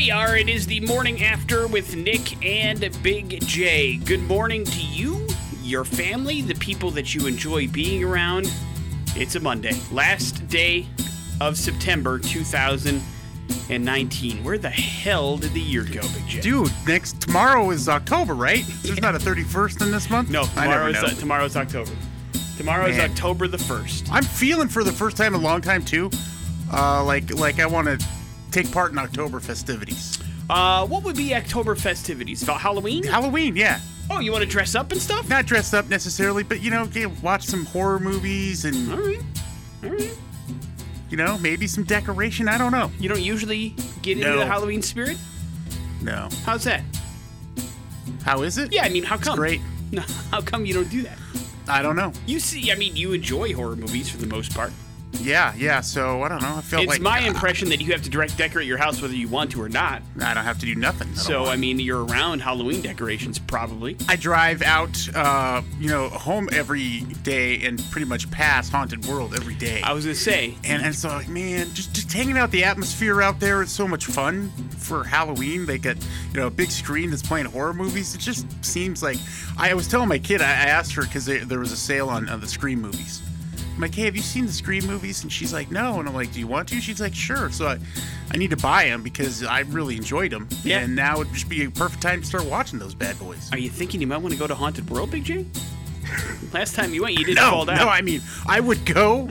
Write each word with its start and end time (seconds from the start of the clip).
you 0.00 0.14
are. 0.14 0.36
It 0.36 0.48
is 0.48 0.66
the 0.66 0.80
morning 0.80 1.22
after 1.22 1.66
with 1.66 1.94
Nick 1.94 2.42
and 2.44 2.90
Big 3.02 3.46
J. 3.46 3.98
Good 3.98 4.22
morning 4.22 4.64
to 4.64 4.80
you, 4.80 5.28
your 5.62 5.84
family, 5.84 6.40
the 6.40 6.54
people 6.54 6.90
that 6.92 7.14
you 7.14 7.26
enjoy 7.26 7.68
being 7.68 8.02
around. 8.02 8.50
It's 9.14 9.34
a 9.34 9.40
Monday, 9.40 9.78
last 9.92 10.48
day 10.48 10.86
of 11.40 11.58
September 11.58 12.18
2019. 12.18 14.42
Where 14.42 14.56
the 14.56 14.70
hell 14.70 15.36
did 15.36 15.52
the 15.52 15.60
year 15.60 15.84
go, 15.84 16.00
Big 16.00 16.26
J? 16.26 16.40
Dude, 16.40 16.72
next 16.86 17.20
tomorrow 17.20 17.68
is 17.70 17.86
October, 17.86 18.32
right? 18.34 18.64
There's 18.82 19.02
not 19.02 19.14
a 19.14 19.18
31st 19.18 19.82
in 19.82 19.90
this 19.90 20.08
month. 20.08 20.30
no, 20.30 20.44
tomorrow's 20.44 20.94
know. 20.94 21.08
uh, 21.08 21.10
tomorrow's 21.10 21.56
October. 21.56 21.92
Tomorrow 22.56 22.86
is 22.86 22.96
Man. 22.96 23.10
October 23.10 23.48
the 23.48 23.58
first. 23.58 24.10
I'm 24.10 24.24
feeling 24.24 24.68
for 24.68 24.82
the 24.82 24.92
first 24.92 25.18
time 25.18 25.34
in 25.34 25.42
a 25.42 25.44
long 25.44 25.60
time 25.60 25.84
too. 25.84 26.10
Uh, 26.72 27.04
like 27.04 27.34
like 27.34 27.58
I 27.58 27.66
want 27.66 27.88
to 27.88 27.98
take 28.50 28.70
part 28.72 28.92
in 28.92 28.98
October 28.98 29.40
festivities. 29.40 30.18
Uh, 30.48 30.86
what 30.86 31.04
would 31.04 31.16
be 31.16 31.34
October 31.34 31.74
festivities? 31.76 32.42
About 32.42 32.60
Halloween? 32.60 33.04
Halloween, 33.04 33.54
yeah. 33.56 33.80
Oh, 34.10 34.18
you 34.18 34.32
want 34.32 34.42
to 34.42 34.50
dress 34.50 34.74
up 34.74 34.90
and 34.90 35.00
stuff? 35.00 35.28
Not 35.28 35.46
dressed 35.46 35.72
up 35.74 35.88
necessarily, 35.88 36.42
but 36.42 36.60
you 36.60 36.70
know, 36.70 36.86
get- 36.86 37.22
watch 37.22 37.44
some 37.44 37.64
horror 37.66 38.00
movies 38.00 38.64
and 38.64 38.90
All 38.92 38.98
right, 38.98 39.20
all 39.84 39.90
right. 39.90 40.18
you 41.08 41.16
know 41.16 41.38
maybe 41.38 41.68
some 41.68 41.84
decoration. 41.84 42.48
I 42.48 42.58
don't 42.58 42.72
know. 42.72 42.90
You 42.98 43.08
don't 43.08 43.22
usually 43.22 43.76
get 44.02 44.16
into 44.18 44.28
No. 44.30 44.38
the 44.38 44.46
Halloween 44.46 44.82
spirit. 44.82 45.16
No. 46.02 46.28
How's 46.44 46.64
that? 46.64 46.82
How 48.24 48.42
is 48.42 48.58
it? 48.58 48.72
Yeah, 48.72 48.82
I 48.84 48.88
mean, 48.88 49.04
how 49.04 49.16
come? 49.16 49.36
great. 49.36 49.60
No, 49.92 50.02
how 50.32 50.40
come 50.40 50.66
you 50.66 50.74
don't 50.74 50.90
do 50.90 51.02
that? 51.02 51.18
I 51.68 51.82
don't 51.82 51.94
know. 51.94 52.12
You 52.26 52.40
see, 52.40 52.72
I 52.72 52.74
mean, 52.74 52.96
you 52.96 53.12
enjoy 53.12 53.54
horror 53.54 53.76
movies 53.76 54.10
for 54.10 54.16
the 54.16 54.26
most 54.26 54.52
part. 54.54 54.72
Yeah, 55.14 55.54
yeah. 55.56 55.80
So 55.80 56.22
I 56.22 56.28
don't 56.28 56.42
know. 56.42 56.56
I 56.56 56.60
felt 56.60 56.82
It's 56.84 56.90
like 56.90 57.00
my 57.00 57.20
impression 57.26 57.68
that 57.70 57.80
you 57.80 57.92
have 57.92 58.02
to 58.02 58.10
direct 58.10 58.36
decorate 58.36 58.66
your 58.66 58.78
house 58.78 59.02
whether 59.02 59.14
you 59.14 59.28
want 59.28 59.52
to 59.52 59.62
or 59.62 59.68
not. 59.68 60.02
I 60.20 60.34
don't 60.34 60.44
have 60.44 60.58
to 60.60 60.66
do 60.66 60.74
nothing. 60.74 61.08
I 61.12 61.14
So. 61.14 61.44
I 61.46 61.56
mean, 61.56 61.80
you're 61.80 62.04
around 62.04 62.40
Halloween 62.40 62.80
decorations 62.80 63.38
probably. 63.38 63.96
I 64.08 64.16
drive 64.16 64.62
out, 64.62 64.96
uh, 65.14 65.62
you 65.78 65.88
know, 65.88 66.08
home 66.08 66.48
every 66.52 67.00
day 67.22 67.62
and 67.64 67.82
pretty 67.90 68.06
much 68.06 68.30
past 68.30 68.72
Haunted 68.72 69.04
World 69.06 69.34
every 69.34 69.54
day. 69.54 69.80
I 69.82 69.92
was 69.92 70.04
gonna 70.04 70.14
say, 70.14 70.54
And, 70.64 70.82
and 70.82 70.94
so, 70.94 71.08
like, 71.08 71.28
man, 71.28 71.72
just 71.74 71.92
just 71.94 72.12
hanging 72.12 72.38
out 72.38 72.50
the 72.50 72.64
atmosphere 72.64 73.20
out 73.22 73.40
there 73.40 73.62
is 73.62 73.70
so 73.70 73.86
much 73.86 74.06
fun 74.06 74.50
for 74.78 75.04
Halloween. 75.04 75.66
They 75.66 75.78
got, 75.78 75.96
you 76.32 76.40
know, 76.40 76.46
a 76.46 76.50
big 76.50 76.70
screen 76.70 77.10
that's 77.10 77.22
playing 77.22 77.46
horror 77.46 77.74
movies. 77.74 78.14
It 78.14 78.20
just 78.20 78.46
seems 78.64 79.02
like 79.02 79.18
I 79.58 79.74
was 79.74 79.88
telling 79.88 80.08
my 80.08 80.18
kid, 80.18 80.40
I, 80.40 80.50
I 80.50 80.66
asked 80.70 80.92
her 80.94 81.02
because 81.02 81.26
there 81.26 81.58
was 81.58 81.72
a 81.72 81.76
sale 81.76 82.08
on, 82.08 82.28
on 82.28 82.40
the 82.40 82.48
Scream 82.48 82.80
movies. 82.80 83.22
I'm 83.80 83.88
like, 83.88 83.94
hey, 83.94 84.04
have 84.04 84.14
you 84.14 84.20
seen 84.20 84.44
the 84.44 84.52
Scream 84.52 84.86
movies? 84.86 85.22
And 85.22 85.32
she's 85.32 85.54
like, 85.54 85.70
no. 85.70 86.00
And 86.00 86.06
I'm 86.06 86.14
like, 86.14 86.30
do 86.34 86.38
you 86.38 86.46
want 86.46 86.68
to? 86.68 86.78
She's 86.82 87.00
like, 87.00 87.14
sure. 87.14 87.48
So 87.50 87.66
I, 87.66 87.78
I 88.30 88.36
need 88.36 88.50
to 88.50 88.56
buy 88.58 88.84
them 88.84 89.02
because 89.02 89.42
I 89.42 89.60
really 89.60 89.96
enjoyed 89.96 90.32
them. 90.32 90.50
Yeah. 90.62 90.80
And 90.80 90.94
now 90.94 91.16
would 91.16 91.32
just 91.32 91.48
be 91.48 91.64
a 91.64 91.70
perfect 91.70 92.02
time 92.02 92.20
to 92.20 92.26
start 92.26 92.44
watching 92.44 92.78
those 92.78 92.94
bad 92.94 93.18
boys. 93.18 93.50
are 93.52 93.58
you 93.58 93.70
thinking 93.70 94.02
you 94.02 94.06
might 94.06 94.18
want 94.18 94.34
to 94.34 94.38
go 94.38 94.46
to 94.46 94.54
Haunted 94.54 94.90
World, 94.90 95.10
Big 95.10 95.24
J? 95.24 95.46
Last 96.52 96.74
time 96.74 96.92
you 96.92 97.00
went, 97.04 97.14
you 97.18 97.24
didn't 97.24 97.36
No, 97.36 97.50
fall 97.52 97.64
down. 97.64 97.78
no, 97.78 97.88
I 97.88 98.02
mean, 98.02 98.20
I 98.46 98.60
would 98.60 98.84
go 98.84 99.30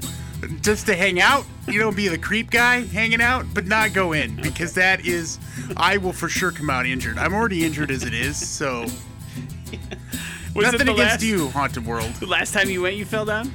just 0.62 0.88
to 0.88 0.96
hang 0.96 1.22
out, 1.22 1.46
you 1.68 1.78
know, 1.80 1.92
be 1.92 2.08
the 2.08 2.18
creep 2.18 2.50
guy 2.50 2.82
hanging 2.88 3.22
out, 3.22 3.46
but 3.54 3.68
not 3.68 3.94
go 3.94 4.14
in 4.14 4.36
because 4.38 4.74
that 4.74 5.06
is, 5.06 5.38
I 5.78 5.98
will 5.98 6.14
for 6.14 6.28
sure 6.28 6.52
come 6.52 6.72
out 6.72 6.88
injured. 6.88 7.20
I'm 7.20 7.36
already 7.36 7.66
injured 7.66 7.92
as 7.92 8.04
it 8.04 8.16
is, 8.16 8.36
so 8.50 8.82
was 10.56 10.68
it 10.70 10.72
nothing 10.72 10.82
against 10.90 10.98
last, 10.98 11.24
you, 11.24 11.50
Haunted 11.50 11.86
World. 11.86 12.10
The 12.16 12.26
last 12.26 12.52
time 12.52 12.68
you 12.72 12.82
went, 12.82 12.96
you 12.96 13.06
fell 13.06 13.26
down. 13.26 13.52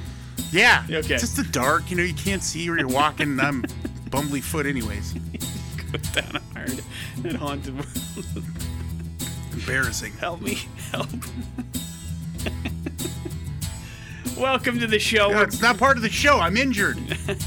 Yeah, 0.51 0.83
Okay. 0.85 0.97
It's 0.97 1.21
just 1.21 1.35
the 1.35 1.43
dark, 1.43 1.89
you 1.91 1.97
know, 1.97 2.03
you 2.03 2.13
can't 2.13 2.41
see 2.43 2.69
where 2.69 2.79
you're 2.79 2.87
walking. 2.87 3.29
and 3.31 3.41
I'm 3.41 3.61
bumbly 4.09 4.41
foot, 4.41 4.65
anyways. 4.65 5.13
Go 5.91 5.97
down 6.21 6.41
hard 6.53 6.81
at 7.25 7.33
Haunted 7.35 7.73
World. 7.75 8.45
Embarrassing. 9.53 10.13
Help 10.13 10.41
me, 10.41 10.59
help. 10.91 11.07
Welcome 14.37 14.79
to 14.79 14.87
the 14.87 14.99
show. 14.99 15.29
No, 15.29 15.41
it's 15.41 15.61
not 15.61 15.77
part 15.77 15.95
of 15.97 16.03
the 16.03 16.09
show. 16.09 16.39
I'm 16.39 16.57
injured. 16.57 16.97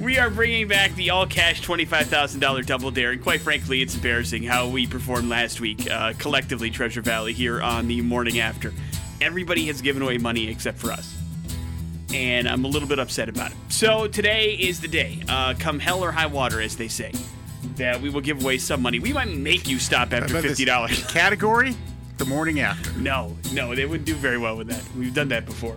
We 0.00 0.18
are 0.18 0.30
bringing 0.30 0.66
back 0.66 0.92
the 0.96 1.10
all 1.10 1.28
cash 1.28 1.62
$25,000 1.62 2.66
double 2.66 2.90
dare, 2.90 3.12
and 3.12 3.22
quite 3.22 3.40
frankly, 3.40 3.82
it's 3.82 3.94
embarrassing 3.94 4.42
how 4.42 4.66
we 4.68 4.84
performed 4.88 5.28
last 5.28 5.60
week, 5.60 5.88
uh, 5.88 6.14
collectively, 6.18 6.70
Treasure 6.70 7.02
Valley, 7.02 7.32
here 7.32 7.62
on 7.62 7.86
the 7.86 8.00
morning 8.00 8.40
after. 8.40 8.72
Everybody 9.22 9.66
has 9.66 9.80
given 9.80 10.02
away 10.02 10.18
money 10.18 10.48
except 10.48 10.78
for 10.78 10.90
us. 10.90 11.16
And 12.12 12.48
I'm 12.48 12.64
a 12.64 12.68
little 12.68 12.88
bit 12.88 12.98
upset 12.98 13.28
about 13.28 13.52
it. 13.52 13.56
So 13.68 14.08
today 14.08 14.54
is 14.54 14.80
the 14.80 14.88
day, 14.88 15.22
uh, 15.28 15.54
come 15.58 15.78
hell 15.78 16.02
or 16.02 16.10
high 16.10 16.26
water, 16.26 16.60
as 16.60 16.76
they 16.76 16.88
say, 16.88 17.12
that 17.76 18.00
we 18.00 18.10
will 18.10 18.20
give 18.20 18.42
away 18.42 18.58
some 18.58 18.82
money. 18.82 18.98
We 18.98 19.12
might 19.12 19.28
make 19.28 19.68
you 19.68 19.78
stop 19.78 20.12
after 20.12 20.38
About 20.38 20.42
this 20.42 20.60
$50. 20.60 21.08
Category: 21.12 21.76
the 22.18 22.24
morning 22.24 22.60
after. 22.60 22.92
No, 22.98 23.36
no, 23.52 23.74
they 23.74 23.86
wouldn't 23.86 24.06
do 24.06 24.14
very 24.14 24.38
well 24.38 24.56
with 24.56 24.68
that. 24.68 24.82
We've 24.96 25.14
done 25.14 25.28
that 25.28 25.46
before. 25.46 25.76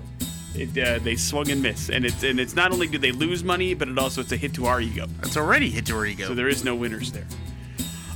It, 0.55 0.77
uh, 0.77 0.99
they 0.99 1.15
swung 1.15 1.51
and 1.51 1.61
missed, 1.61 1.89
and 1.89 2.03
it's 2.03 2.23
and 2.23 2.39
it's 2.39 2.55
not 2.55 2.71
only 2.71 2.87
do 2.87 2.97
they 2.97 3.11
lose 3.11 3.43
money, 3.43 3.73
but 3.73 3.87
it 3.87 3.97
also 3.99 4.21
it's 4.21 4.31
a 4.31 4.37
hit 4.37 4.53
to 4.55 4.65
our 4.65 4.81
ego. 4.81 5.05
That's 5.21 5.37
already 5.37 5.69
hit 5.69 5.85
to 5.87 5.95
our 5.95 6.05
ego. 6.05 6.27
So 6.27 6.33
there 6.33 6.47
is 6.47 6.63
no 6.63 6.75
winners 6.75 7.11
there. 7.11 7.27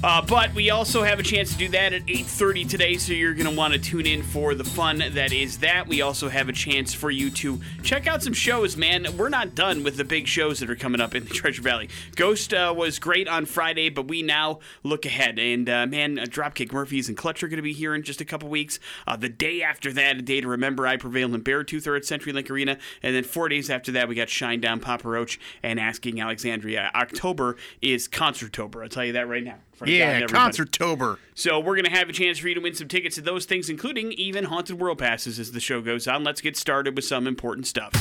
Uh, 0.01 0.21
but 0.21 0.53
we 0.53 0.69
also 0.69 1.03
have 1.03 1.19
a 1.19 1.23
chance 1.23 1.51
to 1.51 1.57
do 1.57 1.67
that 1.67 1.91
at 1.91 2.05
8.30 2.05 2.69
today, 2.69 2.95
so 2.95 3.11
you're 3.11 3.33
going 3.33 3.49
to 3.49 3.55
want 3.55 3.73
to 3.73 3.79
tune 3.79 4.05
in 4.05 4.23
for 4.23 4.55
the 4.55 4.63
fun 4.63 4.99
that 4.99 5.33
is 5.33 5.57
that. 5.57 5.87
We 5.89 6.01
also 6.01 6.29
have 6.29 6.47
a 6.47 6.53
chance 6.53 6.93
for 6.93 7.11
you 7.11 7.29
to 7.31 7.59
check 7.83 8.07
out 8.07 8.23
some 8.23 8.31
shows, 8.31 8.77
man. 8.77 9.05
We're 9.17 9.27
not 9.27 9.55
done 9.55 9.83
with 9.83 9.97
the 9.97 10.05
big 10.05 10.25
shows 10.25 10.61
that 10.61 10.69
are 10.69 10.75
coming 10.77 11.01
up 11.01 11.15
in 11.15 11.25
the 11.25 11.29
Treasure 11.33 11.61
Valley. 11.61 11.89
Ghost 12.15 12.53
uh, 12.53 12.73
was 12.75 12.97
great 12.97 13.27
on 13.27 13.45
Friday, 13.45 13.89
but 13.89 14.07
we 14.07 14.21
now 14.21 14.59
look 14.83 15.05
ahead. 15.05 15.37
And, 15.37 15.69
uh, 15.69 15.85
man, 15.85 16.17
uh, 16.17 16.23
Dropkick 16.23 16.71
Murphys 16.71 17.09
and 17.09 17.17
Clutch 17.17 17.43
are 17.43 17.49
going 17.49 17.57
to 17.57 17.61
be 17.61 17.73
here 17.73 17.93
in 17.93 18.01
just 18.03 18.21
a 18.21 18.25
couple 18.25 18.47
weeks. 18.47 18.79
Uh, 19.05 19.17
the 19.17 19.27
day 19.27 19.61
after 19.61 19.91
that, 19.91 20.15
a 20.15 20.21
day 20.21 20.39
to 20.39 20.47
remember, 20.47 20.87
I 20.87 20.95
Prevail 20.95 21.35
and 21.35 21.43
Beartooth 21.43 21.87
are 21.87 21.97
at 21.97 22.03
CenturyLink 22.03 22.49
Arena. 22.49 22.77
And 23.03 23.13
then 23.13 23.25
four 23.25 23.49
days 23.49 23.69
after 23.69 23.91
that, 23.91 24.07
we 24.07 24.15
got 24.15 24.29
Shinedown 24.29 24.81
Papa 24.81 25.09
Roach 25.09 25.41
and 25.61 25.77
Asking 25.77 26.21
Alexandria. 26.21 26.89
October 26.95 27.57
is 27.81 28.07
Concertober. 28.07 28.81
I'll 28.81 28.87
tell 28.87 29.03
you 29.03 29.13
that 29.13 29.27
right 29.27 29.43
now. 29.43 29.57
In 29.81 29.87
front 29.87 29.93
of 29.93 29.99
God 29.99 30.05
yeah, 30.05 30.23
everybody. 30.23 30.57
Concertober. 30.57 31.17
So 31.35 31.59
we're 31.59 31.75
gonna 31.75 31.89
have 31.89 32.09
a 32.09 32.13
chance 32.13 32.39
for 32.39 32.47
you 32.47 32.55
to 32.55 32.61
win 32.61 32.73
some 32.73 32.87
tickets 32.87 33.15
to 33.15 33.21
those 33.21 33.45
things, 33.45 33.69
including 33.69 34.11
even 34.13 34.45
Haunted 34.45 34.79
World 34.79 34.99
passes 34.99 35.39
as 35.39 35.51
the 35.51 35.59
show 35.59 35.81
goes 35.81 36.07
on. 36.07 36.23
Let's 36.23 36.41
get 36.41 36.57
started 36.57 36.95
with 36.95 37.05
some 37.05 37.27
important 37.27 37.67
stuff. 37.67 37.91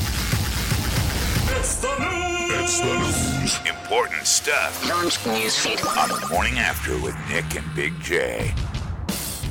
It's 1.50 1.80
the 1.80 1.98
news. 1.98 2.60
It's 2.60 2.80
the 2.80 2.98
news. 2.98 3.58
Important 3.66 4.26
stuff 4.26 4.82
newsfeed. 4.84 5.84
on 5.96 6.20
the 6.20 6.26
morning 6.28 6.58
after 6.58 6.92
with 7.00 7.16
Nick 7.28 7.56
and 7.56 7.74
Big 7.74 7.98
J. 8.00 8.54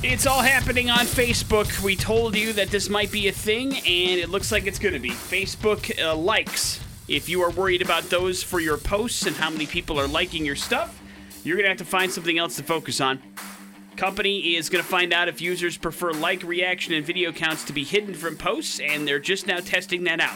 It's 0.04 0.28
all 0.28 0.42
happening 0.42 0.92
on 0.92 1.06
Facebook. 1.06 1.82
We 1.82 1.96
told 1.96 2.36
you 2.36 2.54
that 2.54 2.70
this 2.70 2.88
might 2.90 3.12
be 3.12 3.28
a 3.30 3.32
thing, 3.32 3.74
and 3.74 4.20
it 4.20 4.30
looks 4.30 4.52
like 4.52 4.68
it's 4.68 4.80
gonna 4.80 5.00
be. 5.00 5.10
Facebook 5.10 6.00
uh, 6.02 6.16
likes. 6.16 6.80
If 7.08 7.30
you 7.30 7.42
are 7.42 7.50
worried 7.50 7.82
about 7.82 8.04
those 8.04 8.44
for 8.44 8.60
your 8.60 8.78
posts 8.78 9.26
and 9.26 9.36
how 9.36 9.50
many 9.50 9.66
people 9.66 10.00
are 10.00 10.08
liking 10.08 10.46
your 10.46 10.56
stuff, 10.56 10.97
you're 11.48 11.58
gonna 11.58 11.70
have 11.70 11.78
to 11.78 11.86
find 11.86 12.12
something 12.12 12.38
else 12.38 12.58
to 12.58 12.64
focus 12.64 13.00
on. 13.02 13.22
Company 13.98 14.56
is 14.56 14.70
going 14.70 14.84
to 14.84 14.88
find 14.88 15.12
out 15.12 15.28
if 15.28 15.42
users 15.42 15.76
prefer 15.76 16.12
like, 16.12 16.44
reaction, 16.44 16.94
and 16.94 17.04
video 17.04 17.32
counts 17.32 17.64
to 17.64 17.74
be 17.74 17.84
hidden 17.84 18.14
from 18.14 18.38
posts, 18.38 18.80
and 18.80 19.08
they're 19.08 19.18
just 19.18 19.48
now 19.48 19.58
testing 19.58 20.04
that 20.04 20.20
out 20.20 20.36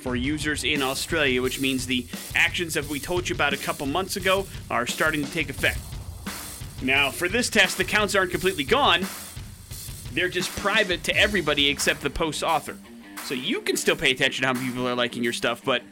for 0.00 0.14
users 0.14 0.62
in 0.62 0.82
Australia, 0.82 1.40
which 1.40 1.58
means 1.58 1.86
the 1.86 2.06
actions 2.36 2.74
that 2.74 2.86
we 2.86 3.00
told 3.00 3.26
you 3.26 3.34
about 3.34 3.54
a 3.54 3.56
couple 3.56 3.86
months 3.86 4.16
ago 4.16 4.46
are 4.70 4.86
starting 4.86 5.24
to 5.24 5.30
take 5.32 5.48
effect. 5.48 5.80
Now, 6.82 7.10
for 7.10 7.30
this 7.30 7.48
test, 7.48 7.78
the 7.78 7.84
counts 7.84 8.14
aren't 8.14 8.30
completely 8.30 8.64
gone, 8.64 9.06
they're 10.12 10.28
just 10.28 10.54
private 10.56 11.02
to 11.04 11.16
everybody 11.16 11.68
except 11.70 12.02
the 12.02 12.10
post 12.10 12.42
author. 12.42 12.76
So 13.24 13.32
you 13.32 13.62
can 13.62 13.78
still 13.78 13.96
pay 13.96 14.10
attention 14.10 14.42
to 14.42 14.48
how 14.48 14.54
people 14.54 14.86
are 14.86 14.94
liking 14.94 15.24
your 15.24 15.32
stuff, 15.32 15.62
but 15.64 15.82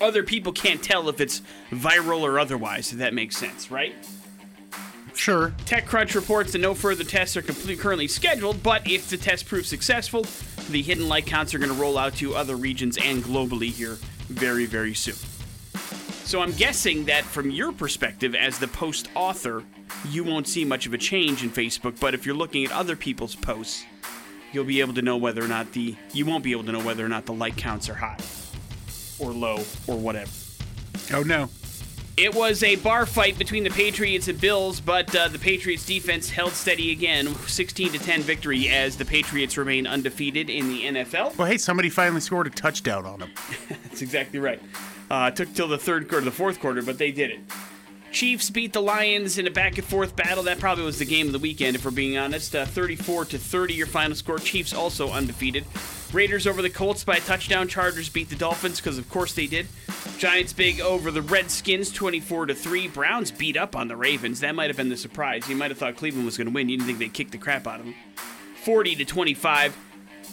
other 0.00 0.22
people 0.22 0.52
can't 0.52 0.82
tell 0.82 1.08
if 1.08 1.20
it's 1.20 1.42
viral 1.70 2.22
or 2.22 2.38
otherwise, 2.38 2.92
if 2.92 2.98
that 2.98 3.14
makes 3.14 3.36
sense, 3.36 3.70
right? 3.70 3.94
Sure. 5.14 5.54
TechCrunch 5.64 6.14
reports 6.14 6.52
that 6.52 6.58
no 6.58 6.74
further 6.74 7.04
tests 7.04 7.36
are 7.36 7.42
complete, 7.42 7.78
currently 7.78 8.06
scheduled, 8.06 8.62
but 8.62 8.86
if 8.88 9.08
the 9.08 9.16
test 9.16 9.46
proves 9.46 9.68
successful, 9.68 10.26
the 10.70 10.82
hidden 10.82 11.08
like 11.08 11.26
counts 11.26 11.54
are 11.54 11.58
going 11.58 11.72
to 11.72 11.80
roll 11.80 11.96
out 11.96 12.14
to 12.16 12.34
other 12.34 12.56
regions 12.56 12.98
and 13.02 13.22
globally 13.24 13.70
here 13.70 13.96
very, 14.28 14.66
very 14.66 14.94
soon. 14.94 15.16
So 16.24 16.42
I'm 16.42 16.52
guessing 16.52 17.04
that 17.06 17.24
from 17.24 17.50
your 17.50 17.72
perspective 17.72 18.34
as 18.34 18.58
the 18.58 18.68
post 18.68 19.08
author, 19.14 19.64
you 20.10 20.24
won't 20.24 20.48
see 20.48 20.64
much 20.64 20.86
of 20.86 20.92
a 20.92 20.98
change 20.98 21.42
in 21.42 21.50
Facebook, 21.50 21.98
but 21.98 22.14
if 22.14 22.26
you're 22.26 22.34
looking 22.34 22.64
at 22.64 22.72
other 22.72 22.96
people's 22.96 23.36
posts, 23.36 23.84
you'll 24.52 24.64
be 24.64 24.80
able 24.80 24.94
to 24.94 25.02
know 25.02 25.16
whether 25.16 25.42
or 25.42 25.48
not 25.48 25.72
the 25.72 25.96
you 26.12 26.26
won't 26.26 26.44
be 26.44 26.52
able 26.52 26.64
to 26.64 26.72
know 26.72 26.80
whether 26.80 27.04
or 27.04 27.08
not 27.08 27.26
the 27.26 27.32
like 27.32 27.56
counts 27.56 27.88
are 27.88 27.94
high 27.94 28.16
or 29.18 29.32
low 29.32 29.64
or 29.86 29.96
whatever. 29.96 30.30
Oh 31.12 31.22
no. 31.22 31.48
It 32.16 32.34
was 32.34 32.62
a 32.62 32.76
bar 32.76 33.04
fight 33.04 33.36
between 33.36 33.62
the 33.62 33.70
Patriots 33.70 34.28
and 34.28 34.40
Bills, 34.40 34.80
but 34.80 35.14
uh, 35.14 35.28
the 35.28 35.38
Patriots 35.38 35.84
defense 35.84 36.30
held 36.30 36.52
steady 36.52 36.90
again, 36.90 37.34
16 37.46 37.92
to 37.92 37.98
10 37.98 38.22
victory 38.22 38.70
as 38.70 38.96
the 38.96 39.04
Patriots 39.04 39.58
remain 39.58 39.86
undefeated 39.86 40.48
in 40.48 40.68
the 40.68 40.84
NFL. 40.84 41.36
Well, 41.36 41.46
hey, 41.46 41.58
somebody 41.58 41.90
finally 41.90 42.22
scored 42.22 42.46
a 42.46 42.50
touchdown 42.50 43.04
on 43.04 43.18
them. 43.18 43.32
That's 43.68 44.00
exactly 44.00 44.38
right. 44.38 44.62
Uh, 45.10 45.28
it 45.30 45.36
took 45.36 45.52
till 45.52 45.68
the 45.68 45.76
third 45.76 46.08
quarter, 46.08 46.24
the 46.24 46.30
fourth 46.30 46.58
quarter, 46.58 46.80
but 46.80 46.96
they 46.96 47.12
did 47.12 47.32
it. 47.32 47.40
Chiefs 48.12 48.48
beat 48.48 48.72
the 48.72 48.80
Lions 48.80 49.36
in 49.36 49.46
a 49.46 49.50
back 49.50 49.76
and 49.76 49.86
forth 49.86 50.16
battle. 50.16 50.44
That 50.44 50.58
probably 50.58 50.84
was 50.84 50.98
the 50.98 51.04
game 51.04 51.26
of 51.26 51.34
the 51.34 51.38
weekend, 51.38 51.76
if 51.76 51.84
we're 51.84 51.90
being 51.90 52.16
honest. 52.16 52.56
Uh, 52.56 52.64
34 52.64 53.26
to 53.26 53.38
30, 53.38 53.74
your 53.74 53.86
final 53.86 54.16
score. 54.16 54.38
Chiefs 54.38 54.72
also 54.72 55.10
undefeated. 55.10 55.66
Raiders 56.12 56.46
over 56.46 56.62
the 56.62 56.70
Colts 56.70 57.04
by 57.04 57.16
a 57.16 57.20
touchdown. 57.20 57.68
Chargers 57.68 58.08
beat 58.08 58.28
the 58.30 58.36
Dolphins 58.36 58.80
because, 58.80 58.98
of 58.98 59.08
course, 59.10 59.34
they 59.34 59.46
did. 59.46 59.66
Giants 60.18 60.52
big 60.52 60.80
over 60.80 61.10
the 61.10 61.22
Redskins, 61.22 61.92
24 61.92 62.46
to 62.46 62.54
3. 62.54 62.88
Browns 62.88 63.30
beat 63.30 63.56
up 63.56 63.76
on 63.76 63.88
the 63.88 63.96
Ravens. 63.96 64.40
That 64.40 64.54
might 64.54 64.68
have 64.68 64.76
been 64.76 64.88
the 64.88 64.96
surprise. 64.96 65.48
You 65.48 65.56
might 65.56 65.70
have 65.70 65.78
thought 65.78 65.96
Cleveland 65.96 66.24
was 66.24 66.36
going 66.36 66.46
to 66.46 66.52
win. 66.52 66.68
You 66.68 66.76
didn't 66.76 66.86
think 66.86 66.98
they'd 66.98 67.12
kick 67.12 67.30
the 67.30 67.38
crap 67.38 67.66
out 67.66 67.80
of 67.80 67.86
them. 67.86 67.94
40 68.64 68.96
to 68.96 69.04
25. 69.04 69.76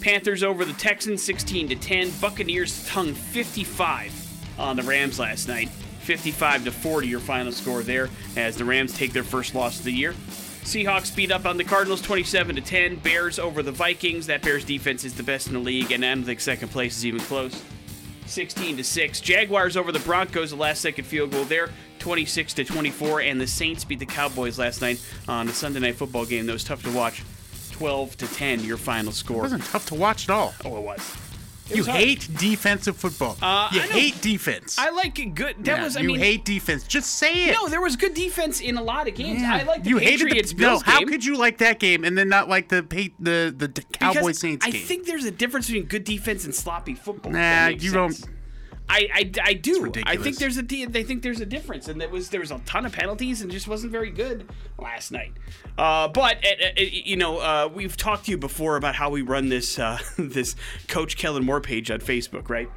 Panthers 0.00 0.42
over 0.42 0.64
the 0.64 0.72
Texans, 0.74 1.22
16 1.22 1.68
to 1.68 1.76
10. 1.76 2.10
Buccaneers 2.20 2.88
hung 2.88 3.12
55 3.12 4.58
on 4.58 4.76
the 4.76 4.82
Rams 4.82 5.18
last 5.18 5.48
night. 5.48 5.68
55 5.68 6.64
to 6.64 6.70
40, 6.70 7.08
your 7.08 7.20
final 7.20 7.50
score 7.52 7.82
there, 7.82 8.10
as 8.36 8.56
the 8.56 8.64
Rams 8.64 8.94
take 8.96 9.12
their 9.12 9.24
first 9.24 9.54
loss 9.54 9.78
of 9.78 9.84
the 9.84 9.92
year. 9.92 10.14
Seahawks 10.64 11.14
beat 11.14 11.30
up 11.30 11.44
on 11.44 11.58
the 11.58 11.64
Cardinals 11.64 12.00
27 12.00 12.56
to 12.56 12.62
10. 12.62 12.96
Bears 12.96 13.38
over 13.38 13.62
the 13.62 13.70
Vikings. 13.70 14.26
That 14.26 14.40
Bears 14.42 14.64
defense 14.64 15.04
is 15.04 15.12
the 15.14 15.22
best 15.22 15.46
in 15.48 15.52
the 15.52 15.58
league, 15.60 15.92
and 15.92 16.04
I 16.04 16.14
don't 16.14 16.24
think 16.24 16.40
second 16.40 16.70
place 16.70 16.96
is 16.96 17.04
even 17.06 17.20
close. 17.20 17.62
16 18.26 18.78
to 18.78 18.84
6. 18.84 19.20
Jaguars 19.20 19.76
over 19.76 19.92
the 19.92 19.98
Broncos, 20.00 20.50
the 20.50 20.56
last 20.56 20.80
second 20.80 21.04
field 21.04 21.32
goal 21.32 21.44
there, 21.44 21.68
26 21.98 22.54
to 22.54 22.64
24. 22.64 23.20
And 23.20 23.38
the 23.38 23.46
Saints 23.46 23.84
beat 23.84 23.98
the 23.98 24.06
Cowboys 24.06 24.58
last 24.58 24.80
night 24.80 25.04
on 25.28 25.46
the 25.46 25.52
Sunday 25.52 25.80
night 25.80 25.96
football 25.96 26.24
game 26.24 26.46
that 26.46 26.52
was 26.54 26.64
tough 26.64 26.82
to 26.84 26.90
watch. 26.92 27.22
12 27.72 28.16
to 28.16 28.26
10, 28.26 28.64
your 28.64 28.78
final 28.78 29.12
score. 29.12 29.12
It 29.12 29.36
score. 29.36 29.42
wasn't 29.42 29.64
tough 29.64 29.86
to 29.86 29.94
watch 29.96 30.28
at 30.30 30.34
all. 30.34 30.54
Oh, 30.64 30.78
it 30.78 30.82
was. 30.82 31.16
It 31.70 31.76
You 31.76 31.84
hate 31.84 32.28
defensive 32.36 32.96
football. 32.96 33.38
Uh, 33.40 33.68
you 33.72 33.80
I 33.80 33.84
hate 33.86 34.20
defense. 34.20 34.78
I 34.78 34.90
like 34.90 35.14
good. 35.34 35.56
That 35.64 35.78
Yeah, 35.78 35.84
was, 35.84 35.96
I 35.96 36.00
you 36.00 36.08
mean, 36.08 36.18
hate 36.18 36.44
defense. 36.44 36.84
Just 36.84 37.16
say 37.18 37.48
it. 37.48 37.52
no, 37.52 37.68
there 37.68 37.80
was 37.80 37.96
good 37.96 38.12
defense 38.12 38.60
in 38.60 38.76
a 38.76 38.82
lot 38.82 39.08
of 39.08 39.14
games. 39.14 39.40
Yeah. 39.40 39.54
I 39.54 39.62
like 39.62 39.82
the 39.82 39.88
you 39.90 39.98
Patriots 39.98 40.50
hated 40.50 40.58
the, 40.58 40.62
no. 40.62 40.68
Bills 40.70 40.82
How 40.82 41.04
could 41.04 41.24
you 41.24 41.38
like 41.38 41.58
that 41.58 41.78
game 41.78 42.04
and 42.04 42.18
then 42.18 42.28
not 42.28 42.48
like 42.50 42.68
the 42.68 42.82
pa- 42.82 43.14
the 43.18 43.54
the, 43.56 43.68
Cowboy 43.92 44.32
Saints 44.32 44.66
I 44.66 44.70
game? 44.70 44.82
think 44.82 45.06
there's 45.06 45.24
a 45.24 45.30
difference 45.30 45.66
between 45.68 45.84
good 45.86 46.04
defense 46.04 46.44
and 46.44 46.54
sloppy 46.54 46.94
football. 46.94 47.32
Nah, 47.32 47.68
you 47.68 47.90
sense. 47.90 47.92
don't- 48.20 48.33
I, 48.88 49.08
I, 49.14 49.30
I 49.42 49.54
do. 49.54 49.90
I 50.04 50.16
think 50.16 50.36
there's 50.38 50.58
a 50.58 50.62
they 50.62 51.02
think 51.02 51.22
there's 51.22 51.40
a 51.40 51.46
difference, 51.46 51.88
and 51.88 52.00
that 52.00 52.10
was 52.10 52.28
there 52.28 52.40
was 52.40 52.50
a 52.50 52.58
ton 52.60 52.84
of 52.84 52.92
penalties 52.92 53.40
and 53.40 53.50
just 53.50 53.66
wasn't 53.66 53.92
very 53.92 54.10
good 54.10 54.48
last 54.78 55.10
night. 55.10 55.32
Uh, 55.78 56.08
but 56.08 56.36
uh, 56.44 56.66
uh, 56.66 56.80
you 56.80 57.16
know, 57.16 57.38
uh, 57.38 57.68
we've 57.72 57.96
talked 57.96 58.26
to 58.26 58.30
you 58.30 58.38
before 58.38 58.76
about 58.76 58.94
how 58.94 59.08
we 59.10 59.22
run 59.22 59.48
this 59.48 59.78
uh, 59.78 59.98
this 60.18 60.54
Coach 60.86 61.16
Kellen 61.16 61.44
Moore 61.44 61.60
page 61.60 61.90
on 61.90 62.00
Facebook, 62.00 62.50
right? 62.50 62.68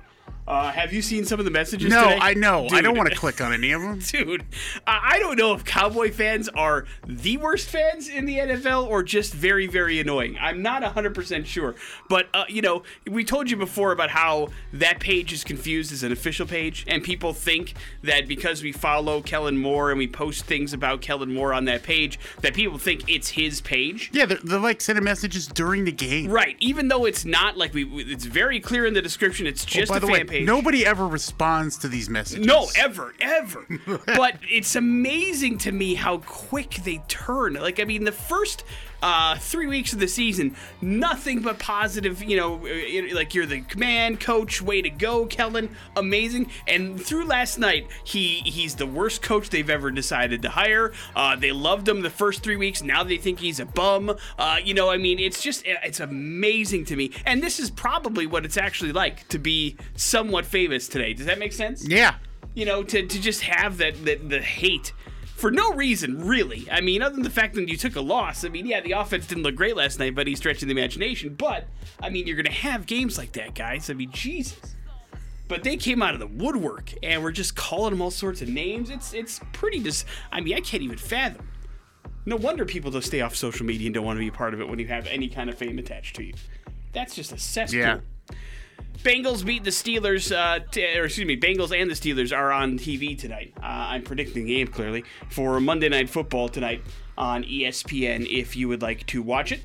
Uh, 0.48 0.72
have 0.72 0.94
you 0.94 1.02
seen 1.02 1.26
some 1.26 1.40
of 1.40 1.46
the 1.46 1.52
messages? 1.52 1.90
No, 1.90 2.04
today? 2.04 2.20
I 2.22 2.34
know. 2.34 2.68
I 2.72 2.82
don't 2.82 2.96
want 2.98 3.10
to 3.10 3.16
click 3.16 3.42
on 3.42 3.52
any 3.54 3.72
of 3.74 3.82
them. 3.82 4.00
Dude, 4.08 4.46
I 4.86 5.20
don't 5.20 5.38
know 5.38 5.54
if 5.54 5.66
Cowboy 5.66 6.12
fans 6.12 6.48
are 6.50 6.86
the 7.06 7.36
worst 7.38 7.70
fans 7.70 8.08
in 8.08 8.26
the 8.26 8.38
NFL 8.38 8.88
or 8.88 9.04
just 9.04 9.34
very, 9.34 9.68
very 9.68 10.00
annoying. 10.00 10.38
I'm 10.40 10.62
not 10.62 10.84
100% 10.84 11.46
sure. 11.46 11.76
But, 12.08 12.30
uh, 12.34 12.46
you 12.48 12.62
know, 12.62 12.84
we 13.06 13.26
told 13.26 13.50
you 13.50 13.58
before 13.58 13.92
about 13.92 14.10
how 14.10 14.50
that 14.72 15.00
page 15.02 15.34
is 15.34 15.44
confused 15.44 15.92
as 15.92 16.04
an 16.04 16.12
official 16.14 16.46
page, 16.48 16.86
and 16.88 17.04
people 17.04 17.34
think 17.34 17.74
that 18.04 18.28
because 18.28 18.64
we 18.64 18.72
follow 18.72 19.22
Kellen 19.22 19.58
Moore 19.58 19.90
and 19.90 19.98
we 19.98 20.08
post 20.08 20.46
things 20.46 20.72
about 20.72 21.02
Kellen 21.02 21.34
Moore 21.34 21.54
on 21.54 21.66
that 21.66 21.84
page, 21.84 22.20
that 22.42 22.54
people 22.54 22.78
think 22.78 23.10
it's 23.10 23.30
his 23.30 23.60
page. 23.60 24.10
Yeah, 24.14 24.26
they're, 24.26 24.40
they're 24.44 24.60
like 24.60 24.80
sending 24.80 25.04
messages 25.04 25.48
during 25.48 25.84
the 25.84 25.92
game. 25.92 26.32
Right, 26.32 26.56
even 26.62 26.88
though 26.88 27.04
it's 27.06 27.26
not 27.26 27.58
like 27.58 27.74
we, 27.74 27.84
it's 28.04 28.26
very 28.26 28.62
clear 28.62 28.86
in 28.86 28.94
the 28.94 29.02
description, 29.02 29.46
it's 29.46 29.66
Oh, 29.68 29.70
just 29.70 29.90
by 29.92 29.98
a 29.98 30.00
the 30.00 30.08
fan 30.08 30.14
way, 30.14 30.24
page. 30.24 30.37
Nobody 30.46 30.86
ever 30.86 31.08
responds 31.08 31.78
to 31.80 31.88
these 31.88 32.10
messages. 32.10 32.46
No, 32.46 32.68
ever, 32.76 33.14
ever. 33.20 33.66
but 34.06 34.38
it's 34.50 34.76
amazing 34.76 35.58
to 35.60 35.72
me 35.72 35.96
how 35.96 36.20
quick 36.20 36.72
they 36.84 37.02
turn. 37.08 37.54
Like, 37.54 37.80
I 37.80 37.84
mean, 37.84 38.04
the 38.04 38.12
first 38.12 38.64
uh, 39.02 39.38
three 39.38 39.68
weeks 39.68 39.94
of 39.94 40.00
the 40.00 40.08
season, 40.08 40.56
nothing 40.82 41.42
but 41.42 41.60
positive. 41.60 42.24
You 42.24 42.38
know, 42.38 42.54
like 43.14 43.34
you're 43.34 43.46
the 43.46 43.62
command 43.62 44.20
coach. 44.20 44.62
Way 44.62 44.82
to 44.82 44.90
go, 44.90 45.26
Kellen. 45.26 45.76
Amazing. 45.96 46.52
And 46.68 47.00
through 47.02 47.26
last 47.26 47.58
night, 47.58 47.88
he 48.04 48.42
he's 48.46 48.76
the 48.76 48.86
worst 48.88 49.22
coach 49.22 49.50
they've 49.50 49.70
ever 49.70 49.92
decided 49.92 50.42
to 50.42 50.50
hire. 50.50 50.94
Uh, 51.16 51.36
they 51.36 51.52
loved 51.52 51.88
him 51.88 52.02
the 52.02 52.10
first 52.10 52.44
three 52.44 52.58
weeks. 52.58 52.82
Now 52.82 53.04
they 53.04 53.18
think 53.18 53.40
he's 53.40 53.60
a 53.60 53.66
bum. 53.66 54.16
Uh, 54.38 54.58
you 54.64 54.74
know, 54.74 54.90
I 54.90 54.98
mean, 54.98 55.20
it's 55.20 55.42
just 55.42 55.64
it's 55.66 56.00
amazing 56.00 56.86
to 56.86 56.96
me. 56.96 57.12
And 57.26 57.42
this 57.44 57.60
is 57.60 57.70
probably 57.70 58.26
what 58.26 58.46
it's 58.46 58.58
actually 58.58 58.92
like 58.92 59.28
to 59.30 59.40
be 59.40 59.78
somewhat 59.96 60.46
famous 60.46 60.88
today. 60.88 61.14
Does 61.14 61.26
that 61.26 61.40
make 61.40 61.54
sense? 61.54 61.88
Yeah. 61.88 62.16
you 62.58 62.66
know, 62.66 62.82
to, 62.84 63.06
to 63.06 63.22
just 63.22 63.42
have 63.42 63.78
that, 63.78 64.04
that 64.06 64.30
the 64.30 64.42
hate 64.42 64.92
for 65.38 65.52
no 65.52 65.72
reason, 65.74 66.26
really. 66.26 66.68
I 66.72 66.82
mean, 66.82 67.04
other 67.04 67.14
than 67.14 67.24
the 67.24 67.30
fact 67.30 67.54
that 67.54 67.70
you 67.70 67.78
took 67.78 67.96
a 67.96 68.02
loss. 68.02 68.44
I 68.44 68.50
mean, 68.50 68.66
yeah, 68.66 68.82
the 68.82 68.94
offense 68.94 69.28
didn't 69.28 69.44
look 69.44 69.56
great 69.56 69.78
last 69.78 70.00
night, 70.00 70.16
but 70.16 70.26
he's 70.26 70.40
stretching 70.40 70.68
the 70.68 70.72
imagination. 70.72 71.36
But 71.36 71.68
I 72.02 72.10
mean, 72.10 72.26
you're 72.26 72.36
going 72.36 72.48
to 72.48 72.52
have 72.52 72.88
games 72.88 73.20
like 73.20 73.34
that, 73.34 73.54
guys. 73.54 73.92
I 73.92 73.94
mean, 73.94 74.12
Jesus. 74.12 74.58
But 75.48 75.64
they 75.64 75.78
came 75.78 76.02
out 76.02 76.16
of 76.16 76.20
the 76.20 76.28
woodwork 76.28 76.92
and 77.04 77.24
we're 77.24 77.32
just 77.32 77.56
calling 77.56 77.92
them 77.92 78.02
all 78.02 78.10
sorts 78.10 78.42
of 78.42 78.50
names. 78.50 78.90
It's 78.90 79.14
it's 79.14 79.40
pretty 79.54 79.80
dis. 79.80 80.06
I 80.32 80.42
mean, 80.42 80.56
I 80.56 80.60
can't 80.60 80.82
even 80.82 80.98
fathom. 80.98 81.48
No 82.26 82.36
wonder 82.36 82.66
people 82.66 82.90
don't 82.90 83.04
stay 83.04 83.22
off 83.22 83.36
social 83.36 83.66
media 83.66 83.88
and 83.88 83.94
don't 83.94 84.06
want 84.06 84.18
to 84.18 84.20
be 84.20 84.28
a 84.28 84.32
part 84.32 84.56
of 84.56 84.60
it 84.60 84.68
when 84.68 84.80
you 84.80 84.88
have 84.88 85.06
any 85.06 85.30
kind 85.30 85.50
of 85.52 85.58
fame 85.58 85.78
attached 85.78 86.16
to 86.18 86.24
you. 86.24 86.34
That's 86.92 87.16
just 87.16 87.32
a 87.32 87.38
cesspool. 87.38 87.80
Yeah. 87.80 88.00
Bengals 89.04 89.46
beat 89.46 89.64
the 89.64 89.70
Steelers, 89.70 90.36
uh, 90.36 90.60
t- 90.72 90.98
or 90.98 91.06
excuse 91.06 91.28
me, 91.28 91.40
Bengals 91.40 91.78
and 91.80 91.90
the 91.90 91.94
Steelers 91.96 92.36
are 92.36 92.52
on 92.52 92.78
TV 92.78 93.18
tonight. 93.18 93.54
Uh, 93.58 93.66
I'm 93.66 94.04
predicting 94.04 94.46
the 94.46 94.56
game 94.56 94.68
clearly 94.68 95.04
for 95.30 95.60
Monday 95.60 95.90
Night 95.90 96.10
Football 96.10 96.50
tonight 96.50 96.82
on 97.18 97.44
ESPN 97.44 98.28
if 98.30 98.56
you 98.56 98.68
would 98.68 98.82
like 98.82 99.06
to 99.08 99.22
watch 99.22 99.52
it. 99.52 99.62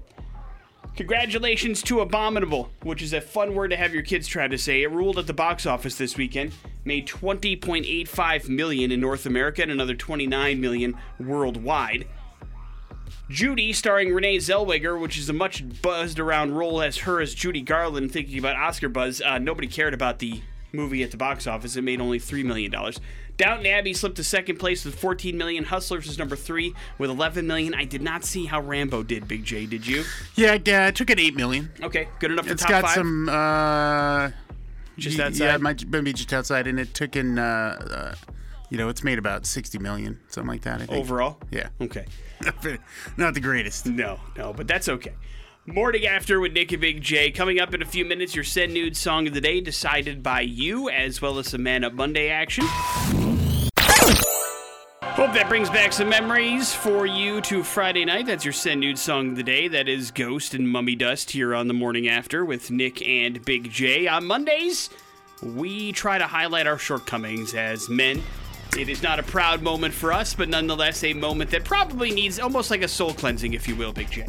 Congratulations 0.97 1.83
to 1.85 2.01
Abominable, 2.01 2.71
which 2.83 3.01
is 3.01 3.15
a 3.15 3.21
fun 3.21 3.55
word 3.55 3.69
to 3.69 3.77
have 3.77 3.95
your 3.95 4.03
kids 4.03 4.27
try 4.27 4.47
to 4.47 4.59
say. 4.59 4.83
It 4.83 4.91
ruled 4.91 5.19
at 5.19 5.27
the 5.27 5.33
box 5.33 5.65
office 5.65 5.97
this 5.97 6.19
weekend, 6.19 6.53
made 6.85 7.09
20.85 7.09 8.49
million 8.51 8.93
in 8.93 9.01
North 9.01 9.25
America 9.25 9.63
and 9.63 9.71
another 9.71 9.95
29 9.95 10.61
million 10.61 10.95
worldwide. 11.19 12.07
Judy, 13.33 13.73
starring 13.73 14.13
Renee 14.13 14.37
Zellweger, 14.37 15.01
which 15.01 15.17
is 15.17 15.31
a 15.31 15.33
much 15.33 15.65
buzzed 15.81 16.19
around 16.19 16.55
role 16.55 16.83
as 16.83 16.99
her 16.99 17.19
as 17.19 17.35
Judy 17.35 17.63
Garland, 17.63 18.13
thinking 18.13 18.39
about 18.39 18.57
Oscar 18.57 18.91
buzz. 18.91 19.23
Uh, 19.23 19.39
nobody 19.39 19.67
cared 19.67 19.95
about 19.95 20.19
the 20.19 20.43
movie 20.71 21.03
at 21.03 21.11
the 21.13 21.17
box 21.17 21.47
office. 21.47 21.75
It 21.75 21.83
made 21.83 21.99
only 21.99 22.19
$3 22.19 22.45
million. 22.45 22.71
Downton 23.39 23.67
Abbey 23.67 23.95
slipped 23.95 24.17
to 24.17 24.25
second 24.25 24.59
place 24.59 24.85
with 24.85 24.95
14 24.97 25.37
million. 25.39 25.65
Hustlers 25.65 26.07
is 26.07 26.19
number 26.19 26.37
three 26.37 26.75
with 26.99 27.09
11 27.09 27.47
million. 27.47 27.75
I 27.75 27.87
did 27.87 28.03
not 28.03 28.23
see 28.25 28.45
how 28.45 28.61
Rambo 28.61 29.03
did, 29.03 29.27
Big 29.27 29.45
J. 29.45 29.65
Did 29.65 29.87
you? 29.87 30.05
Yeah, 30.35 30.59
yeah, 30.63 30.89
it 30.89 30.95
took 30.95 31.09
it 31.09 31.19
eight 31.19 31.35
million. 31.35 31.71
Okay, 31.81 32.09
good 32.19 32.33
enough 32.33 32.47
for 32.47 32.53
It's 32.53 32.63
top 32.63 32.83
got 32.83 32.91
some 32.91 33.31
uh 33.31 34.31
Just 34.99 35.19
outside? 35.19 35.43
Yeah, 35.43 35.55
it 35.55 35.63
might 35.63 35.89
maybe 35.89 36.13
just 36.13 36.35
outside 36.35 36.67
and 36.67 36.79
it 36.79 36.93
took 36.93 37.17
in 37.17 37.39
uh, 37.39 38.13
uh 38.23 38.33
you 38.73 38.79
know, 38.79 38.89
it's 38.89 39.05
made 39.05 39.19
about 39.19 39.45
60 39.45 39.79
million, 39.81 40.19
something 40.29 40.49
like 40.49 40.63
that, 40.63 40.81
I 40.81 40.87
think. 40.87 40.93
overall. 40.99 41.39
Yeah. 41.51 41.69
Okay. 41.79 42.07
Not 43.19 43.35
the 43.35 43.41
greatest. 43.41 43.85
No, 43.85 44.19
no, 44.35 44.55
but 44.55 44.67
that's 44.67 44.89
okay. 44.89 45.13
Morning 45.67 46.07
after 46.07 46.41
with 46.41 46.55
Nick 46.55 46.73
and 46.73 46.81
Big 46.81 47.03
J. 47.03 47.31
Coming 47.33 47.61
up 47.61 47.75
in 47.75 47.83
a 47.83 47.85
few 47.85 48.07
minutes, 48.07 48.35
your 48.35 48.45
Send 48.45 48.73
Nude 48.73 48.97
song 48.97 49.29
of 49.29 49.35
the 49.35 49.43
day 49.43 49.61
decided 49.61 50.23
by 50.23 50.41
you, 50.41 50.89
as 50.89 51.21
well 51.21 51.39
as 51.39 51.49
some 51.49 51.63
Man 51.63 51.85
Up 51.85 51.93
Monday 51.93 52.31
action. 52.31 52.65
Hope 55.03 55.35
that 55.35 55.51
brings 55.51 55.69
back 55.69 55.93
some 55.93 56.09
memories 56.09 56.73
for 56.73 57.05
you 57.05 57.43
to 57.43 57.63
Friday 57.63 58.07
night. 58.07 58.25
That's 58.25 58.47
your 58.47 58.55
Send 58.55 58.81
Nude 58.81 58.99
song 58.99 59.33
of 59.33 59.37
the 59.37 59.43
day. 59.43 59.69
That 59.69 59.87
is 59.87 60.11
Ghost 60.11 60.55
and 60.55 60.67
Mummy 60.67 60.95
Dust 60.95 61.33
here 61.33 61.55
on 61.55 61.69
the 61.69 61.75
morning 61.75 62.09
after 62.09 62.43
with 62.43 62.71
Nick 62.71 63.07
and 63.07 63.45
Big 63.45 63.71
J. 63.71 64.07
On 64.07 64.25
Mondays, 64.25 64.89
we 65.43 65.93
try 65.93 66.17
to 66.17 66.27
highlight 66.27 66.67
our 66.67 66.79
shortcomings 66.79 67.53
as 67.53 67.91
men. 67.91 68.23
It 68.77 68.89
is 68.89 69.03
not 69.03 69.19
a 69.19 69.23
proud 69.23 69.63
moment 69.63 69.93
for 69.93 70.13
us, 70.13 70.35
but 70.35 70.49
nonetheless 70.49 71.05
a 71.05 71.13
moment 71.13 71.51
that 71.51 71.65
probably 71.65 72.11
needs 72.11 72.39
almost 72.39 72.71
like 72.71 72.83
a 72.83 72.89
soul 72.89 73.13
cleansing, 73.13 73.53
if 73.53 73.69
you 73.69 73.77
will, 73.77 73.93
Big 73.93 74.11
J. 74.11 74.27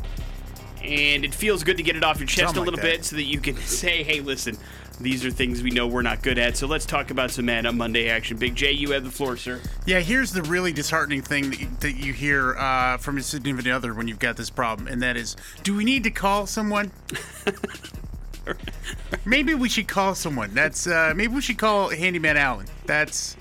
And 0.84 1.24
it 1.24 1.34
feels 1.34 1.64
good 1.64 1.78
to 1.78 1.84
get 1.84 1.96
it 1.96 2.04
off 2.04 2.20
your 2.20 2.28
chest 2.28 2.54
Something 2.54 2.64
a 2.64 2.66
little 2.66 2.84
like 2.84 2.98
bit 2.98 3.06
so 3.06 3.16
that 3.16 3.24
you 3.24 3.40
can 3.40 3.56
say, 3.58 4.04
hey, 4.04 4.20
listen, 4.20 4.58
these 5.00 5.26
are 5.26 5.32
things 5.32 5.64
we 5.64 5.70
know 5.70 5.88
we're 5.88 6.02
not 6.02 6.22
good 6.22 6.38
at. 6.38 6.58
So 6.58 6.68
let's 6.68 6.86
talk 6.86 7.10
about 7.10 7.32
some 7.32 7.46
Man 7.46 7.66
Up 7.66 7.74
Monday 7.74 8.10
action. 8.10 8.38
Big 8.38 8.56
J, 8.56 8.74
you 8.74 8.92
have 8.92 9.04
the 9.04 9.12
floor, 9.12 9.38
sir. 9.38 9.62
Yeah, 9.86 10.00
here's 10.00 10.34
the 10.34 10.44
really 10.44 10.74
disheartening 10.74 11.22
thing 11.22 11.50
that 11.50 11.60
you, 11.60 11.70
that 11.80 11.94
you 11.94 12.14
hear 12.14 12.56
uh, 12.58 12.98
from 12.98 13.16
your 13.16 13.24
significant 13.24 13.74
other 13.74 13.94
when 13.94 14.08
you've 14.08 14.20
got 14.20 14.36
this 14.36 14.50
problem, 14.50 14.88
and 14.88 15.02
that 15.02 15.18
is, 15.18 15.36
do 15.64 15.76
we 15.76 15.84
need 15.84 16.04
to 16.04 16.12
call 16.12 16.48
someone? 16.48 16.92
maybe 19.26 19.54
we 19.54 19.70
should 19.70 19.88
call 19.88 20.16
someone. 20.16 20.54
That's 20.54 20.86
uh, 20.86 21.14
maybe 21.16 21.34
we 21.34 21.42
should 21.42 21.58
call 21.58 21.90
Handyman 21.90 22.38
Allen. 22.38 22.68
That's, 22.86 23.38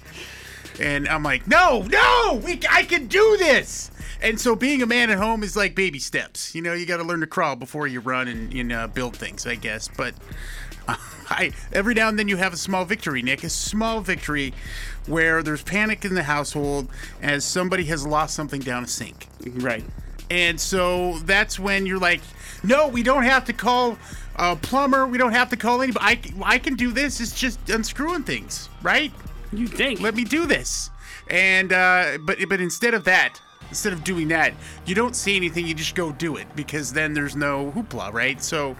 and 0.80 1.08
I'm 1.08 1.22
like, 1.22 1.46
no, 1.46 1.82
no, 1.82 2.40
we, 2.44 2.60
I 2.70 2.84
can 2.84 3.06
do 3.06 3.36
this. 3.38 3.90
And 4.20 4.40
so 4.40 4.54
being 4.54 4.82
a 4.82 4.86
man 4.86 5.10
at 5.10 5.18
home 5.18 5.42
is 5.42 5.56
like 5.56 5.74
baby 5.74 5.98
steps. 5.98 6.54
You 6.54 6.62
know, 6.62 6.72
you 6.72 6.86
got 6.86 6.98
to 6.98 7.02
learn 7.04 7.20
to 7.20 7.26
crawl 7.26 7.56
before 7.56 7.86
you 7.86 8.00
run 8.00 8.28
and, 8.28 8.52
and 8.54 8.72
uh, 8.72 8.86
build 8.86 9.16
things, 9.16 9.46
I 9.46 9.56
guess. 9.56 9.88
But 9.88 10.14
I 10.88 11.52
every 11.72 11.94
now 11.94 12.08
and 12.08 12.18
then 12.18 12.28
you 12.28 12.36
have 12.36 12.52
a 12.52 12.56
small 12.56 12.84
victory, 12.84 13.22
Nick. 13.22 13.42
A 13.42 13.50
small 13.50 14.00
victory 14.00 14.54
where 15.06 15.42
there's 15.42 15.62
panic 15.62 16.04
in 16.04 16.14
the 16.14 16.22
household 16.22 16.88
as 17.20 17.44
somebody 17.44 17.84
has 17.86 18.06
lost 18.06 18.34
something 18.34 18.60
down 18.60 18.84
a 18.84 18.86
sink. 18.86 19.26
Right. 19.44 19.84
And 20.30 20.58
so 20.58 21.18
that's 21.20 21.58
when 21.58 21.84
you're 21.84 21.98
like, 21.98 22.20
no, 22.62 22.88
we 22.88 23.02
don't 23.02 23.24
have 23.24 23.44
to 23.46 23.52
call 23.52 23.98
a 24.36 24.56
plumber. 24.56 25.06
We 25.06 25.18
don't 25.18 25.32
have 25.32 25.50
to 25.50 25.56
call 25.56 25.82
anybody. 25.82 26.04
I, 26.04 26.54
I 26.54 26.58
can 26.58 26.74
do 26.74 26.92
this. 26.92 27.20
It's 27.20 27.38
just 27.38 27.68
unscrewing 27.68 28.22
things, 28.22 28.68
right? 28.82 29.12
You 29.52 29.66
think? 29.66 30.00
Let 30.00 30.14
me 30.14 30.24
do 30.24 30.46
this. 30.46 30.90
And 31.28 31.72
uh, 31.72 32.18
but 32.20 32.38
but 32.48 32.60
instead 32.60 32.94
of 32.94 33.04
that, 33.04 33.40
instead 33.68 33.92
of 33.92 34.02
doing 34.04 34.28
that, 34.28 34.54
you 34.86 34.94
don't 34.94 35.14
see 35.14 35.36
anything. 35.36 35.66
You 35.66 35.74
just 35.74 35.94
go 35.94 36.12
do 36.12 36.36
it 36.36 36.46
because 36.56 36.92
then 36.92 37.14
there's 37.14 37.36
no 37.36 37.72
hoopla, 37.72 38.12
right? 38.12 38.42
So 38.42 38.76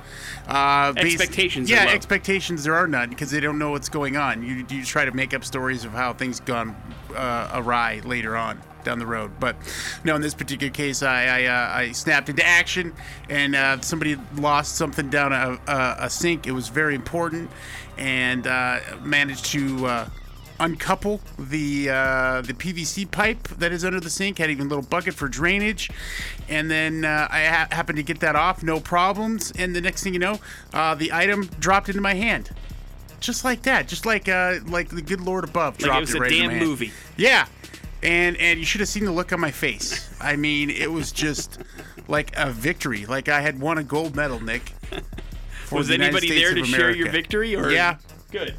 uh, 0.49 0.93
Expectations 0.97 1.71
are 1.71 1.75
Yeah, 1.75 1.88
expectations 1.91 2.64
there 2.64 2.75
are 2.75 2.87
none 2.87 3.11
because 3.11 3.31
they 3.31 3.41
don't 3.41 3.59
know 3.59 3.71
what's 3.71 3.88
going 3.88 4.17
on. 4.17 4.43
You 4.43 4.67
you 4.69 4.85
try 4.85 5.05
to 5.05 5.12
make 5.12 5.35
up 5.35 5.45
stories 5.45 5.85
of 5.85 5.93
how 5.93 6.12
things 6.12 6.41
gone 6.41 6.75
uh, 7.14 7.50
awry 7.55 8.00
later 8.05 8.37
on 8.37 8.61
down 8.85 8.99
the 8.99 9.07
road. 9.07 9.31
But 9.38 9.55
no, 10.05 10.17
in 10.17 10.21
this 10.21 10.35
particular 10.35 10.73
case, 10.73 11.02
I 11.02 11.25
I, 11.26 11.45
uh, 11.45 11.79
I 11.79 11.93
snapped 11.93 12.29
into 12.29 12.45
action 12.45 12.93
and 13.29 13.55
uh, 13.55 13.81
somebody 13.81 14.17
lost 14.35 14.75
something 14.76 15.09
down 15.11 15.33
a, 15.33 15.61
a, 15.69 15.97
a 16.00 16.11
sink. 16.11 16.47
It 16.47 16.52
was 16.52 16.69
very 16.69 16.95
important, 16.97 17.50
and 17.97 18.47
uh, 18.47 18.81
managed 19.02 19.45
to. 19.47 19.87
Uncouple 20.62 21.21
the 21.38 21.90
uh, 21.90 22.40
the 22.42 22.52
PVC 22.54 23.11
pipe 23.11 23.49
that 23.59 23.73
is 23.73 23.85
under 23.85 23.99
the 23.99 24.09
sink. 24.11 24.38
Had 24.38 24.49
even 24.50 24.66
a 24.66 24.69
little 24.69 24.85
bucket 24.85 25.12
for 25.14 25.26
drainage, 25.26 25.90
and 26.49 26.71
then 26.71 27.04
uh, 27.04 27.26
I 27.28 27.45
ha- 27.47 27.69
happened 27.73 27.97
to 27.97 28.04
get 28.04 28.21
that 28.21 28.37
off, 28.37 28.62
no 28.62 28.78
problems. 28.78 29.52
And 29.59 29.75
the 29.75 29.81
next 29.81 30.04
thing 30.04 30.12
you 30.12 30.21
know, 30.21 30.38
uh, 30.73 30.95
the 30.95 31.12
item 31.12 31.47
dropped 31.59 31.88
into 31.88 32.00
my 32.00 32.14
hand, 32.14 32.50
just 33.19 33.45
like 33.45 33.62
that, 33.62 33.88
just 33.88 34.07
like 34.07 34.28
uh, 34.28 34.61
like 34.66 34.88
the 34.90 35.02
good 35.02 35.21
Lord 35.21 35.42
above 35.45 35.75
Like 35.75 35.81
it 35.81 35.85
dropped 35.87 36.00
was 36.02 36.14
it 36.14 36.19
a 36.19 36.21
right 36.21 36.31
into 36.31 36.38
damn 36.42 36.47
my 36.52 36.54
hand. 36.59 36.66
movie. 36.69 36.92
Yeah. 37.16 37.47
And 38.04 38.37
and 38.37 38.59
you 38.61 38.64
should 38.64 38.81
have 38.81 38.88
seen 38.88 39.04
the 39.04 39.12
look 39.12 39.33
on 39.33 39.40
my 39.40 39.50
face. 39.50 40.14
I 40.21 40.37
mean, 40.37 40.71
it 40.71 40.92
was 40.92 41.11
just 41.12 41.59
like 42.07 42.33
a 42.37 42.50
victory. 42.50 43.04
Like 43.07 43.28
I 43.28 43.40
had 43.40 43.61
won 43.61 43.78
a 43.78 43.83
gold 43.85 44.14
medal, 44.14 44.38
Nick. 44.40 44.73
Was 45.73 45.88
the 45.88 45.95
anybody 45.95 46.28
there 46.28 46.54
to 46.54 46.64
share 46.64 46.90
your 46.95 47.11
victory? 47.11 47.57
Or 47.57 47.71
Yeah. 47.71 47.97
Good. 48.31 48.54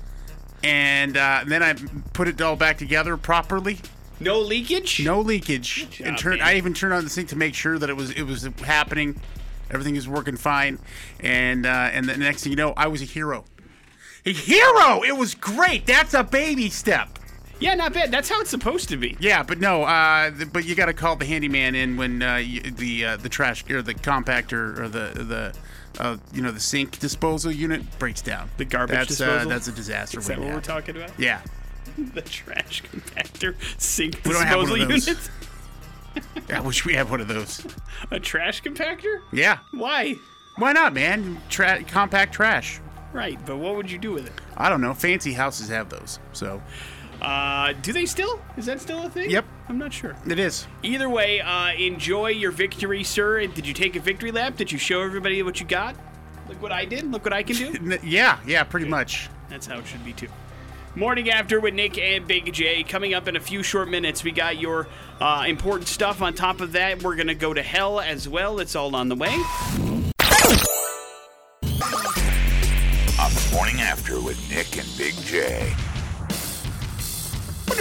And 0.63 1.17
uh, 1.17 1.43
then 1.46 1.62
I 1.62 1.74
put 2.13 2.27
it 2.27 2.41
all 2.41 2.55
back 2.55 2.77
together 2.77 3.17
properly. 3.17 3.79
No 4.20 4.39
leakage. 4.39 5.03
No 5.03 5.20
leakage. 5.20 5.89
job, 5.89 6.08
and 6.08 6.17
turn, 6.17 6.38
man. 6.38 6.48
I 6.48 6.55
even 6.55 6.74
turned 6.74 6.93
on 6.93 7.03
the 7.03 7.10
sink 7.10 7.29
to 7.29 7.36
make 7.36 7.53
sure 7.53 7.77
that 7.77 7.89
it 7.89 7.98
was 7.98 8.12
it 8.12 8.24
was 8.24 8.43
happening. 8.63 9.20
Everything 9.70 9.96
is 9.96 10.08
working 10.08 10.38
fine. 10.38 10.79
And 11.20 11.65
uh, 11.65 11.89
and 11.91 12.08
the 12.08 12.17
next 12.17 12.43
thing 12.43 12.51
you 12.51 12.55
know, 12.55 12.74
I 12.77 12.88
was 12.88 13.01
a 13.01 13.05
hero. 13.05 13.46
A 14.25 14.32
hero! 14.32 15.03
It 15.03 15.17
was 15.17 15.36
great. 15.36 15.86
That's 15.86 16.13
a 16.13 16.24
baby 16.24 16.70
step. 16.70 17.20
Yeah, 17.60 17.75
not 17.75 17.93
bad. 17.93 18.12
That's 18.12 18.29
how 18.29 18.39
it's 18.41 18.50
supposed 18.50 18.89
to 18.89 18.98
be. 18.98 19.15
Yeah, 19.20 19.43
but 19.43 19.60
no. 19.60 19.84
Uh, 19.84 20.32
but 20.51 20.65
you 20.65 20.75
got 20.75 20.88
to 20.88 20.93
call 20.93 21.15
the 21.15 21.25
handyman 21.25 21.75
in 21.75 21.98
when 21.98 22.22
uh, 22.22 22.36
you, 22.38 22.62
the 22.62 23.05
uh, 23.05 23.17
the 23.17 23.29
trash 23.29 23.70
or 23.70 23.82
the 23.82 23.93
compactor 23.93 24.79
or 24.79 24.88
the 24.88 25.12
the 25.24 25.53
uh, 26.00 26.18
you 26.34 26.42
know 26.42 26.52
the 26.52 26.60
sink 26.60 27.00
disposal 27.00 27.52
unit 27.52 27.82
breaks 28.00 28.22
down. 28.22 28.50
The 28.58 28.66
garbage 28.66 28.96
that's, 28.96 29.08
disposal? 29.10 29.48
Uh, 29.48 29.54
that's 29.54 29.68
a 29.68 29.72
disaster. 29.72 30.20
Is 30.20 30.28
that 30.28 30.40
what 30.40 30.50
we're 30.50 30.62
talking 30.62 30.96
about? 30.98 31.12
Yeah. 31.18 31.42
The 31.98 32.22
trash 32.22 32.82
compactor 32.82 33.56
sink 33.78 34.22
We 34.26 34.32
don't 34.32 34.46
have 34.48 34.58
one 34.58 34.80
disposal 34.80 34.84
of 34.84 34.90
those. 34.90 35.08
unit. 35.08 35.30
I 36.54 36.60
wish 36.62 36.86
we 36.86 36.94
had 36.94 37.10
one 37.10 37.22
of 37.22 37.28
those. 37.28 37.64
A 38.10 38.20
trash 38.20 38.64
compactor? 38.64 39.20
Yeah. 39.32 39.60
Why? 39.74 40.16
Why 40.58 40.72
not, 40.72 40.94
man? 40.94 41.40
Tra- 41.50 41.84
compact 41.84 42.34
trash. 42.34 42.80
Right, 43.12 43.38
but 43.46 43.58
what 43.58 43.76
would 43.76 43.92
you 43.92 44.00
do 44.00 44.12
with 44.12 44.26
it? 44.26 44.34
I 44.58 44.70
don't 44.70 44.82
know. 44.82 44.94
Fancy 44.96 45.34
houses 45.34 45.70
have 45.70 45.90
those, 45.90 46.20
so 46.32 46.64
Uh, 47.24 47.74
do 47.82 47.94
they 47.94 48.06
still? 48.06 48.42
Is 48.58 48.65
that 48.65 48.82
still 48.82 49.06
a 49.06 49.10
thing? 49.10 49.30
Yep. 49.30 49.46
I'm 49.70 49.77
not 49.77 49.94
sure. 49.94 50.15
it 50.27 50.39
is. 50.39 50.68
Either 50.84 51.10
way, 51.10 51.39
uh, 51.39 51.72
enjoy 51.74 52.27
your 52.32 52.51
victory, 52.51 53.03
sir. 53.03 53.48
Did 53.48 53.65
you 53.65 53.74
take 53.74 53.96
a 53.96 54.00
victory 54.01 54.32
lap? 54.32 54.58
Did 54.58 54.72
you 54.72 54.77
show 54.77 55.01
everybody 55.01 55.42
what 55.42 55.60
you 55.60 55.65
got? 55.65 55.96
Look 56.50 56.62
what 56.62 56.74
I 56.74 56.84
did. 56.84 57.10
Look 57.10 57.24
what 57.24 57.32
I 57.34 57.44
can 57.44 57.56
do. 57.56 57.98
Yeah, 58.03 58.39
yeah, 58.46 58.63
pretty 58.65 58.88
much. 58.89 59.30
That's 59.50 59.65
how 59.65 59.80
it 59.80 59.88
should 59.88 60.03
be 60.03 60.12
too. 60.12 60.27
Morning 60.96 61.30
after 61.32 61.60
with 61.60 61.74
Nick 61.74 61.98
and 61.98 62.27
Big 62.27 62.51
J. 62.53 62.84
Coming 62.84 63.13
up 63.13 63.27
in 63.27 63.36
a 63.36 63.39
few 63.39 63.63
short 63.63 63.89
minutes, 63.89 64.24
we 64.24 64.32
got 64.32 64.58
your 64.60 64.88
uh, 65.22 65.46
important 65.48 65.88
stuff. 65.88 66.22
On 66.22 66.34
top 66.34 66.60
of 66.62 66.74
that, 66.74 67.01
we're 67.01 67.15
gonna 67.15 67.34
go 67.34 67.53
to 67.53 67.63
hell 67.63 68.00
as 68.00 68.27
well. 68.27 68.60
It's 68.60 68.75
all 68.75 68.96
on 68.96 69.08
the 69.10 69.15
way. 69.15 69.34
On 73.20 73.32
the 73.34 73.50
morning 73.53 73.80
after 73.80 74.20
with 74.22 74.38
Nick 74.50 74.77
and 74.77 74.88
Big 74.98 75.15
J. 75.25 75.74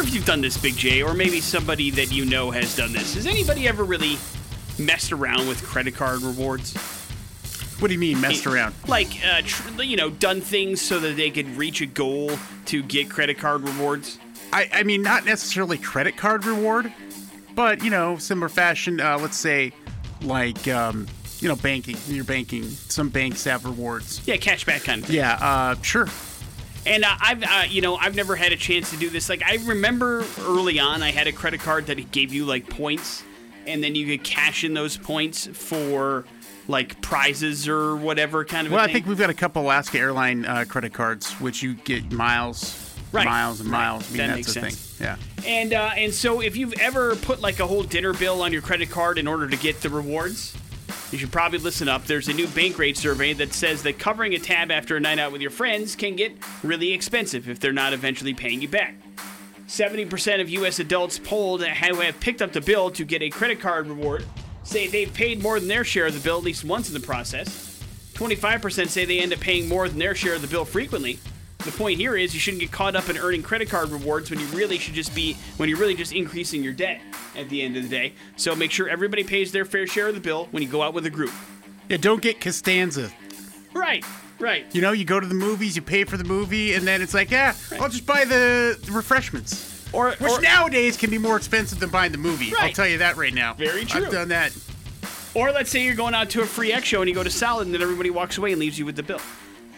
wonder 0.02 0.10
if 0.10 0.14
you've 0.16 0.26
done 0.26 0.40
this, 0.40 0.58
Big 0.58 0.76
J, 0.76 1.00
or 1.04 1.14
maybe 1.14 1.40
somebody 1.40 1.88
that 1.92 2.10
you 2.10 2.24
know 2.24 2.50
has 2.50 2.74
done 2.74 2.92
this. 2.92 3.14
Has 3.14 3.24
anybody 3.24 3.68
ever 3.68 3.84
really 3.84 4.18
messed 4.76 5.12
around 5.12 5.46
with 5.46 5.62
credit 5.62 5.94
card 5.94 6.22
rewards? 6.22 6.74
What 7.78 7.86
do 7.86 7.94
you 7.94 8.00
mean 8.00 8.20
messed 8.20 8.48
around? 8.48 8.74
Like, 8.88 9.24
uh, 9.24 9.42
tr- 9.44 9.80
you 9.82 9.96
know, 9.96 10.10
done 10.10 10.40
things 10.40 10.80
so 10.80 10.98
that 10.98 11.16
they 11.16 11.30
could 11.30 11.46
reach 11.56 11.80
a 11.82 11.86
goal 11.86 12.32
to 12.66 12.82
get 12.82 13.10
credit 13.10 13.38
card 13.38 13.62
rewards? 13.62 14.18
I, 14.52 14.68
I 14.72 14.82
mean, 14.82 15.02
not 15.02 15.24
necessarily 15.24 15.78
credit 15.78 16.16
card 16.16 16.46
reward, 16.46 16.92
but 17.54 17.84
you 17.84 17.90
know, 17.90 18.18
similar 18.18 18.48
fashion. 18.48 19.00
Uh, 19.00 19.18
let's 19.18 19.36
say, 19.36 19.72
like, 20.22 20.66
um, 20.66 21.06
you 21.38 21.46
know, 21.46 21.54
banking. 21.56 21.96
You're 22.08 22.24
banking. 22.24 22.64
Some 22.64 23.08
banks 23.08 23.44
have 23.44 23.64
rewards. 23.64 24.20
Yeah, 24.26 24.36
cashback 24.36 24.82
kind 24.82 25.02
of 25.02 25.06
thing. 25.06 25.16
Yeah, 25.16 25.38
uh, 25.40 25.80
sure. 25.82 26.08
And 26.84 27.04
uh, 27.04 27.14
I've, 27.20 27.42
uh, 27.42 27.62
you 27.68 27.80
know, 27.80 27.96
I've 27.96 28.14
never 28.16 28.34
had 28.36 28.52
a 28.52 28.56
chance 28.56 28.90
to 28.90 28.96
do 28.96 29.08
this. 29.08 29.28
Like, 29.28 29.42
I 29.44 29.56
remember 29.64 30.24
early 30.40 30.80
on, 30.80 31.02
I 31.02 31.10
had 31.12 31.26
a 31.28 31.32
credit 31.32 31.60
card 31.60 31.86
that 31.86 32.10
gave 32.10 32.32
you 32.32 32.44
like 32.44 32.68
points, 32.68 33.22
and 33.66 33.82
then 33.84 33.94
you 33.94 34.06
could 34.06 34.24
cash 34.24 34.64
in 34.64 34.74
those 34.74 34.96
points 34.96 35.46
for 35.46 36.24
like 36.68 37.00
prizes 37.00 37.68
or 37.68 37.94
whatever 37.96 38.44
kind 38.44 38.66
of. 38.66 38.72
Well, 38.72 38.82
I 38.82 38.92
think 38.92 39.06
we've 39.06 39.18
got 39.18 39.30
a 39.30 39.34
couple 39.34 39.62
Alaska 39.62 39.98
airline 39.98 40.44
uh, 40.44 40.64
credit 40.68 40.92
cards, 40.92 41.32
which 41.40 41.62
you 41.62 41.74
get 41.74 42.10
miles, 42.12 42.78
Right, 43.12 43.24
miles 43.26 43.60
and 43.60 43.68
right. 43.70 43.78
miles. 43.78 44.08
I 44.08 44.10
mean, 44.10 44.16
That 44.18 44.26
that's 44.28 44.36
makes 44.36 44.54
the 44.54 44.60
sense. 44.60 44.76
thing. 44.98 45.06
Yeah. 45.06 45.16
And 45.46 45.72
uh, 45.74 45.90
and 45.96 46.12
so 46.14 46.40
if 46.40 46.56
you've 46.56 46.72
ever 46.80 47.14
put 47.16 47.40
like 47.40 47.60
a 47.60 47.66
whole 47.66 47.82
dinner 47.82 48.12
bill 48.12 48.42
on 48.42 48.52
your 48.52 48.62
credit 48.62 48.90
card 48.90 49.18
in 49.18 49.26
order 49.28 49.48
to 49.48 49.56
get 49.56 49.80
the 49.82 49.90
rewards, 49.90 50.56
you 51.12 51.18
should 51.18 51.30
probably 51.30 51.58
listen 51.58 51.88
up. 51.88 52.06
There's 52.06 52.28
a 52.28 52.32
new 52.32 52.46
Bankrate 52.46 52.96
survey 52.96 53.34
that 53.34 53.52
says 53.52 53.82
that 53.82 53.98
covering 53.98 54.34
a 54.34 54.38
tab 54.38 54.70
after 54.70 54.96
a 54.96 55.00
night 55.00 55.18
out 55.18 55.30
with 55.30 55.42
your 55.42 55.50
friends 55.50 55.94
can 55.94 56.16
get 56.16 56.32
really 56.62 56.92
expensive 56.92 57.48
if 57.48 57.60
they're 57.60 57.72
not 57.72 57.92
eventually 57.92 58.32
paying 58.32 58.62
you 58.62 58.68
back. 58.68 58.94
70% 59.68 60.40
of 60.40 60.48
U.S. 60.48 60.78
adults 60.78 61.18
polled 61.18 61.62
who 61.62 61.94
have 62.00 62.20
picked 62.20 62.40
up 62.42 62.52
the 62.52 62.60
bill 62.60 62.90
to 62.90 63.04
get 63.04 63.22
a 63.22 63.30
credit 63.30 63.60
card 63.60 63.86
reward 63.86 64.24
say 64.64 64.86
they've 64.86 65.12
paid 65.12 65.42
more 65.42 65.58
than 65.58 65.68
their 65.68 65.84
share 65.84 66.06
of 66.06 66.14
the 66.14 66.20
bill 66.20 66.38
at 66.38 66.44
least 66.44 66.64
once 66.64 66.88
in 66.88 66.94
the 66.94 67.00
process. 67.00 67.82
25% 68.14 68.88
say 68.88 69.04
they 69.04 69.18
end 69.18 69.32
up 69.32 69.40
paying 69.40 69.68
more 69.68 69.88
than 69.88 69.98
their 69.98 70.14
share 70.14 70.34
of 70.34 70.42
the 70.42 70.48
bill 70.48 70.64
frequently. 70.64 71.18
The 71.64 71.70
point 71.72 71.98
here 71.98 72.16
is 72.16 72.34
you 72.34 72.40
shouldn't 72.40 72.60
get 72.60 72.72
caught 72.72 72.96
up 72.96 73.08
in 73.08 73.16
earning 73.16 73.42
credit 73.42 73.68
card 73.70 73.90
rewards 73.90 74.30
when 74.30 74.40
you 74.40 74.46
really 74.46 74.78
should 74.78 74.94
just 74.94 75.14
be 75.14 75.34
when 75.58 75.68
you're 75.68 75.78
really 75.78 75.94
just 75.94 76.12
increasing 76.12 76.62
your 76.62 76.72
debt 76.72 77.00
at 77.36 77.48
the 77.48 77.62
end 77.62 77.76
of 77.76 77.84
the 77.84 77.88
day. 77.88 78.14
So 78.36 78.54
make 78.56 78.70
sure 78.70 78.88
everybody 78.88 79.22
pays 79.24 79.52
their 79.52 79.64
fair 79.64 79.86
share 79.86 80.08
of 80.08 80.14
the 80.14 80.20
bill 80.20 80.48
when 80.50 80.62
you 80.62 80.68
go 80.68 80.82
out 80.82 80.92
with 80.94 81.06
a 81.06 81.10
group. 81.10 81.32
Yeah. 81.88 81.98
Don't 81.98 82.20
get 82.22 82.40
Costanza. 82.40 83.10
Right, 83.74 84.04
right. 84.38 84.66
You 84.74 84.82
know, 84.82 84.92
you 84.92 85.04
go 85.04 85.18
to 85.20 85.26
the 85.26 85.34
movies, 85.34 85.76
you 85.76 85.82
pay 85.82 86.04
for 86.04 86.16
the 86.16 86.24
movie, 86.24 86.74
and 86.74 86.86
then 86.86 87.00
it's 87.00 87.14
like, 87.14 87.30
yeah, 87.30 87.54
I'll 87.80 87.88
just 87.88 88.06
buy 88.06 88.24
the 88.24 88.78
refreshments. 88.90 89.88
Or, 89.92 90.12
Which 90.12 90.30
or, 90.30 90.40
nowadays 90.40 90.96
can 90.96 91.10
be 91.10 91.18
more 91.18 91.36
expensive 91.36 91.78
than 91.80 91.90
buying 91.90 92.12
the 92.12 92.18
movie. 92.18 92.52
I'll 92.58 92.72
tell 92.72 92.88
you 92.88 92.98
that 92.98 93.16
right 93.16 93.32
now. 93.32 93.54
Very 93.54 93.84
true. 93.84 94.06
I've 94.06 94.12
done 94.12 94.28
that. 94.28 94.52
or 95.34 95.52
let's 95.52 95.70
say 95.70 95.84
you're 95.84 95.94
going 95.94 96.14
out 96.14 96.30
to 96.30 96.42
a 96.42 96.46
free 96.46 96.72
X 96.72 96.86
show 96.86 97.00
and 97.02 97.08
you 97.08 97.14
go 97.14 97.22
to 97.22 97.30
salad 97.30 97.66
and 97.66 97.74
then 97.74 97.82
everybody 97.82 98.10
walks 98.10 98.36
away 98.38 98.52
and 98.52 98.60
leaves 98.60 98.78
you 98.78 98.84
with 98.86 98.96
the 98.96 99.02
bill. 99.02 99.20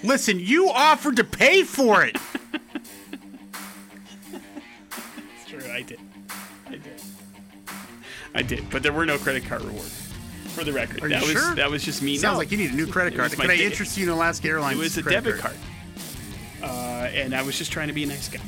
Listen, 0.05 0.39
you 0.39 0.69
offered 0.71 1.17
to 1.17 1.25
pay 1.25 1.63
for 1.65 2.05
it. 2.05 2.17
It's 5.37 5.51
true, 5.51 5.71
I 5.73 5.83
did. 5.83 6.01
I 6.67 6.71
did. 6.73 7.03
I 8.35 8.43
did, 8.43 8.69
but 8.71 8.83
there 8.83 8.93
were 8.93 9.07
no 9.07 9.19
credit 9.19 9.45
card 9.45 9.63
rewards. 9.63 10.01
For 10.55 10.65
the 10.65 10.73
record, 10.73 11.03
Are 11.03 11.09
you 11.09 11.15
that 11.15 11.23
was 11.23 11.31
sure? 11.33 11.55
that 11.57 11.71
was 11.71 11.85
just 11.85 12.03
me. 12.03 12.17
Sounds 12.17 12.35
No. 12.35 12.39
like 12.39 12.51
you 12.51 12.57
need 12.59 12.71
a 12.71 12.75
new 12.75 12.87
credit 12.87 13.13
It 13.15 13.17
card. 13.17 13.31
was 13.31 13.39
my 13.39 13.45
Can 13.45 13.51
I 13.53 13.57
de- 13.57 13.65
interest 13.65 13.97
you 13.97 14.05
in 14.05 14.11
Alaska 14.11 14.49
Airlines? 14.49 14.79
It 14.79 14.83
was 14.83 14.97
a 14.99 15.03
credit 15.03 15.25
debit 15.25 15.41
card. 15.41 15.57
Uh, 16.63 16.67
and 17.13 17.35
I 17.35 17.43
was 17.43 17.57
just 17.59 17.71
trying 17.73 17.89
to 17.89 17.95
be 17.95 18.05
a 18.05 18.07
nice 18.07 18.29
guy. 18.29 18.41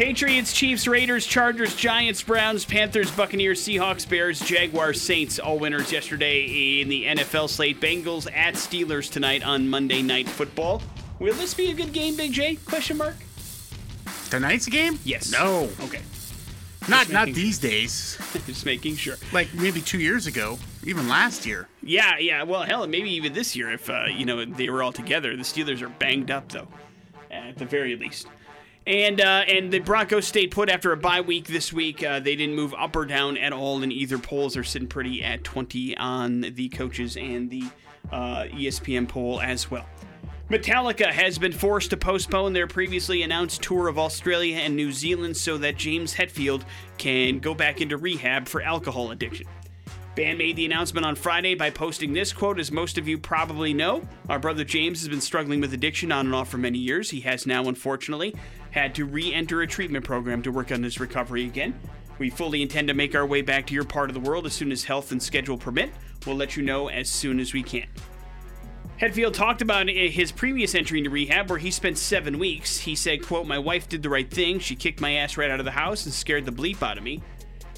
Patriots, 0.00 0.54
Chiefs, 0.54 0.86
Raiders, 0.86 1.26
Chargers, 1.26 1.76
Giants, 1.76 2.22
Browns, 2.22 2.64
Panthers, 2.64 3.10
Buccaneers, 3.10 3.60
Seahawks, 3.60 4.08
Bears, 4.08 4.40
Jaguars, 4.40 4.98
Saints, 4.98 5.38
all 5.38 5.58
winners 5.58 5.92
yesterday 5.92 6.80
in 6.80 6.88
the 6.88 7.04
NFL 7.04 7.50
slate. 7.50 7.82
Bengals 7.82 8.26
at 8.34 8.54
Steelers 8.54 9.12
tonight 9.12 9.44
on 9.44 9.68
Monday 9.68 10.00
Night 10.00 10.26
Football. 10.26 10.80
Will 11.18 11.34
this 11.34 11.52
be 11.52 11.70
a 11.70 11.74
good 11.74 11.92
game, 11.92 12.16
Big 12.16 12.32
J? 12.32 12.54
Question 12.54 12.96
mark. 12.96 13.14
Tonight's 14.30 14.64
game? 14.64 14.98
Yes. 15.04 15.30
No. 15.30 15.68
Okay. 15.82 16.00
Not 16.88 17.10
not 17.10 17.26
these 17.26 17.58
days. 17.58 18.16
Just 18.46 18.64
making 18.64 18.96
sure. 18.96 19.16
Like 19.34 19.52
maybe 19.52 19.82
two 19.82 20.00
years 20.00 20.26
ago. 20.26 20.58
even 20.82 21.10
last 21.10 21.44
year. 21.44 21.68
Yeah, 21.82 22.16
yeah. 22.16 22.42
Well, 22.44 22.62
hell, 22.62 22.86
maybe 22.86 23.10
even 23.10 23.34
this 23.34 23.54
year 23.54 23.70
if 23.70 23.90
uh, 23.90 24.04
you 24.06 24.24
know 24.24 24.46
they 24.46 24.70
were 24.70 24.82
all 24.82 24.92
together. 24.92 25.36
The 25.36 25.42
Steelers 25.42 25.82
are 25.82 25.90
banged 25.90 26.30
up 26.30 26.48
though, 26.48 26.68
at 27.30 27.58
the 27.58 27.66
very 27.66 27.96
least. 27.96 28.28
And 28.86 29.20
uh, 29.20 29.44
and 29.46 29.70
the 29.70 29.78
Broncos 29.78 30.26
stayed 30.26 30.50
put 30.50 30.70
after 30.70 30.92
a 30.92 30.96
bye 30.96 31.20
week 31.20 31.46
this 31.46 31.72
week. 31.72 32.02
Uh, 32.02 32.18
they 32.18 32.34
didn't 32.34 32.54
move 32.56 32.74
up 32.74 32.96
or 32.96 33.04
down 33.04 33.36
at 33.36 33.52
all 33.52 33.82
in 33.82 33.92
either 33.92 34.18
polls. 34.18 34.54
They're 34.54 34.64
sitting 34.64 34.88
pretty 34.88 35.22
at 35.22 35.44
20 35.44 35.96
on 35.98 36.40
the 36.40 36.68
coaches 36.70 37.16
and 37.16 37.50
the 37.50 37.64
uh, 38.10 38.44
ESPN 38.44 39.06
poll 39.06 39.40
as 39.40 39.70
well. 39.70 39.86
Metallica 40.50 41.06
has 41.06 41.38
been 41.38 41.52
forced 41.52 41.90
to 41.90 41.96
postpone 41.96 42.52
their 42.52 42.66
previously 42.66 43.22
announced 43.22 43.62
tour 43.62 43.86
of 43.86 44.00
Australia 44.00 44.56
and 44.56 44.74
New 44.74 44.90
Zealand 44.90 45.36
so 45.36 45.56
that 45.58 45.76
James 45.76 46.12
Hetfield 46.14 46.64
can 46.98 47.38
go 47.38 47.54
back 47.54 47.80
into 47.80 47.96
rehab 47.96 48.48
for 48.48 48.60
alcohol 48.60 49.12
addiction. 49.12 49.46
Band 50.20 50.36
made 50.36 50.56
the 50.56 50.66
announcement 50.66 51.06
on 51.06 51.14
Friday 51.14 51.54
by 51.54 51.70
posting 51.70 52.12
this 52.12 52.30
quote 52.30 52.60
As 52.60 52.70
most 52.70 52.98
of 52.98 53.08
you 53.08 53.16
probably 53.16 53.72
know, 53.72 54.02
our 54.28 54.38
brother 54.38 54.64
James 54.64 55.00
has 55.00 55.08
been 55.08 55.18
struggling 55.22 55.62
with 55.62 55.72
addiction 55.72 56.12
on 56.12 56.26
and 56.26 56.34
off 56.34 56.50
for 56.50 56.58
many 56.58 56.76
years. 56.76 57.08
He 57.08 57.20
has 57.20 57.46
now, 57.46 57.64
unfortunately, 57.68 58.36
had 58.70 58.94
to 58.96 59.06
re 59.06 59.32
enter 59.32 59.62
a 59.62 59.66
treatment 59.66 60.04
program 60.04 60.42
to 60.42 60.52
work 60.52 60.72
on 60.72 60.82
his 60.82 61.00
recovery 61.00 61.44
again. 61.44 61.72
We 62.18 62.28
fully 62.28 62.60
intend 62.60 62.88
to 62.88 62.94
make 62.94 63.14
our 63.14 63.24
way 63.24 63.40
back 63.40 63.66
to 63.68 63.74
your 63.74 63.84
part 63.84 64.10
of 64.10 64.14
the 64.14 64.20
world 64.20 64.44
as 64.44 64.52
soon 64.52 64.72
as 64.72 64.84
health 64.84 65.10
and 65.10 65.22
schedule 65.22 65.56
permit. 65.56 65.90
We'll 66.26 66.36
let 66.36 66.54
you 66.54 66.62
know 66.62 66.88
as 66.88 67.08
soon 67.08 67.40
as 67.40 67.54
we 67.54 67.62
can. 67.62 67.86
Hetfield 69.00 69.32
talked 69.32 69.62
about 69.62 69.88
his 69.88 70.32
previous 70.32 70.74
entry 70.74 70.98
into 70.98 71.08
rehab 71.08 71.48
where 71.48 71.58
he 71.58 71.70
spent 71.70 71.96
seven 71.96 72.38
weeks. 72.38 72.76
He 72.76 72.94
said, 72.94 73.24
quote, 73.26 73.46
My 73.46 73.58
wife 73.58 73.88
did 73.88 74.02
the 74.02 74.10
right 74.10 74.30
thing. 74.30 74.58
She 74.58 74.76
kicked 74.76 75.00
my 75.00 75.12
ass 75.12 75.38
right 75.38 75.50
out 75.50 75.60
of 75.60 75.64
the 75.64 75.70
house 75.70 76.04
and 76.04 76.12
scared 76.12 76.44
the 76.44 76.52
bleep 76.52 76.82
out 76.82 76.98
of 76.98 77.04
me. 77.04 77.22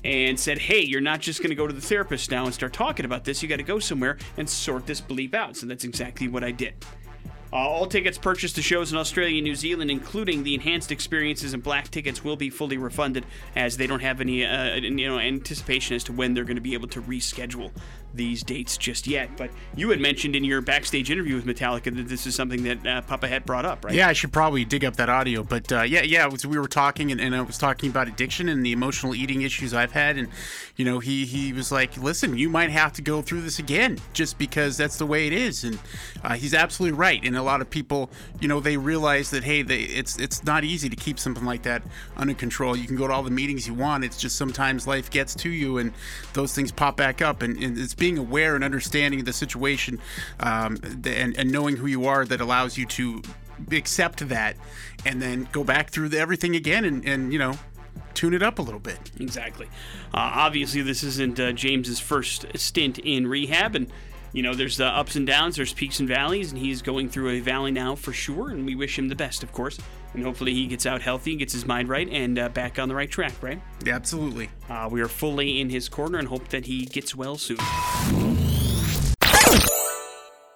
And 0.04 0.38
said, 0.38 0.58
Hey, 0.58 0.80
you're 0.80 1.00
not 1.00 1.20
just 1.20 1.40
going 1.40 1.50
to 1.50 1.54
go 1.54 1.66
to 1.66 1.72
the 1.72 1.80
therapist 1.80 2.30
now 2.30 2.44
and 2.44 2.52
start 2.52 2.72
talking 2.72 3.04
about 3.04 3.24
this. 3.24 3.42
You 3.42 3.48
got 3.48 3.56
to 3.56 3.62
go 3.62 3.78
somewhere 3.78 4.18
and 4.36 4.48
sort 4.48 4.86
this 4.86 5.00
bleep 5.00 5.34
out. 5.34 5.56
So 5.56 5.66
that's 5.66 5.84
exactly 5.84 6.28
what 6.28 6.42
I 6.42 6.50
did. 6.50 6.74
Uh, 7.52 7.56
all 7.56 7.86
tickets 7.86 8.16
purchased 8.16 8.54
to 8.54 8.62
shows 8.62 8.92
in 8.92 8.98
Australia 8.98 9.36
and 9.36 9.44
New 9.44 9.54
Zealand, 9.54 9.90
including 9.90 10.42
the 10.42 10.54
enhanced 10.54 10.90
experiences 10.90 11.52
and 11.52 11.62
black 11.62 11.90
tickets, 11.90 12.24
will 12.24 12.36
be 12.36 12.48
fully 12.48 12.78
refunded 12.78 13.26
as 13.54 13.76
they 13.76 13.86
don't 13.86 14.00
have 14.00 14.22
any 14.22 14.46
uh, 14.46 14.76
you 14.76 15.06
know 15.06 15.18
anticipation 15.18 15.94
as 15.94 16.02
to 16.04 16.12
when 16.12 16.32
they're 16.32 16.44
going 16.44 16.56
to 16.56 16.62
be 16.62 16.72
able 16.72 16.88
to 16.88 17.02
reschedule 17.02 17.70
these 18.14 18.42
dates 18.42 18.76
just 18.76 19.06
yet. 19.06 19.36
But 19.36 19.50
you 19.76 19.90
had 19.90 20.00
mentioned 20.00 20.36
in 20.36 20.44
your 20.44 20.60
backstage 20.60 21.10
interview 21.10 21.34
with 21.34 21.46
Metallica 21.46 21.94
that 21.96 22.08
this 22.08 22.26
is 22.26 22.34
something 22.34 22.62
that 22.64 22.86
uh, 22.86 23.02
Papa 23.02 23.28
had 23.28 23.44
brought 23.44 23.64
up, 23.64 23.84
right? 23.84 23.94
Yeah, 23.94 24.08
I 24.08 24.12
should 24.12 24.32
probably 24.32 24.64
dig 24.64 24.84
up 24.84 24.96
that 24.96 25.08
audio. 25.08 25.42
But 25.42 25.70
uh, 25.72 25.82
yeah, 25.82 26.02
yeah, 26.02 26.26
was, 26.26 26.46
we 26.46 26.58
were 26.58 26.68
talking, 26.68 27.10
and, 27.12 27.20
and, 27.20 27.34
I 27.34 27.40
was 27.40 27.58
talking 27.58 27.90
about 27.90 28.08
addiction 28.08 28.48
and 28.48 28.64
the 28.64 28.72
emotional 28.72 29.14
eating 29.14 29.42
issues 29.42 29.74
I've 29.74 29.92
had, 29.92 30.16
and 30.16 30.28
you 30.76 30.84
know, 30.84 30.98
he 30.98 31.24
he 31.24 31.52
was 31.52 31.72
like, 31.72 31.96
"Listen, 31.96 32.36
you 32.36 32.48
might 32.48 32.70
have 32.70 32.92
to 32.94 33.02
go 33.02 33.22
through 33.22 33.42
this 33.42 33.58
again, 33.58 33.98
just 34.12 34.38
because 34.38 34.76
that's 34.76 34.98
the 34.98 35.06
way 35.06 35.26
it 35.26 35.32
is." 35.32 35.64
And 35.64 35.78
uh, 36.22 36.34
he's 36.34 36.54
absolutely 36.54 36.98
right. 36.98 37.20
And 37.24 37.36
a 37.36 37.42
lot 37.42 37.60
of 37.60 37.70
people, 37.70 38.10
you 38.40 38.48
know, 38.48 38.60
they 38.60 38.76
realize 38.76 39.30
that 39.30 39.44
hey, 39.44 39.62
they, 39.62 39.80
it's 39.80 40.18
it's 40.18 40.44
not 40.44 40.64
easy 40.64 40.88
to 40.88 40.96
keep 40.96 41.18
something 41.18 41.44
like 41.44 41.62
that 41.62 41.82
under 42.16 42.34
control. 42.34 42.76
You 42.76 42.86
can 42.86 42.96
go 42.96 43.06
to 43.06 43.12
all 43.12 43.22
the 43.22 43.30
meetings 43.30 43.66
you 43.66 43.74
want. 43.74 44.04
It's 44.04 44.18
just 44.18 44.36
sometimes 44.36 44.86
life 44.86 45.10
gets 45.10 45.34
to 45.36 45.50
you, 45.50 45.78
and 45.78 45.92
those 46.32 46.54
things 46.54 46.72
pop 46.72 46.96
back 46.96 47.22
up, 47.22 47.42
and, 47.42 47.56
and 47.62 47.78
it's 47.78 47.94
being 48.02 48.18
aware 48.18 48.56
and 48.56 48.64
understanding 48.64 49.22
the 49.22 49.32
situation 49.32 49.96
um, 50.40 50.76
and, 51.04 51.38
and 51.38 51.52
knowing 51.52 51.76
who 51.76 51.86
you 51.86 52.04
are 52.04 52.24
that 52.24 52.40
allows 52.40 52.76
you 52.76 52.84
to 52.84 53.22
accept 53.70 54.28
that 54.28 54.56
and 55.06 55.22
then 55.22 55.46
go 55.52 55.62
back 55.62 55.88
through 55.88 56.08
the, 56.08 56.18
everything 56.18 56.56
again 56.56 56.84
and, 56.84 57.06
and 57.06 57.32
you 57.32 57.38
know 57.38 57.56
tune 58.12 58.34
it 58.34 58.42
up 58.42 58.58
a 58.58 58.62
little 58.62 58.80
bit. 58.80 59.12
Exactly. 59.20 59.66
Uh, 60.12 60.32
obviously 60.34 60.82
this 60.82 61.04
isn't 61.04 61.38
uh, 61.38 61.52
james's 61.52 62.00
first 62.00 62.44
stint 62.56 62.98
in 62.98 63.24
rehab 63.28 63.76
and 63.76 63.86
you 64.32 64.42
know 64.42 64.54
there's 64.54 64.80
uh, 64.80 64.86
ups 64.86 65.16
and 65.16 65.26
downs 65.26 65.56
there's 65.56 65.72
peaks 65.72 66.00
and 66.00 66.08
valleys 66.08 66.52
and 66.52 66.60
he's 66.60 66.82
going 66.82 67.08
through 67.08 67.30
a 67.30 67.40
valley 67.40 67.70
now 67.70 67.94
for 67.94 68.12
sure 68.12 68.50
and 68.50 68.64
we 68.64 68.74
wish 68.74 68.98
him 68.98 69.08
the 69.08 69.14
best 69.14 69.42
of 69.42 69.52
course 69.52 69.78
and 70.14 70.24
hopefully 70.24 70.52
he 70.54 70.66
gets 70.66 70.86
out 70.86 71.02
healthy, 71.02 71.36
gets 71.36 71.52
his 71.52 71.66
mind 71.66 71.88
right, 71.88 72.08
and 72.08 72.38
uh, 72.38 72.48
back 72.50 72.78
on 72.78 72.88
the 72.88 72.94
right 72.94 73.10
track, 73.10 73.32
right? 73.42 73.60
Yeah, 73.84 73.94
absolutely. 73.94 74.50
Uh, 74.68 74.88
we 74.90 75.00
are 75.00 75.08
fully 75.08 75.60
in 75.60 75.70
his 75.70 75.88
corner 75.88 76.18
and 76.18 76.28
hope 76.28 76.48
that 76.48 76.66
he 76.66 76.84
gets 76.84 77.14
well 77.14 77.36
soon. 77.36 77.58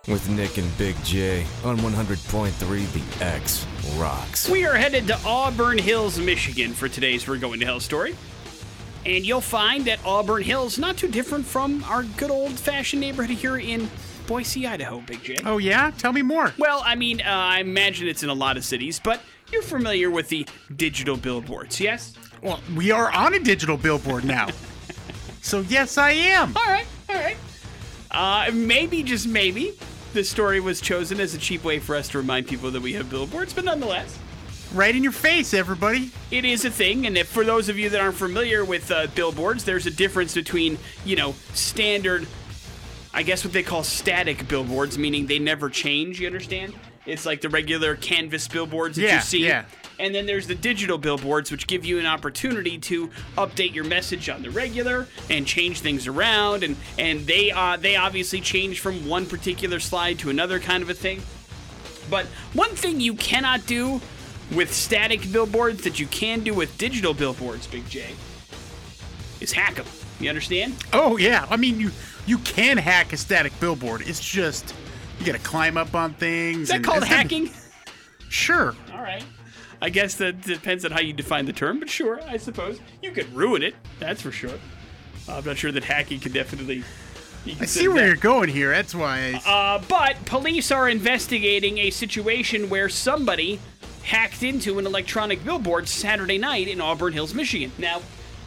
With 0.08 0.28
Nick 0.28 0.58
and 0.58 0.78
Big 0.78 0.94
J 1.02 1.44
on 1.64 1.78
100.3 1.78 3.18
The 3.18 3.24
X 3.24 3.66
Rocks. 3.96 4.48
We 4.48 4.64
are 4.64 4.76
headed 4.76 5.08
to 5.08 5.18
Auburn 5.26 5.78
Hills, 5.78 6.18
Michigan 6.18 6.72
for 6.72 6.88
today's 6.88 7.26
We're 7.26 7.38
Going 7.38 7.58
to 7.58 7.66
Hell 7.66 7.80
story. 7.80 8.14
And 9.06 9.24
you'll 9.24 9.40
find 9.40 9.84
that 9.84 10.00
Auburn 10.04 10.42
Hills 10.42 10.80
not 10.80 10.96
too 10.96 11.06
different 11.06 11.46
from 11.46 11.84
our 11.84 12.02
good 12.02 12.30
old 12.30 12.58
fashioned 12.58 13.00
neighborhood 13.00 13.36
here 13.36 13.56
in 13.56 13.88
Boise, 14.26 14.66
Idaho, 14.66 15.00
Big 15.00 15.22
J. 15.22 15.38
Oh, 15.44 15.58
yeah? 15.58 15.92
Tell 15.96 16.12
me 16.12 16.22
more. 16.22 16.52
Well, 16.58 16.82
I 16.84 16.96
mean, 16.96 17.20
uh, 17.20 17.26
I 17.28 17.60
imagine 17.60 18.08
it's 18.08 18.24
in 18.24 18.30
a 18.30 18.34
lot 18.34 18.56
of 18.56 18.64
cities, 18.64 18.98
but 18.98 19.20
you're 19.52 19.62
familiar 19.62 20.10
with 20.10 20.28
the 20.28 20.44
digital 20.74 21.16
billboards, 21.16 21.80
yes? 21.80 22.14
Well, 22.42 22.60
we 22.74 22.90
are 22.90 23.12
on 23.12 23.34
a 23.34 23.38
digital 23.38 23.76
billboard 23.76 24.24
now. 24.24 24.48
so, 25.40 25.60
yes, 25.60 25.98
I 25.98 26.10
am. 26.10 26.56
All 26.56 26.66
right, 26.66 26.86
all 27.08 27.14
right. 27.14 27.36
Uh, 28.10 28.50
maybe, 28.52 29.04
just 29.04 29.28
maybe, 29.28 29.78
this 30.14 30.28
story 30.28 30.58
was 30.58 30.80
chosen 30.80 31.20
as 31.20 31.32
a 31.32 31.38
cheap 31.38 31.62
way 31.62 31.78
for 31.78 31.94
us 31.94 32.08
to 32.08 32.18
remind 32.18 32.48
people 32.48 32.72
that 32.72 32.82
we 32.82 32.94
have 32.94 33.08
billboards, 33.08 33.54
but 33.54 33.64
nonetheless. 33.64 34.18
Right 34.74 34.94
in 34.94 35.02
your 35.02 35.12
face, 35.12 35.54
everybody. 35.54 36.10
It 36.30 36.44
is 36.44 36.64
a 36.64 36.70
thing, 36.70 37.06
and 37.06 37.16
if 37.16 37.28
for 37.28 37.44
those 37.44 37.68
of 37.68 37.78
you 37.78 37.88
that 37.90 38.00
aren't 38.00 38.16
familiar 38.16 38.64
with 38.64 38.90
uh, 38.90 39.06
billboards, 39.14 39.64
there's 39.64 39.86
a 39.86 39.90
difference 39.90 40.34
between, 40.34 40.78
you 41.04 41.16
know, 41.16 41.34
standard, 41.54 42.26
I 43.14 43.22
guess 43.22 43.44
what 43.44 43.52
they 43.52 43.62
call 43.62 43.84
static 43.84 44.48
billboards, 44.48 44.98
meaning 44.98 45.26
they 45.26 45.38
never 45.38 45.70
change, 45.70 46.20
you 46.20 46.26
understand? 46.26 46.74
It's 47.06 47.24
like 47.24 47.40
the 47.40 47.48
regular 47.48 47.94
canvas 47.94 48.48
billboards 48.48 48.96
that 48.96 49.02
yeah, 49.02 49.14
you 49.14 49.20
see. 49.20 49.46
Yeah. 49.46 49.64
And 49.98 50.14
then 50.14 50.26
there's 50.26 50.46
the 50.46 50.54
digital 50.54 50.98
billboards, 50.98 51.50
which 51.50 51.66
give 51.66 51.84
you 51.84 51.98
an 51.98 52.06
opportunity 52.06 52.76
to 52.78 53.08
update 53.38 53.72
your 53.72 53.84
message 53.84 54.28
on 54.28 54.42
the 54.42 54.50
regular 54.50 55.06
and 55.30 55.46
change 55.46 55.80
things 55.80 56.06
around. 56.06 56.64
And 56.64 56.76
and 56.98 57.20
they 57.26 57.50
uh, 57.50 57.78
they 57.78 57.96
obviously 57.96 58.40
change 58.40 58.80
from 58.80 59.08
one 59.08 59.24
particular 59.24 59.80
slide 59.80 60.18
to 60.18 60.28
another 60.28 60.58
kind 60.58 60.82
of 60.82 60.90
a 60.90 60.94
thing. 60.94 61.22
But 62.10 62.26
one 62.52 62.70
thing 62.70 63.00
you 63.00 63.14
cannot 63.14 63.66
do 63.66 64.02
with 64.52 64.72
static 64.72 65.32
billboards 65.32 65.82
that 65.84 65.98
you 65.98 66.06
can 66.06 66.40
do 66.40 66.54
with 66.54 66.76
digital 66.78 67.14
billboards, 67.14 67.66
Big 67.66 67.88
J, 67.88 68.14
is 69.40 69.52
hack 69.52 69.74
them. 69.74 69.86
You 70.20 70.28
understand? 70.28 70.74
Oh 70.92 71.16
yeah. 71.16 71.46
I 71.50 71.56
mean, 71.56 71.78
you 71.78 71.90
you 72.26 72.38
can 72.38 72.76
hack 72.78 73.12
a 73.12 73.16
static 73.16 73.58
billboard. 73.60 74.02
It's 74.02 74.20
just 74.20 74.74
you 75.18 75.26
got 75.26 75.32
to 75.32 75.38
climb 75.38 75.76
up 75.76 75.94
on 75.94 76.14
things. 76.14 76.62
Is 76.62 76.68
that 76.68 76.84
called 76.84 77.04
hacking? 77.04 77.50
Sure. 78.28 78.74
All 78.92 79.02
right. 79.02 79.24
I 79.80 79.90
guess 79.90 80.14
that 80.16 80.40
depends 80.40 80.84
on 80.84 80.90
how 80.90 81.00
you 81.00 81.12
define 81.12 81.44
the 81.44 81.52
term, 81.52 81.80
but 81.80 81.90
sure, 81.90 82.20
I 82.26 82.38
suppose 82.38 82.80
you 83.02 83.10
could 83.12 83.32
ruin 83.34 83.62
it. 83.62 83.74
That's 83.98 84.22
for 84.22 84.32
sure. 84.32 84.58
I'm 85.28 85.44
not 85.44 85.58
sure 85.58 85.72
that 85.72 85.84
hacking 85.84 86.20
can 86.20 86.32
definitely. 86.32 86.82
I 87.60 87.66
see 87.66 87.86
where 87.86 87.98
that. 87.98 88.06
you're 88.06 88.16
going 88.16 88.48
here. 88.48 88.70
That's 88.70 88.94
why. 88.94 89.40
I... 89.44 89.50
Uh, 89.76 89.82
but 89.88 90.24
police 90.24 90.72
are 90.72 90.88
investigating 90.88 91.78
a 91.78 91.90
situation 91.90 92.68
where 92.68 92.88
somebody 92.88 93.60
hacked 94.06 94.44
into 94.44 94.78
an 94.78 94.86
electronic 94.86 95.44
billboard 95.44 95.88
Saturday 95.88 96.38
night 96.38 96.68
in 96.68 96.80
Auburn 96.80 97.12
Hills, 97.12 97.34
Michigan. 97.34 97.72
Now, 97.76 98.02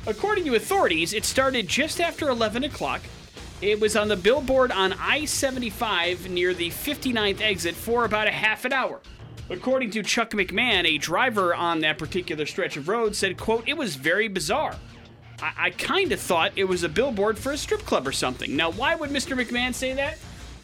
according 0.07 0.45
to 0.45 0.55
authorities, 0.55 1.13
it 1.13 1.25
started 1.25 1.67
just 1.67 1.99
after 1.99 2.29
11 2.29 2.63
o'clock. 2.63 3.01
It 3.61 3.81
was 3.81 3.97
on 3.97 4.07
the 4.07 4.15
billboard 4.15 4.71
on 4.71 4.93
I 4.93 5.25
75 5.25 6.29
near 6.29 6.53
the 6.53 6.69
59th 6.69 7.41
exit 7.41 7.75
for 7.75 8.05
about 8.05 8.27
a 8.27 8.31
half 8.31 8.63
an 8.63 8.71
hour. 8.71 9.01
According 9.49 9.91
to 9.91 10.03
Chuck 10.03 10.31
McMahon, 10.31 10.85
a 10.85 10.97
driver 10.97 11.53
on 11.53 11.81
that 11.81 11.97
particular 11.97 12.45
stretch 12.45 12.77
of 12.77 12.87
road 12.87 13.13
said, 13.13 13.37
quote, 13.37 13.67
it 13.67 13.75
was 13.75 13.97
very 13.97 14.29
bizarre. 14.29 14.77
I, 15.41 15.51
I 15.57 15.69
kind 15.71 16.13
of 16.13 16.21
thought 16.21 16.53
it 16.55 16.65
was 16.65 16.83
a 16.83 16.89
billboard 16.89 17.37
for 17.37 17.51
a 17.51 17.57
strip 17.57 17.81
club 17.81 18.07
or 18.07 18.13
something. 18.13 18.55
Now, 18.55 18.71
why 18.71 18.95
would 18.95 19.09
Mr. 19.09 19.37
McMahon 19.37 19.73
say 19.73 19.91
that? 19.91 20.19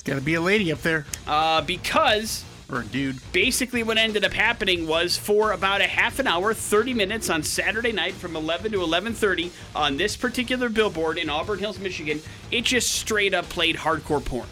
Gotta 0.06 0.22
be 0.22 0.36
a 0.36 0.42
lady 0.42 0.72
up 0.72 0.82
there. 0.84 1.06
Uh, 1.28 1.62
because 1.62 2.46
or 2.72 2.84
dude. 2.84 3.20
Basically, 3.32 3.84
what 3.84 3.98
ended 3.98 4.26
up 4.26 4.34
happening 4.34 4.88
was 4.88 5.18
for 5.18 5.52
about 5.52 5.82
a 5.82 5.88
half 5.88 6.20
an 6.20 6.28
hour, 6.28 6.54
30 6.54 6.94
minutes 6.94 7.30
on 7.30 7.44
Saturday 7.44 7.92
night 7.92 8.14
from 8.14 8.36
11 8.36 8.72
to 8.72 8.82
11:30 8.82 9.52
on 9.76 9.98
this 9.98 10.16
particular 10.16 10.70
billboard 10.70 11.18
in 11.18 11.30
Auburn 11.30 11.60
Hills, 11.60 11.80
Michigan, 11.80 12.22
it 12.52 12.66
just 12.66 12.94
straight 12.94 13.34
up 13.34 13.48
played 13.50 13.78
hardcore 13.78 14.24
porn. 14.24 14.48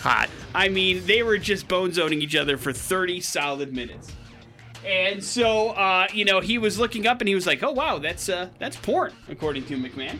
Hot. 0.00 0.28
I 0.54 0.68
mean, 0.68 1.04
they 1.06 1.22
were 1.22 1.38
just 1.38 1.68
bone 1.68 1.92
zoning 1.92 2.22
each 2.22 2.36
other 2.36 2.56
for 2.56 2.72
30 2.72 3.20
solid 3.20 3.74
minutes. 3.74 4.12
And 4.84 5.22
so, 5.24 5.70
uh, 5.70 6.06
you 6.12 6.24
know, 6.24 6.40
he 6.40 6.58
was 6.58 6.78
looking 6.78 7.06
up 7.06 7.20
and 7.20 7.26
he 7.26 7.34
was 7.34 7.46
like, 7.46 7.62
"Oh 7.62 7.72
wow, 7.72 7.98
that's 7.98 8.28
uh, 8.28 8.50
that's 8.58 8.76
porn," 8.76 9.12
according 9.28 9.64
to 9.66 9.76
McMahon. 9.76 10.18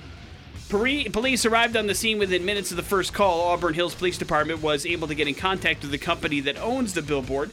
Police 0.69 1.47
arrived 1.47 1.77
on 1.77 1.87
the 1.87 1.95
scene 1.95 2.19
within 2.19 2.45
minutes 2.45 2.71
of 2.71 2.77
the 2.77 2.83
first 2.83 3.13
call. 3.15 3.41
Auburn 3.41 3.75
Hills 3.75 3.95
Police 3.95 4.19
Department 4.19 4.63
was 4.63 4.85
able 4.85 5.07
to 5.09 5.15
get 5.15 5.29
in 5.29 5.35
contact 5.35 5.83
with 5.83 5.91
the 5.93 5.99
company 5.99 6.41
that 6.41 6.57
owns 6.59 6.93
the 6.95 7.03
billboard, 7.03 7.53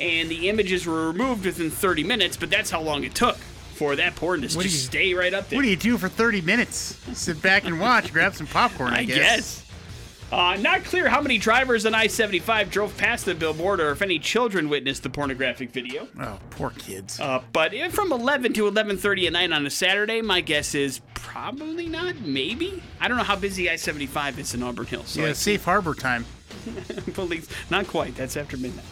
and 0.00 0.28
the 0.30 0.48
images 0.48 0.86
were 0.86 1.08
removed 1.08 1.44
within 1.44 1.70
30 1.70 2.04
minutes, 2.04 2.36
but 2.36 2.50
that's 2.50 2.70
how 2.70 2.80
long 2.80 3.04
it 3.04 3.14
took. 3.14 3.36
for 3.74 3.96
that 3.96 4.14
porn 4.14 4.40
to 4.40 4.46
What 4.56 4.62
just 4.62 4.74
you- 4.76 4.80
stay 4.86 5.14
right 5.14 5.34
up 5.34 5.48
there. 5.48 5.56
What 5.56 5.62
do 5.64 5.68
you 5.68 5.74
do 5.74 5.98
for 5.98 6.08
30 6.08 6.42
minutes? 6.42 6.96
Sit 7.12 7.42
back 7.42 7.64
and 7.64 7.80
watch, 7.80 8.12
grab 8.12 8.36
some 8.36 8.46
popcorn, 8.46 8.94
I, 8.94 8.98
I 9.00 9.04
guess. 9.04 9.64
Uh, 10.30 10.56
not 10.60 10.84
clear 10.84 11.08
how 11.08 11.20
many 11.20 11.38
drivers 11.38 11.84
on 11.84 11.92
I 11.92 12.06
75 12.06 12.70
drove 12.70 12.96
past 12.96 13.24
the 13.24 13.34
billboard 13.34 13.80
or 13.80 13.90
if 13.90 14.00
any 14.00 14.20
children 14.20 14.68
witnessed 14.68 15.02
the 15.02 15.10
pornographic 15.10 15.72
video. 15.72 16.06
Oh, 16.20 16.38
poor 16.50 16.70
kids. 16.70 17.18
Uh, 17.18 17.42
but 17.52 17.72
from 17.90 18.12
11 18.12 18.52
to 18.52 18.68
11:30 18.70 19.26
at 19.26 19.32
night 19.32 19.50
on 19.50 19.66
a 19.66 19.70
Saturday, 19.70 20.22
my 20.22 20.40
guess 20.40 20.72
is 20.76 21.00
probably 21.34 21.88
not. 21.88 22.20
Maybe 22.20 22.80
I 23.00 23.08
don't 23.08 23.16
know 23.16 23.24
how 23.24 23.34
busy 23.34 23.68
I-75 23.68 24.38
is 24.38 24.54
in 24.54 24.62
Auburn 24.62 24.86
Hills. 24.86 25.08
So 25.08 25.22
yeah, 25.22 25.30
I 25.30 25.32
safe 25.32 25.64
harbor 25.64 25.94
time. 25.94 26.24
police 27.14 27.48
not 27.70 27.88
quite. 27.88 28.14
That's 28.14 28.36
after 28.36 28.56
midnight. 28.56 28.84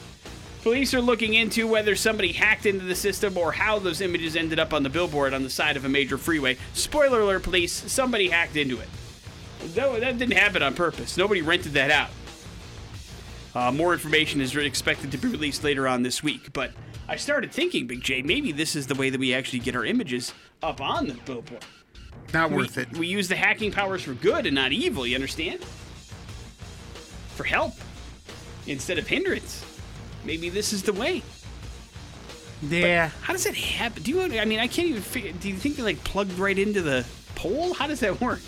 Police 0.63 0.93
are 0.93 1.01
looking 1.01 1.35
into 1.35 1.69
whether 1.69 1.95
somebody 1.95 2.33
hacked 2.33 2.67
into 2.67 2.85
the 2.85 2.97
system 2.97 3.39
or 3.39 3.53
how 3.53 3.79
those 3.79 4.01
images 4.01 4.35
ended 4.35 4.59
up 4.59 4.73
on 4.73 4.83
the 4.83 4.91
billboard 4.91 5.35
on 5.35 5.45
the 5.45 5.51
side 5.51 5.77
of 5.77 5.85
a 5.85 5.89
major 5.89 6.19
freeway. 6.19 6.57
Spoiler 6.73 7.21
alert, 7.21 7.45
police! 7.45 7.73
Somebody 7.73 8.29
hacked 8.29 8.57
into 8.57 8.81
it. 8.81 8.89
No, 9.77 9.99
that 9.99 10.19
didn't 10.19 10.37
happen 10.37 10.63
on 10.63 10.75
purpose. 10.75 11.17
Nobody 11.17 11.43
rented 11.43 11.73
that 11.73 11.91
out. 11.93 12.11
Uh, 13.55 13.71
more 13.71 13.93
information 13.93 14.41
is 14.41 14.57
expected 14.57 15.13
to 15.13 15.19
be 15.19 15.29
released 15.29 15.63
later 15.63 15.87
on 15.87 16.03
this 16.03 16.23
week, 16.23 16.53
but 16.53 16.73
I 17.09 17.17
started 17.17 17.53
thinking, 17.53 17.87
Big 17.87 18.03
J, 18.03 18.23
maybe 18.23 18.51
this 18.51 18.75
is 18.75 18.89
the 18.89 18.95
way 18.95 19.11
that 19.11 19.21
we 19.21 19.33
actually 19.33 19.61
get 19.61 19.77
our 19.77 19.85
images 19.85 20.33
up 20.63 20.81
on 20.81 21.07
the 21.07 21.15
billboard. 21.15 21.65
Not 22.33 22.51
We, 22.51 22.57
worth 22.57 22.79
it. 22.79 22.97
we 22.97 23.07
use 23.07 23.29
the 23.29 23.37
hacking 23.37 23.73
powers 23.73 24.03
for 24.03 24.15
good 24.15 24.47
and 24.47 24.55
not 24.55 24.73
evil, 24.73 25.07
you 25.07 25.15
understand? 25.15 25.63
For 27.37 27.45
help 27.45 27.75
instead 28.67 28.99
of 28.99 29.07
hindrance. 29.07 29.65
Maybe 30.25 30.49
this 30.49 30.73
is 30.73 30.83
the 30.83 30.93
way. 30.93 31.23
yeah. 32.63 33.11
How 33.23 33.33
does 33.33 33.45
that 33.45 33.55
happen? 33.55 34.03
Do 34.03 34.13
you? 34.13 34.41
I 34.41 34.45
mean, 34.45 34.61
I 34.61 34.67
can't 34.69 34.89
even 34.89 35.03
figure. 35.03 35.33
Do 35.33 35.49
you 35.49 35.57
think 35.57 35.77
they 35.77 35.83
like 35.83 36.03
plugged 36.05 36.39
right 36.39 36.59
into 36.59 36.81
the 36.81 37.05
pole? 37.35 37.75
How 37.75 37.87
does 37.87 38.01
that 38.01 38.21
work? 38.21 38.41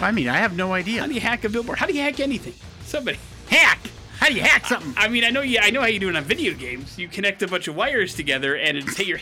I 0.00 0.10
mean, 0.12 0.28
I 0.28 0.38
have 0.38 0.56
no 0.56 0.72
idea. 0.72 1.00
How 1.02 1.06
do 1.06 1.12
you 1.14 1.20
hack 1.20 1.44
a 1.44 1.48
billboard? 1.50 1.78
How 1.78 1.86
do 1.86 1.92
you 1.92 2.00
hack 2.00 2.18
anything? 2.20 2.54
Somebody. 2.86 3.18
hack? 3.50 3.78
How 4.18 4.28
do 4.28 4.34
you 4.34 4.40
hack 4.42 4.64
something? 4.66 4.94
I 4.96 5.08
mean, 5.08 5.24
I 5.24 5.30
know 5.30 5.42
you. 5.42 5.58
I 5.60 5.70
know 5.70 5.80
how 5.80 5.88
you 5.88 5.98
do 5.98 6.08
it 6.08 6.16
on 6.16 6.24
video 6.24 6.54
games. 6.54 6.98
You 6.98 7.08
connect 7.08 7.42
a 7.42 7.48
bunch 7.48 7.68
of 7.68 7.76
wires 7.76 8.14
together, 8.14 8.56
and 8.56 8.78
it's 8.78 8.96
how 8.96 9.02
you're 9.04 9.20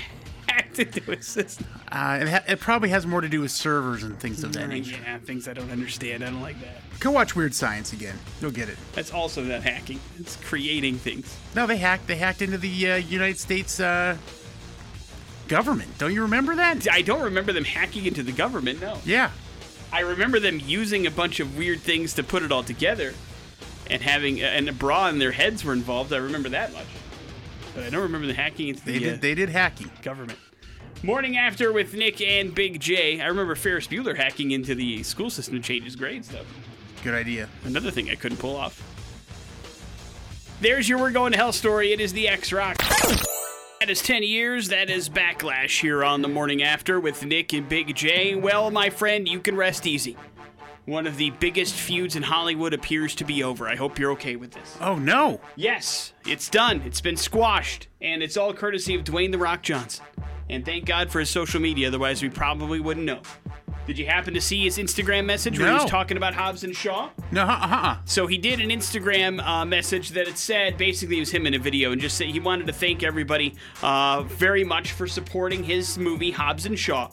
into 0.78 1.12
a 1.12 1.22
system. 1.22 1.66
Uh, 1.90 2.18
it, 2.22 2.28
ha- 2.28 2.44
it 2.48 2.60
probably 2.60 2.88
has 2.90 3.06
more 3.06 3.20
to 3.20 3.28
do 3.28 3.40
with 3.40 3.50
servers 3.50 4.02
and 4.02 4.18
things 4.18 4.42
of 4.44 4.52
that 4.54 4.68
nature. 4.68 4.96
Yeah, 5.02 5.18
things 5.18 5.48
I 5.48 5.52
don't 5.52 5.70
understand. 5.70 6.22
I 6.24 6.30
don't 6.30 6.40
like 6.40 6.60
that. 6.60 6.82
Go 7.00 7.10
watch 7.10 7.34
Weird 7.34 7.54
Science 7.54 7.92
again. 7.92 8.18
You'll 8.40 8.50
get 8.50 8.68
it. 8.68 8.76
That's 8.92 9.12
also 9.12 9.42
not 9.42 9.62
hacking. 9.62 10.00
It's 10.18 10.36
creating 10.36 10.96
things. 10.98 11.36
No, 11.54 11.66
they 11.66 11.78
hacked. 11.78 12.06
They 12.06 12.16
hacked 12.16 12.42
into 12.42 12.58
the 12.58 12.92
uh, 12.92 12.96
United 12.96 13.38
States 13.38 13.80
uh, 13.80 14.16
government. 15.48 15.96
Don't 15.98 16.12
you 16.14 16.22
remember 16.22 16.54
that? 16.56 16.86
I 16.90 17.02
don't 17.02 17.22
remember 17.22 17.52
them 17.52 17.64
hacking 17.64 18.06
into 18.06 18.22
the 18.22 18.32
government. 18.32 18.80
No. 18.80 18.98
Yeah. 19.04 19.30
I 19.92 20.00
remember 20.00 20.38
them 20.38 20.60
using 20.64 21.06
a 21.06 21.10
bunch 21.10 21.40
of 21.40 21.56
weird 21.58 21.80
things 21.80 22.14
to 22.14 22.22
put 22.22 22.42
it 22.42 22.52
all 22.52 22.62
together, 22.62 23.12
and 23.90 24.00
having 24.02 24.40
and 24.40 24.68
a 24.68 24.72
bra 24.72 25.08
and 25.08 25.20
their 25.20 25.32
heads 25.32 25.64
were 25.64 25.72
involved. 25.72 26.12
I 26.12 26.18
remember 26.18 26.48
that 26.50 26.72
much, 26.72 26.86
but 27.74 27.84
I 27.84 27.90
don't 27.90 28.02
remember 28.02 28.26
the 28.26 28.34
hacking 28.34 28.68
into 28.68 28.84
They 28.84 28.98
the 28.98 29.06
uh, 29.06 29.10
did. 29.12 29.20
They 29.20 29.34
did 29.34 29.48
hacking. 29.48 29.90
government. 30.02 30.38
Morning 31.02 31.38
after 31.38 31.72
with 31.72 31.94
Nick 31.94 32.20
and 32.20 32.54
Big 32.54 32.78
J. 32.78 33.20
I 33.20 33.26
remember 33.26 33.54
Ferris 33.54 33.86
Bueller 33.86 34.16
hacking 34.16 34.50
into 34.50 34.74
the 34.74 35.02
school 35.02 35.30
system 35.30 35.54
to 35.56 35.60
change 35.62 35.84
his 35.84 35.96
grades, 35.96 36.28
though. 36.28 36.44
Good 37.02 37.14
idea. 37.14 37.48
Another 37.64 37.90
thing 37.90 38.10
I 38.10 38.14
couldn't 38.16 38.36
pull 38.38 38.54
off. 38.56 38.82
There's 40.60 40.86
your 40.88 40.98
We're 40.98 41.10
Going 41.10 41.32
to 41.32 41.38
Hell 41.38 41.52
story. 41.52 41.92
It 41.92 42.00
is 42.00 42.12
the 42.12 42.28
X 42.28 42.52
Rock. 42.52 42.76
That 43.80 43.88
is 43.88 44.02
10 44.02 44.22
years. 44.24 44.68
That 44.68 44.90
is 44.90 45.08
Backlash 45.08 45.80
here 45.80 46.04
on 46.04 46.20
the 46.20 46.28
morning 46.28 46.62
after 46.62 47.00
with 47.00 47.24
Nick 47.24 47.54
and 47.54 47.66
Big 47.66 47.94
J. 47.96 48.34
Well, 48.34 48.70
my 48.70 48.90
friend, 48.90 49.26
you 49.26 49.40
can 49.40 49.56
rest 49.56 49.86
easy. 49.86 50.18
One 50.86 51.06
of 51.06 51.16
the 51.16 51.30
biggest 51.30 51.74
feuds 51.74 52.16
in 52.16 52.22
Hollywood 52.22 52.72
appears 52.72 53.14
to 53.16 53.24
be 53.24 53.44
over. 53.44 53.68
I 53.68 53.76
hope 53.76 53.98
you're 53.98 54.12
okay 54.12 54.36
with 54.36 54.52
this. 54.52 54.76
Oh 54.80 54.96
no. 54.96 55.40
Yes, 55.54 56.12
it's 56.26 56.48
done. 56.48 56.82
It's 56.84 57.00
been 57.00 57.16
squashed. 57.16 57.88
And 58.00 58.22
it's 58.22 58.36
all 58.36 58.54
courtesy 58.54 58.94
of 58.94 59.04
Dwayne 59.04 59.30
The 59.30 59.38
Rock 59.38 59.62
Johnson. 59.62 60.06
And 60.48 60.64
thank 60.64 60.86
God 60.86 61.10
for 61.10 61.20
his 61.20 61.30
social 61.30 61.60
media, 61.60 61.88
otherwise, 61.88 62.22
we 62.22 62.28
probably 62.28 62.80
wouldn't 62.80 63.06
know. 63.06 63.20
Did 63.86 63.98
you 63.98 64.06
happen 64.06 64.34
to 64.34 64.40
see 64.40 64.64
his 64.64 64.78
Instagram 64.78 65.24
message 65.24 65.58
where 65.58 65.68
he 65.68 65.74
was 65.74 65.84
talking 65.84 66.16
about 66.16 66.34
Hobbs 66.34 66.64
and 66.64 66.76
Shaw? 66.76 67.10
No. 67.30 67.42
Uh. 67.42 67.58
uh 67.60 67.96
So 68.04 68.26
he 68.26 68.38
did 68.38 68.60
an 68.60 68.70
Instagram 68.70 69.44
uh, 69.44 69.64
message 69.64 70.10
that 70.10 70.28
it 70.28 70.38
said 70.38 70.76
basically 70.76 71.16
it 71.16 71.20
was 71.20 71.30
him 71.30 71.46
in 71.46 71.54
a 71.54 71.58
video 71.58 71.92
and 71.92 72.00
just 72.00 72.16
said 72.16 72.28
he 72.28 72.40
wanted 72.40 72.66
to 72.66 72.72
thank 72.72 73.02
everybody 73.02 73.54
uh, 73.82 74.22
very 74.22 74.64
much 74.64 74.92
for 74.92 75.06
supporting 75.06 75.64
his 75.64 75.98
movie 75.98 76.30
Hobbs 76.30 76.66
and 76.66 76.78
Shaw 76.78 77.10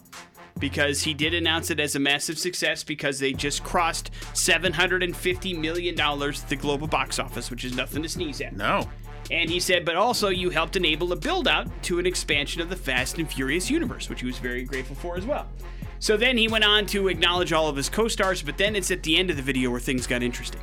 because 0.60 1.04
he 1.04 1.14
did 1.14 1.34
announce 1.34 1.70
it 1.70 1.80
as 1.80 1.96
a 1.96 2.00
massive 2.00 2.38
success 2.38 2.84
because 2.84 3.20
they 3.20 3.34
just 3.34 3.64
crossed 3.64 4.12
750 4.34 5.54
million 5.54 5.96
dollars 5.96 6.44
at 6.44 6.50
the 6.50 6.56
global 6.56 6.88
box 6.88 7.20
office, 7.20 7.50
which 7.52 7.64
is 7.64 7.76
nothing 7.76 8.04
to 8.04 8.10
sneeze 8.10 8.42
at. 8.42 8.56
No. 8.56 8.88
And 9.30 9.50
he 9.50 9.60
said, 9.60 9.84
but 9.84 9.96
also 9.96 10.30
you 10.30 10.50
helped 10.50 10.76
enable 10.76 11.12
a 11.12 11.16
build 11.16 11.48
out 11.48 11.68
to 11.84 12.00
an 12.00 12.06
expansion 12.06 12.62
of 12.62 12.70
the 12.70 12.76
Fast 12.76 13.18
and 13.18 13.30
Furious 13.30 13.70
universe, 13.70 14.10
which 14.10 14.22
he 14.22 14.26
was 14.26 14.38
very 14.38 14.64
grateful 14.64 14.96
for 14.96 15.18
as 15.18 15.26
well. 15.26 15.48
So 16.00 16.16
then 16.16 16.38
he 16.38 16.48
went 16.48 16.64
on 16.64 16.86
to 16.88 17.08
acknowledge 17.08 17.52
all 17.52 17.68
of 17.68 17.76
his 17.76 17.90
co-stars, 17.90 18.42
but 18.42 18.58
then 18.58 18.76
it's 18.76 18.92
at 18.92 19.04
the 19.04 19.18
end 19.18 19.30
of 19.30 19.36
the 19.36 19.42
video 19.42 19.72
where 19.72 19.80
things 19.80 20.08
got 20.08 20.24
interesting. 20.24 20.62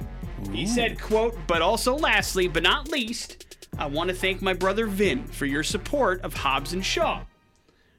He 0.52 0.66
said, 0.66 1.00
quote, 1.00 1.36
but 1.46 1.62
also 1.62 1.96
lastly, 1.96 2.48
but 2.48 2.62
not 2.62 2.88
least, 2.88 3.68
I 3.78 3.86
want 3.86 4.08
to 4.10 4.14
thank 4.14 4.40
my 4.40 4.52
brother 4.52 4.86
Vin 4.86 5.26
for 5.26 5.46
your 5.46 5.62
support 5.62 6.20
of 6.22 6.34
Hobbs 6.34 6.72
and 6.72 6.84
Shaw. 6.84 7.24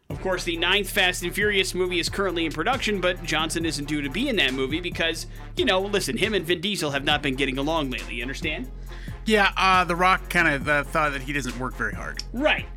Of 0.10 0.22
course, 0.22 0.44
the 0.44 0.58
ninth 0.58 0.90
Fast 0.90 1.24
and 1.24 1.34
Furious 1.34 1.74
movie 1.74 2.00
is 2.00 2.10
currently 2.10 2.46
in 2.46 2.52
production, 2.52 3.02
but 3.02 3.24
Johnson 3.24 3.66
isn't 3.66 3.86
due 3.86 4.02
to 4.02 4.10
be 4.10 4.30
in 4.30 4.36
that 4.36 4.54
movie 4.54 4.80
because, 4.80 5.26
you 5.58 5.66
know, 5.66 5.82
listen, 5.82 6.18
him 6.18 6.34
and 6.36 6.46
Vin 6.46 6.62
Diesel 6.62 6.92
have 6.92 7.04
not 7.04 7.24
been 7.24 7.36
getting 7.36 7.58
along 7.58 7.90
lately, 7.90 8.16
you 8.16 8.22
understand? 8.22 8.70
Yeah. 9.26 9.52
Uh, 9.58 9.84
the 9.84 9.96
Rock 9.96 10.30
kind 10.30 10.48
of 10.48 10.70
uh, 10.70 10.84
thought 10.84 11.14
that 11.14 11.24
he 11.24 11.34
doesn't 11.34 11.58
work 11.58 11.74
very 11.74 11.94
hard. 11.94 12.24
Right. 12.34 12.68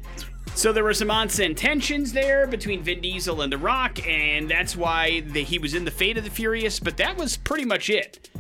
So 0.55 0.73
there 0.73 0.83
were 0.83 0.95
some 0.95 1.11
on-set 1.11 1.57
tensions 1.57 2.13
there 2.13 2.47
between 2.47 2.83
Vin 2.83 3.01
Diesel 3.01 3.43
and 3.43 3.53
The 3.53 3.59
Rock, 3.59 4.05
and 4.09 4.51
that's 4.51 4.75
why 4.75 5.21
the, 5.21 5.45
he 5.45 5.59
was 5.59 5.75
in 5.75 5.85
the 5.85 5.91
Fate 5.91 6.19
of 6.19 6.25
the 6.25 6.31
Furious. 6.31 6.81
But 6.81 6.97
that 6.97 7.17
was 7.17 7.37
pretty 7.37 7.67
much 7.67 7.91
it. 7.91 8.31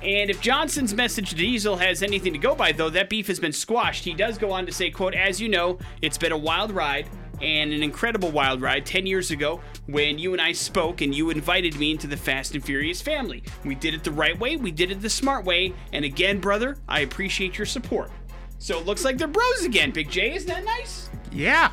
And 0.00 0.30
if 0.30 0.40
Johnson's 0.40 0.94
message 0.94 1.30
to 1.30 1.34
Diesel 1.34 1.76
has 1.76 2.04
anything 2.04 2.32
to 2.32 2.38
go 2.38 2.54
by, 2.54 2.70
though, 2.70 2.88
that 2.90 3.10
beef 3.10 3.26
has 3.26 3.40
been 3.40 3.52
squashed. 3.52 4.04
He 4.04 4.14
does 4.14 4.38
go 4.38 4.52
on 4.52 4.64
to 4.64 4.72
say, 4.72 4.90
"quote 4.90 5.14
As 5.14 5.40
you 5.40 5.48
know, 5.48 5.78
it's 6.00 6.16
been 6.16 6.30
a 6.30 6.38
wild 6.38 6.70
ride." 6.70 7.08
And 7.40 7.72
an 7.72 7.82
incredible 7.82 8.30
wild 8.30 8.60
ride 8.60 8.84
10 8.84 9.06
years 9.06 9.30
ago 9.30 9.60
when 9.86 10.18
you 10.18 10.32
and 10.32 10.42
I 10.42 10.52
spoke 10.52 11.00
and 11.00 11.14
you 11.14 11.30
invited 11.30 11.78
me 11.78 11.92
into 11.92 12.06
the 12.06 12.16
Fast 12.16 12.54
and 12.54 12.64
Furious 12.64 13.00
family. 13.00 13.42
We 13.64 13.74
did 13.74 13.94
it 13.94 14.04
the 14.04 14.10
right 14.10 14.38
way, 14.38 14.56
we 14.56 14.70
did 14.70 14.90
it 14.90 15.00
the 15.00 15.10
smart 15.10 15.44
way, 15.44 15.74
and 15.92 16.04
again, 16.04 16.40
brother, 16.40 16.76
I 16.88 17.00
appreciate 17.00 17.56
your 17.56 17.66
support. 17.66 18.10
So 18.58 18.78
it 18.78 18.86
looks 18.86 19.04
like 19.04 19.18
they're 19.18 19.28
bros 19.28 19.64
again, 19.64 19.92
Big 19.92 20.10
J. 20.10 20.34
Isn't 20.34 20.48
that 20.48 20.64
nice? 20.64 21.10
Yeah. 21.30 21.72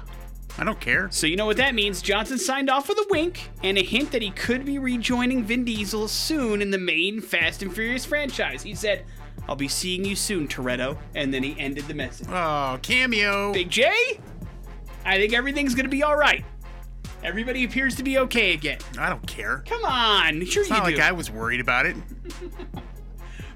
I 0.57 0.63
don't 0.63 0.79
care. 0.79 1.09
So 1.11 1.27
you 1.27 1.35
know 1.35 1.45
what 1.45 1.57
that 1.57 1.75
means. 1.75 2.01
Johnson 2.01 2.37
signed 2.37 2.69
off 2.69 2.87
with 2.87 2.97
a 2.97 3.05
wink 3.09 3.49
and 3.61 3.77
a 3.77 3.83
hint 3.83 4.11
that 4.11 4.21
he 4.21 4.31
could 4.31 4.65
be 4.65 4.79
rejoining 4.79 5.43
Vin 5.43 5.65
Diesel 5.65 6.07
soon 6.07 6.61
in 6.61 6.71
the 6.71 6.77
main 6.77 7.19
Fast 7.19 7.61
and 7.61 7.73
Furious 7.73 8.05
franchise. 8.05 8.63
He 8.63 8.73
said, 8.73 9.03
I'll 9.49 9.55
be 9.55 9.67
seeing 9.67 10.05
you 10.05 10.15
soon, 10.15 10.47
Toretto. 10.47 10.97
And 11.13 11.33
then 11.33 11.43
he 11.43 11.59
ended 11.59 11.87
the 11.87 11.93
message. 11.93 12.27
Oh, 12.29 12.79
cameo. 12.81 13.51
Big 13.51 13.69
J, 13.69 14.19
I 15.05 15.17
think 15.17 15.33
everything's 15.33 15.75
to 15.85 15.89
be 15.89 16.03
all 16.03 16.15
right. 16.17 16.43
Everybody 17.23 17.63
appears 17.63 17.95
to 17.95 18.03
be 18.03 18.17
okay 18.19 18.53
again. 18.53 18.79
I 18.99 19.09
don't 19.09 19.25
care. 19.25 19.63
Come 19.67 19.85
on. 19.85 20.45
Sure 20.45 20.61
It's 20.63 20.69
you 20.69 20.75
not 20.75 20.85
do. 20.87 20.91
like 20.95 20.99
I 21.01 21.11
was 21.11 21.31
worried 21.31 21.59
about 21.59 21.85
it. 21.85 21.95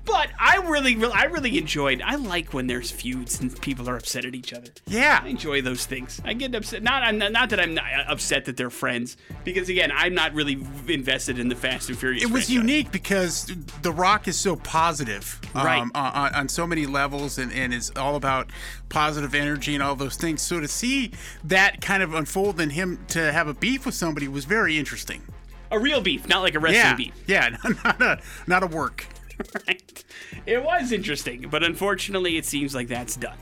but 0.10 0.30
I 0.40 0.58
really, 0.58 0.96
really, 0.96 1.14
I 1.14 1.24
really 1.26 1.58
enjoyed. 1.58 2.02
I 2.02 2.16
like 2.16 2.54
when 2.54 2.68
there's 2.68 2.92
feuds 2.92 3.40
and 3.40 3.60
people 3.62 3.90
are 3.90 3.96
upset 3.96 4.26
at 4.26 4.36
each 4.36 4.54
other. 4.54 4.70
Yeah. 4.88 5.22
I 5.24 5.28
enjoy 5.28 5.62
those 5.62 5.86
things. 5.86 6.20
I 6.26 6.34
get 6.34 6.54
upset. 6.56 6.84
Not, 6.84 7.04
I'm 7.04 7.18
not, 7.18 7.32
not 7.32 7.50
that 7.52 7.60
I'm 7.60 7.74
not 7.76 7.86
upset 8.08 8.46
that 8.46 8.58
they're 8.58 8.70
friends, 8.70 9.18
because 9.44 9.70
again, 9.70 9.92
I'm 9.96 10.14
not 10.14 10.34
really 10.34 10.60
invested 10.88 11.40
in 11.40 11.48
the 11.50 11.56
Fast 11.56 11.90
and 11.90 11.98
Furious. 11.98 12.24
It 12.24 12.28
was 12.32 12.46
franchise. 12.46 12.50
unique 12.56 12.92
because 12.92 13.52
The 13.84 13.92
Rock 13.92 14.28
is 14.28 14.38
so 14.38 14.56
positive, 14.56 15.40
um, 15.54 15.66
Right. 15.66 15.80
on, 15.82 15.92
on, 15.96 16.34
on 16.36 16.50
so 16.50 16.66
many 16.68 16.86
levels, 16.86 17.38
and, 17.38 17.52
and 17.54 17.74
is 17.74 17.92
all 17.96 18.16
about 18.16 18.50
positive 18.90 19.36
energy 19.36 19.74
and 19.76 19.84
all 19.84 19.96
those 19.96 20.16
things. 20.18 20.42
So 20.42 20.60
to 20.60 20.68
see 20.68 21.12
that 21.44 21.82
kind 21.82 22.02
of 22.04 22.14
unfold 22.16 22.60
and 22.60 22.72
him 22.72 23.06
to 23.10 23.32
have 23.32 23.48
a 23.48 23.54
beef 23.54 23.86
with 23.86 23.96
somebody 23.96 24.28
was 24.28 24.46
very 24.46 24.78
interesting. 24.78 25.22
A 25.72 25.78
real 25.78 26.02
beef, 26.02 26.28
not 26.28 26.42
like 26.42 26.56
a 26.56 26.60
wrestling 26.60 26.82
Yeah, 26.84 26.96
beef. 26.96 27.14
yeah, 27.28 27.58
not 27.84 28.02
a 28.02 28.20
not 28.48 28.64
a 28.64 28.68
work. 28.68 29.06
Right? 29.68 30.04
It 30.46 30.64
was 30.64 30.92
interesting, 30.92 31.48
but 31.50 31.64
unfortunately, 31.64 32.38
it 32.38 32.46
seems 32.46 32.76
like 32.76 32.88
that's 32.88 33.16
done. 33.16 33.38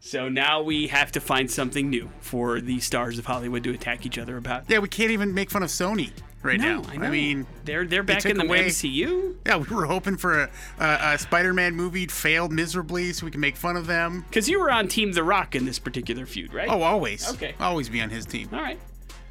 So 0.00 0.28
now 0.28 0.62
we 0.62 0.86
have 0.88 1.12
to 1.12 1.20
find 1.20 1.50
something 1.50 1.88
new 1.88 2.10
for 2.20 2.60
the 2.60 2.78
stars 2.80 3.18
of 3.18 3.24
Hollywood 3.26 3.64
to 3.64 3.70
attack 3.72 4.04
each 4.04 4.18
other 4.18 4.36
about. 4.36 4.64
Yeah, 4.68 4.78
we 4.80 4.88
can't 4.88 5.10
even 5.10 5.32
make 5.34 5.50
fun 5.50 5.62
of 5.62 5.70
Sony 5.70 6.10
right 6.42 6.60
No, 6.60 6.82
now. 6.82 6.88
I 6.90 6.96
know. 6.98 7.10
mean, 7.10 7.46
they're 7.64 7.86
they're 7.86 8.02
back 8.02 8.20
took 8.20 8.32
in 8.32 8.36
the 8.38 8.44
away- 8.44 8.66
MCU 8.66 9.36
yeah, 9.46 9.56
we 9.56 9.74
were 9.74 9.86
hoping 9.86 10.16
for 10.18 10.42
a, 10.42 10.50
a, 10.78 10.98
a 11.14 11.18
Spider-Man 11.18 11.74
movie 11.74 12.06
failed 12.06 12.52
miserably, 12.52 13.12
so 13.14 13.24
we 13.24 13.30
can 13.32 13.40
make 13.40 13.56
fun 13.56 13.76
of 13.76 13.86
them. 13.86 14.24
because 14.28 14.48
you 14.48 14.60
were 14.60 14.70
on 14.70 14.88
Team 14.88 15.12
The 15.12 15.24
Rock 15.24 15.54
in 15.56 15.64
this 15.64 15.78
particular 15.78 16.26
feud, 16.26 16.52
right? 16.52 16.68
Oh, 16.68 16.82
always. 16.82 17.28
Okay. 17.32 17.54
Always 17.58 17.88
be 17.88 18.00
on 18.02 18.10
his 18.10 18.26
team. 18.26 18.48
All 18.52 18.60
right. 18.60 18.78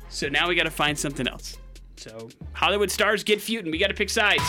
So 0.09 0.27
now 0.27 0.47
we 0.49 0.55
got 0.55 0.63
to 0.63 0.71
find 0.71 0.97
something 0.97 1.27
else. 1.27 1.57
So 1.97 2.29
Hollywood 2.53 2.89
stars 2.91 3.23
get 3.23 3.39
feuding. 3.41 3.71
We 3.71 3.77
got 3.77 3.87
to 3.87 3.93
pick 3.93 4.09
sides. 4.09 4.41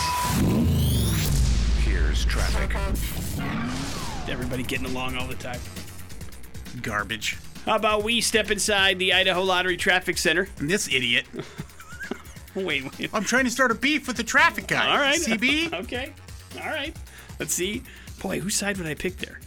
Here's 2.24 2.32
traffic. 2.32 2.74
Everybody 4.28 4.62
getting 4.62 4.86
along 4.86 5.16
all 5.16 5.26
the 5.26 5.34
time. 5.34 5.60
Garbage. 6.82 7.36
How 7.66 7.76
about 7.76 8.02
we 8.02 8.20
step 8.20 8.50
inside 8.50 8.98
the 8.98 9.12
Idaho 9.12 9.42
Lottery 9.42 9.76
Traffic 9.76 10.18
Center? 10.18 10.48
And 10.58 10.68
this 10.70 10.88
idiot. 10.88 11.26
Wait, 12.54 12.84
wait. 12.84 13.10
I'm 13.12 13.24
trying 13.24 13.46
to 13.46 13.50
start 13.50 13.72
a 13.72 13.74
beef 13.74 14.06
with 14.06 14.16
the 14.16 14.22
traffic 14.22 14.68
guy. 14.68 14.88
All 14.88 14.98
right. 14.98 15.18
CB? 15.18 15.72
okay. 15.82 16.12
All 16.62 16.68
right. 16.68 16.96
Let's 17.40 17.52
see. 17.52 17.82
Boy, 18.22 18.38
whose 18.38 18.54
side 18.54 18.78
would 18.78 18.86
I 18.86 18.94
pick 18.94 19.16
there? 19.16 19.40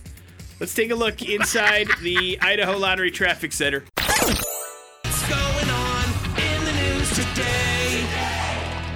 Let's 0.59 0.73
take 0.73 0.91
a 0.91 0.95
look 0.95 1.21
inside 1.21 1.87
the 2.01 2.37
Idaho 2.41 2.77
Lottery 2.77 3.09
Traffic 3.09 3.53
Center. 3.53 3.85
What's 3.95 5.29
going 5.29 5.69
on 5.69 6.03
in 6.37 6.65
the 6.65 6.73
news 6.73 7.09
today? 7.11 8.05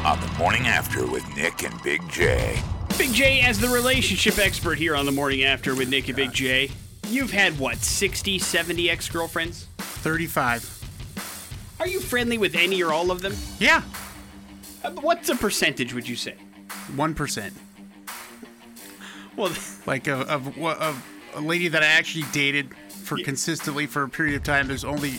On 0.04 0.20
the 0.20 0.34
morning 0.38 0.68
after 0.68 1.08
with 1.08 1.24
Nick 1.38 1.64
and 1.64 1.82
Big 1.82 2.02
J. 2.10 2.62
Big 2.98 3.14
J, 3.14 3.42
as 3.42 3.60
the 3.60 3.68
relationship 3.70 4.38
expert 4.38 4.78
here 4.78 4.96
on 4.96 5.06
the 5.06 5.12
morning 5.12 5.44
after 5.44 5.74
with 5.76 5.90
Nick 5.90 6.08
and 6.08 6.16
Big 6.16 6.32
J, 6.34 6.70
you've 7.08 7.32
had 7.32 7.58
what, 7.58 7.78
60, 7.78 8.38
70 8.40 8.90
ex 8.90 9.10
girlfriends? 9.10 9.68
35. 9.78 10.78
Are 11.80 11.88
you 11.88 12.00
friendly 12.00 12.38
with 12.38 12.56
any 12.56 12.82
or 12.84 12.92
all 12.94 13.10
of 13.12 13.22
them? 13.22 13.34
Yeah. 13.60 13.82
Uh, 14.84 14.92
What's 14.92 15.30
a 15.30 15.36
percentage, 15.36 15.94
would 15.94 16.08
you 16.08 16.16
say? 16.16 16.36
1%. 16.96 17.52
Well, 19.36 19.52
Like, 19.86 20.08
of, 20.08 20.30
of, 20.30 20.58
of 20.58 21.06
a 21.36 21.42
lady 21.42 21.68
that 21.70 21.82
I 21.82 21.88
actually 21.88 22.26
dated 22.32 22.74
for 22.90 23.18
consistently 23.18 23.88
for 23.88 24.04
a 24.04 24.10
period 24.10 24.36
of 24.36 24.44
time, 24.44 24.68
there's 24.68 24.84
only, 24.86 25.14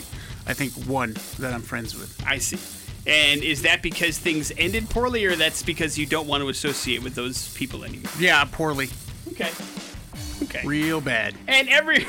I 0.47 0.55
think, 0.55 0.73
one 0.87 1.17
that 1.39 1.53
I'm 1.53 1.63
friends 1.63 1.95
with. 1.99 2.23
I 2.27 2.39
see. 2.39 2.59
And 3.07 3.43
is 3.43 3.63
that 3.63 3.83
because 3.83 4.19
things 4.19 4.53
ended 4.57 4.89
poorly, 4.89 5.25
or 5.25 5.35
that's 5.35 5.63
because 5.63 5.99
you 5.99 6.07
don't 6.07 6.29
want 6.29 6.43
to 6.43 6.49
associate 6.49 7.03
with 7.03 7.15
those 7.15 7.53
people 7.55 7.85
anymore? 7.85 8.13
Yeah, 8.19 8.45
poorly. 8.45 8.91
Okay. 9.33 9.51
Okay. 10.43 10.63
Real 10.65 11.01
bad. 11.01 11.35
And 11.49 11.69
every 11.69 12.07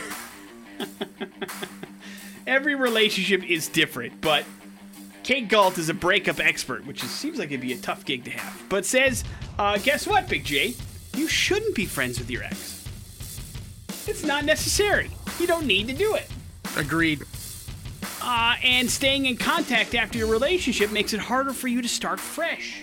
every 2.46 2.76
relationship 2.76 3.44
is 3.44 3.68
different, 3.68 4.22
but 4.22 4.46
Kate 5.24 5.48
Galt 5.48 5.78
is 5.78 5.90
a 5.90 5.94
breakup 5.94 6.40
expert, 6.40 6.86
which 6.86 7.04
is, 7.04 7.10
seems 7.10 7.40
like 7.40 7.48
it'd 7.48 7.62
be 7.62 7.74
a 7.74 7.78
tough 7.78 8.06
gig 8.06 8.26
to 8.26 8.32
have. 8.32 8.62
But 8.70 8.86
says, 8.86 9.24
uh, 9.58 9.78
guess 9.78 10.06
what, 10.06 10.28
Big 10.28 10.44
J? 10.44 10.76
You 11.16 11.28
shouldn't 11.28 11.76
be 11.76 11.86
friends 11.86 12.20
with 12.20 12.30
your 12.30 12.44
ex. 12.44 12.86
It's 14.06 14.24
not 14.24 14.46
necessary. 14.46 15.10
You 15.40 15.48
don't 15.48 15.66
need 15.66 15.88
to 15.88 15.94
do 15.94 16.16
it. 16.16 16.28
Agreed. 16.76 17.24
Uh, 18.26 18.56
and 18.64 18.90
staying 18.90 19.26
in 19.26 19.36
contact 19.36 19.94
after 19.94 20.18
your 20.18 20.28
relationship 20.28 20.92
makes 20.94 21.14
it 21.14 21.20
harder 21.20 21.52
for 21.52 21.68
you 21.68 21.82
to 21.82 21.90
start 21.90 22.22
fresh. 22.22 22.82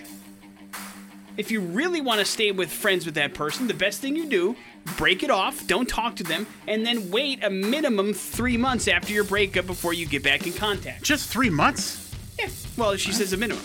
If 1.35 1.49
you 1.49 1.61
really 1.61 1.99
want 1.99 2.19
to 2.19 2.25
stay 2.25 2.51
with 2.51 2.71
friends 2.71 3.07
with 3.07 3.15
that 3.15 3.33
person, 3.33 3.65
the 3.65 3.73
best 3.73 4.01
thing 4.01 4.15
you 4.15 4.27
do, 4.27 4.55
break 4.97 5.23
it 5.23 5.31
off, 5.31 5.65
don't 5.65 5.89
talk 5.89 6.15
to 6.17 6.23
them, 6.23 6.45
and 6.67 6.85
then 6.85 7.09
wait 7.09 7.43
a 7.43 7.49
minimum 7.49 8.13
three 8.13 8.55
months 8.55 8.87
after 8.87 9.13
your 9.13 9.23
breakup 9.23 9.65
before 9.65 9.93
you 9.93 10.05
get 10.05 10.23
back 10.23 10.45
in 10.45 10.53
contact. 10.53 11.01
Just 11.01 11.27
three 11.27 11.49
months? 11.49 12.13
Yeah, 12.37 12.49
well, 12.77 12.95
she 12.95 13.11
says 13.11 13.33
a 13.33 13.37
minimum. 13.37 13.63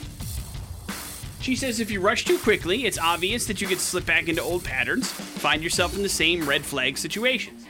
She 1.40 1.56
says 1.56 1.78
if 1.78 1.90
you 1.90 2.00
rush 2.00 2.24
too 2.24 2.38
quickly, 2.38 2.86
it's 2.86 2.98
obvious 2.98 3.46
that 3.46 3.60
you 3.60 3.68
could 3.68 3.80
slip 3.80 4.06
back 4.06 4.28
into 4.28 4.42
old 4.42 4.64
patterns, 4.64 5.10
find 5.12 5.62
yourself 5.62 5.94
in 5.94 6.02
the 6.02 6.08
same 6.08 6.48
red 6.48 6.64
flag 6.64 6.96
situations. 6.96 7.66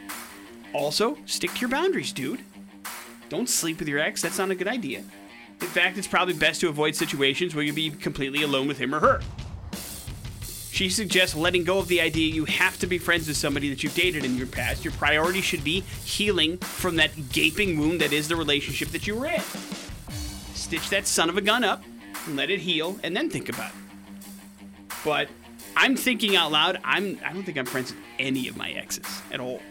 Also, 0.72 1.18
stick 1.26 1.52
to 1.54 1.60
your 1.60 1.70
boundaries, 1.70 2.12
dude. 2.12 2.40
Don't 3.28 3.48
sleep 3.48 3.78
with 3.78 3.88
your 3.88 3.98
ex, 3.98 4.22
that's 4.22 4.38
not 4.38 4.50
a 4.50 4.54
good 4.54 4.68
idea. 4.68 4.98
In 5.60 5.66
fact, 5.68 5.98
it's 5.98 6.06
probably 6.06 6.34
best 6.34 6.60
to 6.60 6.68
avoid 6.68 6.94
situations 6.94 7.54
where 7.54 7.64
you'll 7.64 7.74
be 7.74 7.90
completely 7.90 8.42
alone 8.42 8.68
with 8.68 8.78
him 8.78 8.94
or 8.94 9.00
her. 9.00 9.20
She 10.70 10.90
suggests 10.90 11.34
letting 11.34 11.64
go 11.64 11.78
of 11.78 11.88
the 11.88 12.02
idea 12.02 12.32
you 12.32 12.44
have 12.44 12.78
to 12.80 12.86
be 12.86 12.98
friends 12.98 13.26
with 13.26 13.38
somebody 13.38 13.70
that 13.70 13.82
you've 13.82 13.94
dated 13.94 14.24
in 14.24 14.36
your 14.36 14.46
past. 14.46 14.84
Your 14.84 14.92
priority 14.92 15.40
should 15.40 15.64
be 15.64 15.80
healing 16.04 16.58
from 16.58 16.96
that 16.96 17.32
gaping 17.32 17.78
wound 17.78 18.02
that 18.02 18.12
is 18.12 18.28
the 18.28 18.36
relationship 18.36 18.88
that 18.88 19.06
you 19.06 19.16
were 19.16 19.26
in 19.26 19.42
stitch 20.66 20.88
that 20.90 21.06
son 21.06 21.28
of 21.28 21.36
a 21.36 21.40
gun 21.40 21.62
up, 21.62 21.84
and 22.26 22.34
let 22.34 22.50
it 22.50 22.58
heal, 22.58 22.98
and 23.04 23.16
then 23.16 23.30
think 23.30 23.48
about 23.48 23.70
it. 23.70 24.96
But 25.04 25.28
I'm 25.76 25.94
thinking 25.94 26.34
out 26.34 26.50
loud. 26.50 26.80
I'm. 26.82 27.20
I 27.24 27.32
don't 27.32 27.44
think 27.44 27.56
I'm 27.56 27.66
friends 27.66 27.92
with 27.92 28.02
any 28.18 28.48
of 28.48 28.56
my 28.56 28.70
exes 28.72 29.22
at 29.30 29.38
all. 29.38 29.62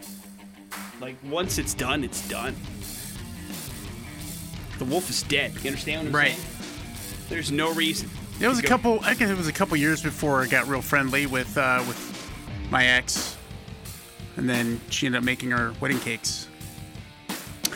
Like 0.98 1.16
once 1.24 1.58
it's 1.58 1.74
done, 1.74 2.02
it's 2.02 2.26
done. 2.28 2.56
The 4.78 4.84
wolf 4.84 5.08
is 5.10 5.22
dead. 5.24 5.52
You 5.62 5.68
understand 5.70 6.02
what 6.02 6.08
I'm 6.08 6.14
Right. 6.16 6.34
saying? 6.36 6.48
There's 7.28 7.50
no 7.50 7.72
reason. 7.72 8.10
It 8.40 8.46
was 8.48 8.58
a 8.58 8.62
go- 8.62 8.68
couple. 8.68 9.00
I 9.02 9.14
guess 9.14 9.30
it 9.30 9.36
was 9.36 9.48
a 9.48 9.52
couple 9.52 9.76
years 9.76 10.02
before 10.02 10.42
I 10.42 10.46
got 10.46 10.68
real 10.68 10.82
friendly 10.82 11.26
with 11.26 11.56
uh, 11.56 11.82
with 11.88 12.30
my 12.70 12.84
ex, 12.86 13.36
and 14.36 14.48
then 14.48 14.80
she 14.90 15.06
ended 15.06 15.20
up 15.20 15.24
making 15.24 15.50
her 15.52 15.72
wedding 15.80 15.98
cakes. 16.00 16.46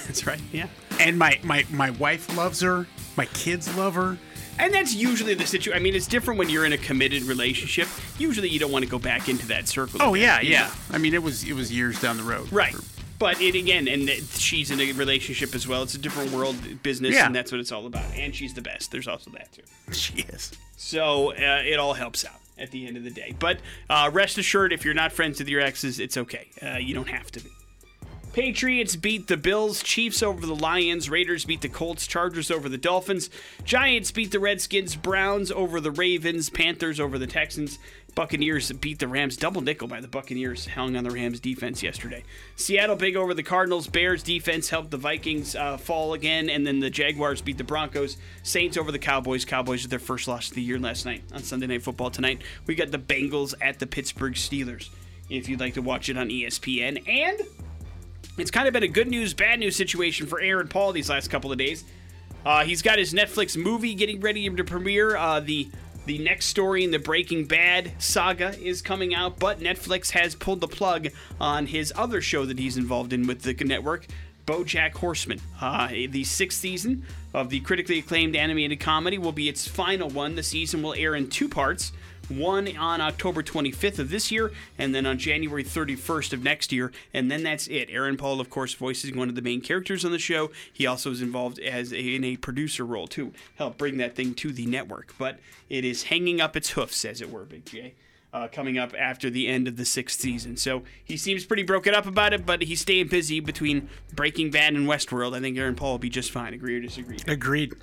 That's 0.07 0.27
right. 0.27 0.41
Yeah. 0.53 0.67
And 0.99 1.19
my 1.19 1.39
my 1.43 1.65
my 1.71 1.91
wife 1.91 2.37
loves 2.37 2.61
her. 2.61 2.87
My 3.17 3.25
kids 3.27 3.75
love 3.77 3.95
her. 3.95 4.19
And 4.59 4.75
that's 4.75 4.95
usually 4.95 5.33
the 5.33 5.47
situation. 5.47 5.73
I 5.81 5.83
mean, 5.83 5.95
it's 5.95 6.07
different 6.07 6.39
when 6.39 6.51
you're 6.51 6.67
in 6.67 6.75
a 6.75 6.79
committed 6.79 7.23
relationship. 7.23 7.89
Usually, 8.19 8.47
you 8.51 8.59
don't 8.59 8.71
want 8.71 8.85
to 8.85 8.91
go 8.91 8.99
back 8.99 9.31
into 9.31 9.47
that 9.47 9.69
circle. 9.69 10.03
Oh 10.03 10.15
again, 10.15 10.41
yeah, 10.43 10.51
yeah. 10.51 10.67
know? 10.67 10.73
I 10.91 10.99
mean, 10.99 11.15
it 11.15 11.23
was 11.23 11.45
it 11.45 11.55
was 11.55 11.73
years 11.73 11.99
down 11.99 12.19
the 12.19 12.23
road. 12.23 12.53
Right. 12.53 12.75
But 13.21 13.41
it 13.41 13.55
again, 13.55 13.87
and 13.87 14.09
she's 14.09 14.73
in 14.73 14.81
a 14.81 14.91
relationship 14.93 15.55
as 15.55 15.69
well. 15.69 15.83
It's 15.85 15.95
a 15.95 15.99
different 15.99 16.33
world 16.33 16.57
business, 16.83 17.15
Yeah. 17.15 17.27
and 17.27 17.35
that's 17.35 17.53
what 17.53 17.61
it's 17.61 17.71
all 17.71 17.87
about. 17.87 18.07
And 18.17 18.35
she's 18.35 18.55
the 18.55 18.63
best. 18.63 18.91
There's 18.91 19.07
also 19.07 19.31
that 19.33 19.53
too. 19.53 19.63
She 19.93 20.23
is. 20.23 20.51
So 20.77 21.33
uh, 21.33 21.63
it 21.65 21.79
all 21.79 21.93
helps 21.95 22.25
out 22.25 22.41
at 22.59 22.71
the 22.73 22.87
end 22.87 22.97
of 22.97 23.05
the 23.05 23.11
day. 23.11 23.35
But 23.39 23.59
uh, 23.89 24.11
rest 24.13 24.39
assured, 24.39 24.73
if 24.73 24.85
you're 24.85 24.95
not 24.95 25.13
friends 25.13 25.39
with 25.39 25.49
your 25.49 25.61
exes, 25.61 26.01
it's 26.01 26.17
okay. 26.17 26.49
Uh, 26.61 26.79
you 26.79 26.95
don't 26.95 27.09
have 27.09 27.31
to 27.33 27.41
be. 27.41 27.51
Patriots 28.33 28.95
beat 28.95 29.27
the 29.27 29.37
Bills, 29.37 29.83
Chiefs 29.83 30.23
over 30.23 30.47
the 30.47 30.55
Lions, 30.55 31.11
Raiders 31.11 31.45
beat 31.45 31.63
the 31.63 31.69
Colts, 31.69 32.07
Chargers 32.07 32.49
over 32.49 32.69
the 32.69 32.79
Dolphins, 32.79 33.29
Giants 33.65 34.13
beat 34.13 34.31
the 34.31 34.39
Redskins, 34.39 34.95
Browns 34.95 35.51
over 35.51 35.81
the 35.81 35.91
Ravens, 35.91 36.49
Panthers 36.49 37.01
over 37.01 37.19
the 37.19 37.27
Texans, 37.27 37.81
Buccaneers 38.15 38.71
beat 38.73 38.99
the 38.99 39.09
Rams. 39.09 39.37
Double 39.37 39.61
nickel 39.61 39.89
by 39.89 40.01
the 40.01 40.09
Buccaneers, 40.09 40.67
hung 40.67 40.97
on 40.97 41.05
the 41.05 41.11
Rams 41.11 41.41
defense 41.41 41.83
yesterday. 41.83 42.23
Seattle 42.57 42.97
big 42.97 43.17
over 43.17 43.35
the 43.35 43.43
Cardinals, 43.43 43.87
Bears 43.87 44.23
defense 44.23 44.69
helped 44.69 44.91
the 44.91 44.97
Vikings 44.97 45.55
uh, 45.55 45.77
fall 45.77 46.15
again, 46.15 46.51
and 46.51 46.67
then 46.67 46.81
the 46.81 46.91
Jaguars 46.91 47.41
beat 47.41 47.59
the 47.59 47.65
Broncos, 47.65 48.17
Saints 48.43 48.77
over 48.77 48.93
the 48.93 48.99
Cowboys. 48.99 49.45
Cowboys 49.45 49.83
with 49.83 49.91
their 49.91 49.99
first 49.99 50.29
loss 50.29 50.49
of 50.49 50.55
the 50.55 50.63
year 50.63 50.79
last 50.79 51.07
night 51.07 51.23
on 51.33 51.43
Sunday 51.43 51.67
Night 51.67 51.83
Football 51.83 52.11
tonight. 52.11 52.43
We 52.67 52.75
got 52.75 52.91
the 52.91 52.99
Bengals 52.99 53.55
at 53.61 53.79
the 53.79 53.87
Pittsburgh 53.87 54.35
Steelers. 54.35 54.91
If 55.29 55.49
you'd 55.49 55.61
like 55.61 55.75
to 55.75 55.83
watch 55.83 56.09
it 56.09 56.19
on 56.19 56.29
ESPN, 56.29 57.09
and 57.09 57.41
it's 58.37 58.51
kind 58.51 58.67
of 58.67 58.73
been 58.73 58.83
a 58.83 58.89
good 58.89 59.09
news, 59.09 59.35
bad 59.35 59.61
news 59.61 59.77
situation 59.77 60.27
for 60.27 60.41
Aaron 60.41 60.69
Paul 60.69 60.93
these 60.93 61.09
last 61.09 61.29
couple 61.29 61.53
of 61.53 61.59
days. 61.59 61.85
Uh, 62.45 62.65
he's 62.65 62.83
got 62.83 62.99
his 62.99 63.13
Netflix 63.13 63.57
movie 63.57 63.95
getting 63.95 64.21
ready 64.21 64.49
to 64.49 64.65
premiere. 64.65 65.17
Uh, 65.17 65.41
the 65.41 65.69
the 66.07 66.19
next 66.19 66.47
story 66.47 66.83
in 66.85 66.91
the 66.91 66.99
Breaking 66.99 67.45
Bad 67.45 67.93
saga 67.99 68.59
is 68.59 68.83
coming 68.83 69.15
out, 69.15 69.39
but 69.39 69.61
Netflix 69.61 70.11
has 70.11 70.35
pulled 70.35 70.61
the 70.61 70.69
plug 70.69 71.09
on 71.41 71.67
his 71.67 71.93
other 71.97 72.21
show 72.21 72.45
that 72.47 72.59
he's 72.59 72.77
involved 72.77 73.13
in 73.13 73.27
with 73.27 73.43
the 73.43 73.53
network, 73.65 74.07
BoJack 74.47 74.95
Horseman. 74.95 75.41
Uh, 75.61 75.89
the 76.09 76.25
sixth 76.25 76.59
season 76.59 77.05
of 77.33 77.51
the 77.51 77.61
critically 77.61 77.99
acclaimed 77.99 78.35
animated 78.35 78.81
comedy 78.81 79.19
will 79.19 79.33
be 79.33 79.49
its 79.49 79.69
final 79.69 80.09
one. 80.09 80.35
The 80.35 80.43
season 80.43 80.83
will 80.83 80.95
air 80.95 81.15
in 81.15 81.29
two 81.29 81.49
parts 81.49 81.93
one 82.31 82.77
on 82.77 83.01
October 83.01 83.43
25th 83.43 83.99
of 83.99 84.11
this 84.11 84.31
year, 84.31 84.53
and 84.79 84.95
then 84.95 85.07
on 85.07 85.19
January 85.19 85.65
31st 85.65 86.33
of 86.33 86.43
next 86.43 86.73
year, 86.73 86.93
and 87.13 87.31
then 87.31 87.43
that's 87.43 87.67
it. 87.69 87.89
Aaron 87.91 88.17
Paul, 88.17 88.41
of 88.41 88.51
course, 88.51 88.75
voices 88.75 89.13
one 89.15 89.29
of 89.29 89.35
the 89.35 89.43
main 89.43 89.61
characters 89.61 90.05
on 90.05 90.13
the 90.13 90.19
show. 90.19 90.51
He 90.73 90.87
also 90.87 91.11
is 91.11 91.23
involved 91.23 91.59
as 91.59 91.93
a, 91.93 92.15
in 92.15 92.25
a 92.25 92.37
producer 92.37 92.85
role 92.85 93.07
to 93.09 93.33
help 93.57 93.77
bring 93.77 93.97
that 93.99 94.15
thing 94.15 94.35
to 94.35 94.53
the 94.53 94.67
network. 94.67 95.15
But 95.19 95.39
it 95.69 95.85
is 95.85 96.05
hanging 96.05 96.41
up 96.41 96.57
its 96.57 96.71
hoofs, 96.71 97.05
as 97.05 97.21
it 97.21 97.31
were, 97.31 97.45
Big 97.45 97.65
J. 97.67 97.95
Uh, 98.33 98.47
coming 98.47 98.79
up 98.79 98.95
after 98.97 99.29
the 99.29 99.49
end 99.49 99.67
of 99.67 99.77
the 99.77 99.85
sixth 99.85 100.21
season. 100.21 100.57
So 100.57 100.85
he 101.03 101.17
seems 101.17 101.45
pretty 101.45 101.65
broken 101.65 101.95
up 101.95 102.07
about 102.07 102.33
it, 102.33 102.47
but 102.47 102.63
he's 102.63 102.81
staying 102.81 103.09
busy 103.09 103.41
between 103.41 103.89
Breaking 104.15 104.53
Bad 104.53 104.75
and 104.75 104.87
Westworld. 104.87 105.37
I 105.37 105.41
think 105.41 105.59
Aaron 105.59 105.75
Paul 105.75 105.93
will 105.93 105.99
be 105.99 106.11
just 106.11 106.31
fine. 106.31 106.55
Agree 106.55 106.77
or 106.77 106.81
disagree? 106.81 107.19
Agreed. 107.27 107.75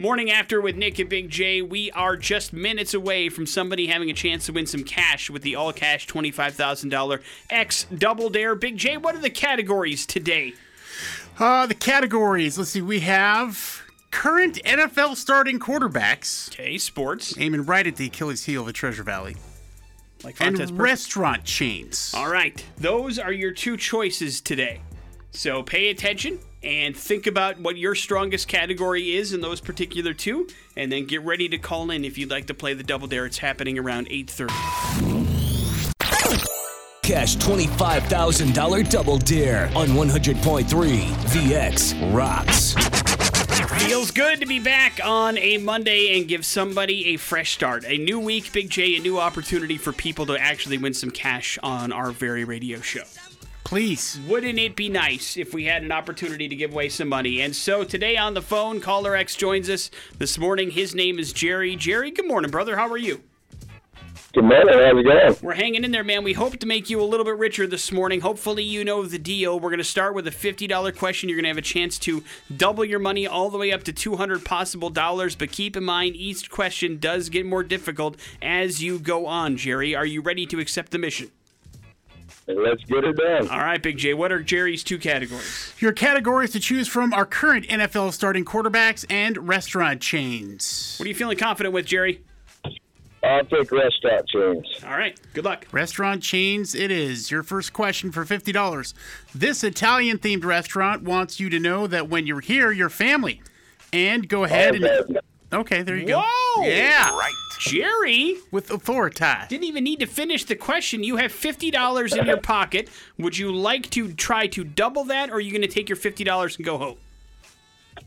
Morning 0.00 0.30
after 0.30 0.60
with 0.60 0.76
Nick 0.76 1.00
and 1.00 1.10
Big 1.10 1.28
J, 1.28 1.60
we 1.60 1.90
are 1.90 2.16
just 2.16 2.52
minutes 2.52 2.94
away 2.94 3.28
from 3.28 3.46
somebody 3.46 3.88
having 3.88 4.08
a 4.08 4.14
chance 4.14 4.46
to 4.46 4.52
win 4.52 4.64
some 4.64 4.84
cash 4.84 5.28
with 5.28 5.42
the 5.42 5.56
all 5.56 5.72
cash 5.72 6.06
$25,000 6.06 7.20
X 7.50 7.84
Double 7.92 8.30
Dare. 8.30 8.54
Big 8.54 8.76
J, 8.76 8.96
what 8.96 9.16
are 9.16 9.20
the 9.20 9.28
categories 9.28 10.06
today? 10.06 10.52
Uh, 11.36 11.66
the 11.66 11.74
categories. 11.74 12.56
Let's 12.56 12.70
see. 12.70 12.80
We 12.80 13.00
have 13.00 13.82
current 14.12 14.62
NFL 14.64 15.16
starting 15.16 15.58
quarterbacks 15.58 16.48
Okay, 16.52 16.78
sports, 16.78 17.34
aiming 17.36 17.64
right 17.64 17.84
at 17.84 17.96
the 17.96 18.06
Achilles 18.06 18.44
heel 18.44 18.60
of 18.60 18.68
the 18.68 18.72
Treasure 18.72 19.02
Valley, 19.02 19.34
like 20.22 20.40
and 20.40 20.56
Fontes 20.56 20.70
restaurant 20.70 21.42
chains. 21.42 22.14
All 22.16 22.30
right, 22.30 22.64
those 22.76 23.18
are 23.18 23.32
your 23.32 23.50
two 23.50 23.76
choices 23.76 24.40
today. 24.40 24.80
So 25.32 25.64
pay 25.64 25.90
attention. 25.90 26.38
And 26.62 26.96
think 26.96 27.26
about 27.26 27.60
what 27.60 27.76
your 27.76 27.94
strongest 27.94 28.48
category 28.48 29.16
is 29.16 29.32
in 29.32 29.40
those 29.40 29.60
particular 29.60 30.12
two, 30.12 30.48
and 30.76 30.90
then 30.90 31.06
get 31.06 31.22
ready 31.22 31.48
to 31.48 31.58
call 31.58 31.90
in 31.90 32.04
if 32.04 32.18
you'd 32.18 32.30
like 32.30 32.46
to 32.46 32.54
play 32.54 32.74
the 32.74 32.82
Double 32.82 33.06
Dare. 33.06 33.26
It's 33.26 33.38
happening 33.38 33.78
around 33.78 34.08
8:30. 34.10 34.48
Cash 37.02 37.36
$25,000 37.38 38.90
double 38.90 39.16
dare 39.16 39.70
on 39.74 39.88
100.3 39.88 40.66
VX 41.32 42.14
Rocks. 42.14 42.74
Feels 43.86 44.10
good 44.10 44.40
to 44.40 44.46
be 44.46 44.60
back 44.60 45.00
on 45.02 45.38
a 45.38 45.56
Monday 45.56 46.18
and 46.18 46.28
give 46.28 46.44
somebody 46.44 47.06
a 47.14 47.16
fresh 47.16 47.52
start. 47.52 47.84
A 47.86 47.96
new 47.96 48.20
week, 48.20 48.52
Big 48.52 48.68
J, 48.68 48.96
a 48.96 49.00
new 49.00 49.18
opportunity 49.18 49.78
for 49.78 49.92
people 49.92 50.26
to 50.26 50.38
actually 50.38 50.76
win 50.76 50.92
some 50.92 51.10
cash 51.10 51.58
on 51.62 51.92
our 51.92 52.10
very 52.10 52.44
radio 52.44 52.80
show. 52.80 53.04
Please. 53.64 54.18
Wouldn't 54.26 54.58
it 54.58 54.76
be 54.76 54.88
nice 54.88 55.36
if 55.36 55.52
we 55.52 55.64
had 55.64 55.82
an 55.82 55.92
opportunity 55.92 56.48
to 56.48 56.56
give 56.56 56.72
away 56.72 56.88
some 56.88 57.08
money? 57.08 57.42
And 57.42 57.54
so 57.54 57.84
today 57.84 58.16
on 58.16 58.34
the 58.34 58.40
phone, 58.40 58.80
caller 58.80 59.14
X 59.14 59.36
joins 59.36 59.68
us 59.68 59.90
this 60.16 60.38
morning. 60.38 60.70
His 60.70 60.94
name 60.94 61.18
is 61.18 61.32
Jerry. 61.34 61.76
Jerry, 61.76 62.10
good 62.10 62.26
morning, 62.26 62.50
brother. 62.50 62.76
How 62.76 62.88
are 62.88 62.96
you? 62.96 63.22
Good 64.34 64.44
morning. 64.44 64.78
How's 64.78 64.98
it 64.98 65.04
going? 65.04 65.36
We're 65.42 65.54
hanging 65.54 65.84
in 65.84 65.90
there, 65.90 66.04
man. 66.04 66.22
We 66.22 66.34
hope 66.34 66.58
to 66.58 66.66
make 66.66 66.90
you 66.90 67.00
a 67.00 67.04
little 67.04 67.24
bit 67.24 67.38
richer 67.38 67.66
this 67.66 67.90
morning. 67.90 68.20
Hopefully, 68.20 68.62
you 68.62 68.84
know 68.84 69.04
the 69.04 69.18
deal. 69.18 69.58
We're 69.58 69.70
going 69.70 69.78
to 69.78 69.84
start 69.84 70.14
with 70.14 70.26
a 70.26 70.30
$50 70.30 70.96
question. 70.96 71.28
You're 71.28 71.36
going 71.36 71.44
to 71.44 71.48
have 71.48 71.58
a 71.58 71.62
chance 71.62 71.98
to 72.00 72.22
double 72.54 72.84
your 72.84 72.98
money 72.98 73.26
all 73.26 73.48
the 73.48 73.56
way 73.58 73.72
up 73.72 73.84
to 73.84 73.92
200 73.92 74.44
possible 74.44 74.90
dollars. 74.90 75.34
But 75.34 75.50
keep 75.50 75.76
in 75.76 75.84
mind, 75.84 76.14
each 76.14 76.50
question 76.50 76.98
does 76.98 77.30
get 77.30 77.46
more 77.46 77.62
difficult 77.62 78.16
as 78.42 78.82
you 78.82 78.98
go 78.98 79.26
on, 79.26 79.56
Jerry. 79.56 79.94
Are 79.96 80.06
you 80.06 80.20
ready 80.20 80.44
to 80.46 80.60
accept 80.60 80.92
the 80.92 80.98
mission? 80.98 81.30
Let's 82.48 82.82
get 82.84 83.04
it 83.04 83.16
done. 83.16 83.48
All 83.48 83.58
right, 83.58 83.82
Big 83.82 83.98
J. 83.98 84.14
What 84.14 84.32
are 84.32 84.40
Jerry's 84.42 84.82
two 84.82 84.98
categories? 84.98 85.74
Your 85.80 85.92
categories 85.92 86.50
to 86.52 86.60
choose 86.60 86.88
from 86.88 87.12
are 87.12 87.26
current 87.26 87.66
NFL 87.68 88.12
starting 88.14 88.44
quarterbacks 88.44 89.04
and 89.10 89.46
restaurant 89.46 90.00
chains. 90.00 90.96
What 90.98 91.04
are 91.04 91.08
you 91.10 91.14
feeling 91.14 91.36
confident 91.36 91.74
with, 91.74 91.84
Jerry? 91.84 92.22
I'll 93.22 93.44
take 93.44 93.70
restaurant 93.70 94.26
chains. 94.28 94.66
All 94.84 94.96
right, 94.96 95.18
good 95.34 95.44
luck. 95.44 95.66
Restaurant 95.72 96.22
chains, 96.22 96.74
it 96.74 96.90
is. 96.90 97.30
Your 97.30 97.42
first 97.42 97.74
question 97.74 98.12
for 98.12 98.24
$50. 98.24 98.94
This 99.34 99.62
Italian 99.62 100.18
themed 100.18 100.44
restaurant 100.44 101.02
wants 101.02 101.38
you 101.38 101.50
to 101.50 101.58
know 101.58 101.86
that 101.86 102.08
when 102.08 102.26
you're 102.26 102.40
here, 102.40 102.70
you're 102.72 102.88
family. 102.88 103.42
And 103.92 104.28
go 104.28 104.44
ahead 104.44 104.74
and. 104.74 104.84
Okay. 104.84 105.18
Okay, 105.50 105.82
there 105.82 105.96
you 105.96 106.06
go. 106.06 106.22
Whoa! 106.22 106.62
Yeah. 106.64 107.10
Right. 107.16 107.32
Jerry 107.58 108.36
With 108.50 108.70
authority. 108.70 109.24
didn't 109.48 109.64
even 109.64 109.84
need 109.84 110.00
to 110.00 110.06
finish 110.06 110.44
the 110.44 110.56
question. 110.56 111.02
You 111.02 111.16
have 111.16 111.32
$50 111.32 112.16
in 112.16 112.26
your 112.26 112.36
pocket. 112.38 112.88
Would 113.18 113.36
you 113.36 113.52
like 113.52 113.90
to 113.90 114.12
try 114.12 114.46
to 114.48 114.64
double 114.64 115.04
that, 115.04 115.30
or 115.30 115.34
are 115.34 115.40
you 115.40 115.50
going 115.52 115.62
to 115.62 115.68
take 115.68 115.88
your 115.88 115.96
$50 115.96 116.56
and 116.56 116.64
go 116.64 116.78
home? 116.78 116.96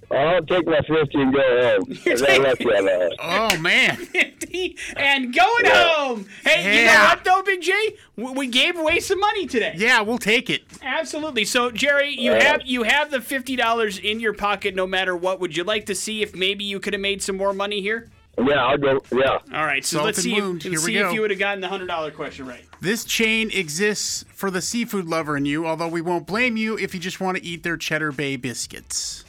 I'll 0.09 0.41
take 0.43 0.65
my 0.65 0.79
50 0.81 1.21
and 1.21 1.33
go 1.33 1.41
home. 1.41 1.97
I 2.05 2.15
got 2.15 2.41
lucky 2.41 2.65
on 2.65 2.85
that. 2.85 3.15
Oh, 3.19 3.57
man. 3.59 3.95
50 3.97 4.77
and 4.95 5.33
going 5.33 5.65
home. 5.65 6.25
Hey, 6.43 6.63
you 6.79 6.85
know 6.85 6.91
Yeah. 6.91 7.09
what, 7.09 7.23
though, 7.23 7.41
Big 7.43 7.61
J? 7.61 7.95
We 8.17 8.31
we 8.31 8.47
gave 8.47 8.77
away 8.77 8.99
some 8.99 9.19
money 9.19 9.47
today. 9.47 9.73
Yeah, 9.77 10.01
we'll 10.01 10.17
take 10.17 10.49
it. 10.49 10.63
Absolutely. 10.81 11.43
So, 11.45 11.71
Jerry, 11.71 12.09
you 12.17 12.31
have 12.31 12.61
you 12.65 12.83
have 12.83 13.11
the 13.11 13.21
fifty 13.21 13.55
dollars 13.55 13.97
in 13.99 14.19
your 14.19 14.33
pocket, 14.33 14.75
no 14.75 14.85
matter 14.87 15.15
what. 15.15 15.39
Would 15.39 15.55
you 15.57 15.63
like 15.63 15.85
to 15.87 15.95
see 15.95 16.21
if 16.21 16.35
maybe 16.35 16.63
you 16.63 16.79
could 16.79 16.93
have 16.93 17.01
made 17.01 17.21
some 17.21 17.37
more 17.37 17.53
money 17.53 17.81
here? 17.81 18.09
Yeah, 18.37 18.65
I'll 18.65 18.77
go. 18.77 19.01
Yeah. 19.11 19.39
All 19.53 19.65
right. 19.65 19.83
So 19.85 19.97
Salt 19.97 20.05
let's 20.05 20.17
and 20.19 20.23
see 20.23 20.39
wound. 20.41 20.57
if 20.57 20.63
Here 20.63 20.71
let's 20.73 20.85
we 20.85 20.93
see 20.93 20.97
if 20.99 21.13
you 21.13 21.21
would 21.21 21.29
have 21.31 21.39
gotten 21.39 21.61
the 21.61 21.67
hundred 21.67 21.87
dollar 21.87 22.11
question 22.11 22.45
right. 22.47 22.63
This 22.79 23.03
chain 23.03 23.51
exists 23.51 24.25
for 24.33 24.49
the 24.49 24.61
seafood 24.61 25.07
lover 25.07 25.37
in 25.37 25.45
you, 25.45 25.67
although 25.67 25.87
we 25.87 26.01
won't 26.01 26.25
blame 26.25 26.57
you 26.57 26.77
if 26.77 26.93
you 26.93 26.99
just 26.99 27.19
want 27.19 27.37
to 27.37 27.43
eat 27.43 27.63
their 27.63 27.77
Cheddar 27.77 28.11
Bay 28.13 28.37
biscuits. 28.37 29.25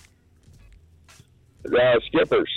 Uh, 1.67 1.99
skippers. 2.07 2.51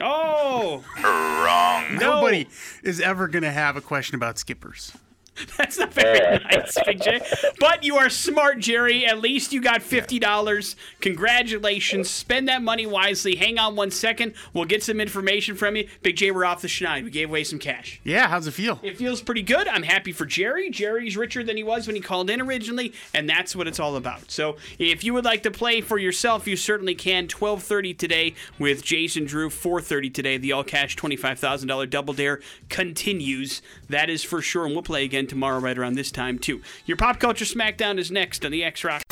Oh, 0.00 0.82
Wrong. 1.02 1.98
no. 1.98 2.20
Nobody 2.20 2.48
is 2.82 3.00
ever 3.00 3.28
going 3.28 3.42
to 3.42 3.50
have 3.50 3.76
a 3.76 3.80
question 3.80 4.14
about 4.16 4.38
skippers. 4.38 4.92
That's 5.56 5.78
not 5.78 5.94
very 5.94 6.38
nice, 6.52 6.76
Big 6.84 7.00
J. 7.00 7.20
But 7.58 7.84
you 7.84 7.96
are 7.96 8.10
smart, 8.10 8.58
Jerry. 8.58 9.06
At 9.06 9.20
least 9.20 9.52
you 9.52 9.60
got 9.62 9.82
fifty 9.82 10.18
dollars. 10.18 10.76
Congratulations. 11.00 12.10
Spend 12.10 12.48
that 12.48 12.62
money 12.62 12.86
wisely. 12.86 13.36
Hang 13.36 13.58
on 13.58 13.74
one 13.74 13.90
second. 13.90 14.34
We'll 14.52 14.66
get 14.66 14.82
some 14.82 15.00
information 15.00 15.54
from 15.56 15.76
you. 15.76 15.88
Big 16.02 16.16
J, 16.16 16.30
we're 16.30 16.44
off 16.44 16.60
the 16.62 16.68
schneid. 16.68 17.04
We 17.04 17.10
gave 17.10 17.30
away 17.30 17.44
some 17.44 17.58
cash. 17.58 18.00
Yeah, 18.04 18.28
how's 18.28 18.46
it 18.46 18.52
feel? 18.52 18.78
It 18.82 18.98
feels 18.98 19.22
pretty 19.22 19.42
good. 19.42 19.66
I'm 19.68 19.82
happy 19.82 20.12
for 20.12 20.26
Jerry. 20.26 20.68
Jerry's 20.70 21.16
richer 21.16 21.42
than 21.42 21.56
he 21.56 21.62
was 21.62 21.86
when 21.86 21.96
he 21.96 22.02
called 22.02 22.28
in 22.28 22.40
originally, 22.40 22.92
and 23.14 23.28
that's 23.28 23.56
what 23.56 23.66
it's 23.66 23.80
all 23.80 23.96
about. 23.96 24.30
So, 24.30 24.56
if 24.78 25.02
you 25.02 25.14
would 25.14 25.24
like 25.24 25.42
to 25.44 25.50
play 25.50 25.80
for 25.80 25.98
yourself, 25.98 26.46
you 26.46 26.56
certainly 26.56 26.94
can. 26.94 27.26
12:30 27.26 27.96
today 27.96 28.34
with 28.58 28.82
Jason 28.82 29.24
Drew. 29.24 29.48
4:30 29.48 30.12
today. 30.12 30.36
The 30.36 30.52
all 30.52 30.64
cash 30.64 30.96
$25,000 30.96 31.88
double 31.88 32.12
dare 32.14 32.40
continues. 32.68 33.62
That 33.88 34.10
is 34.10 34.22
for 34.22 34.42
sure, 34.42 34.66
and 34.66 34.74
we'll 34.74 34.82
play 34.82 35.04
again 35.04 35.21
tomorrow 35.26 35.58
right 35.58 35.76
around 35.76 35.94
this 35.94 36.10
time 36.10 36.38
too. 36.38 36.62
Your 36.86 36.96
pop 36.96 37.18
culture 37.20 37.44
smackdown 37.44 37.98
is 37.98 38.10
next 38.10 38.44
on 38.44 38.52
the 38.52 38.64
X 38.64 38.84
Rock. 38.84 39.02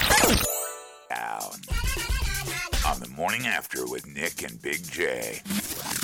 On 2.87 2.99
the 2.99 3.09
morning 3.15 3.47
after 3.47 3.87
with 3.87 4.07
Nick 4.07 4.43
and 4.43 4.61
Big 4.63 4.83
J. 4.91 5.43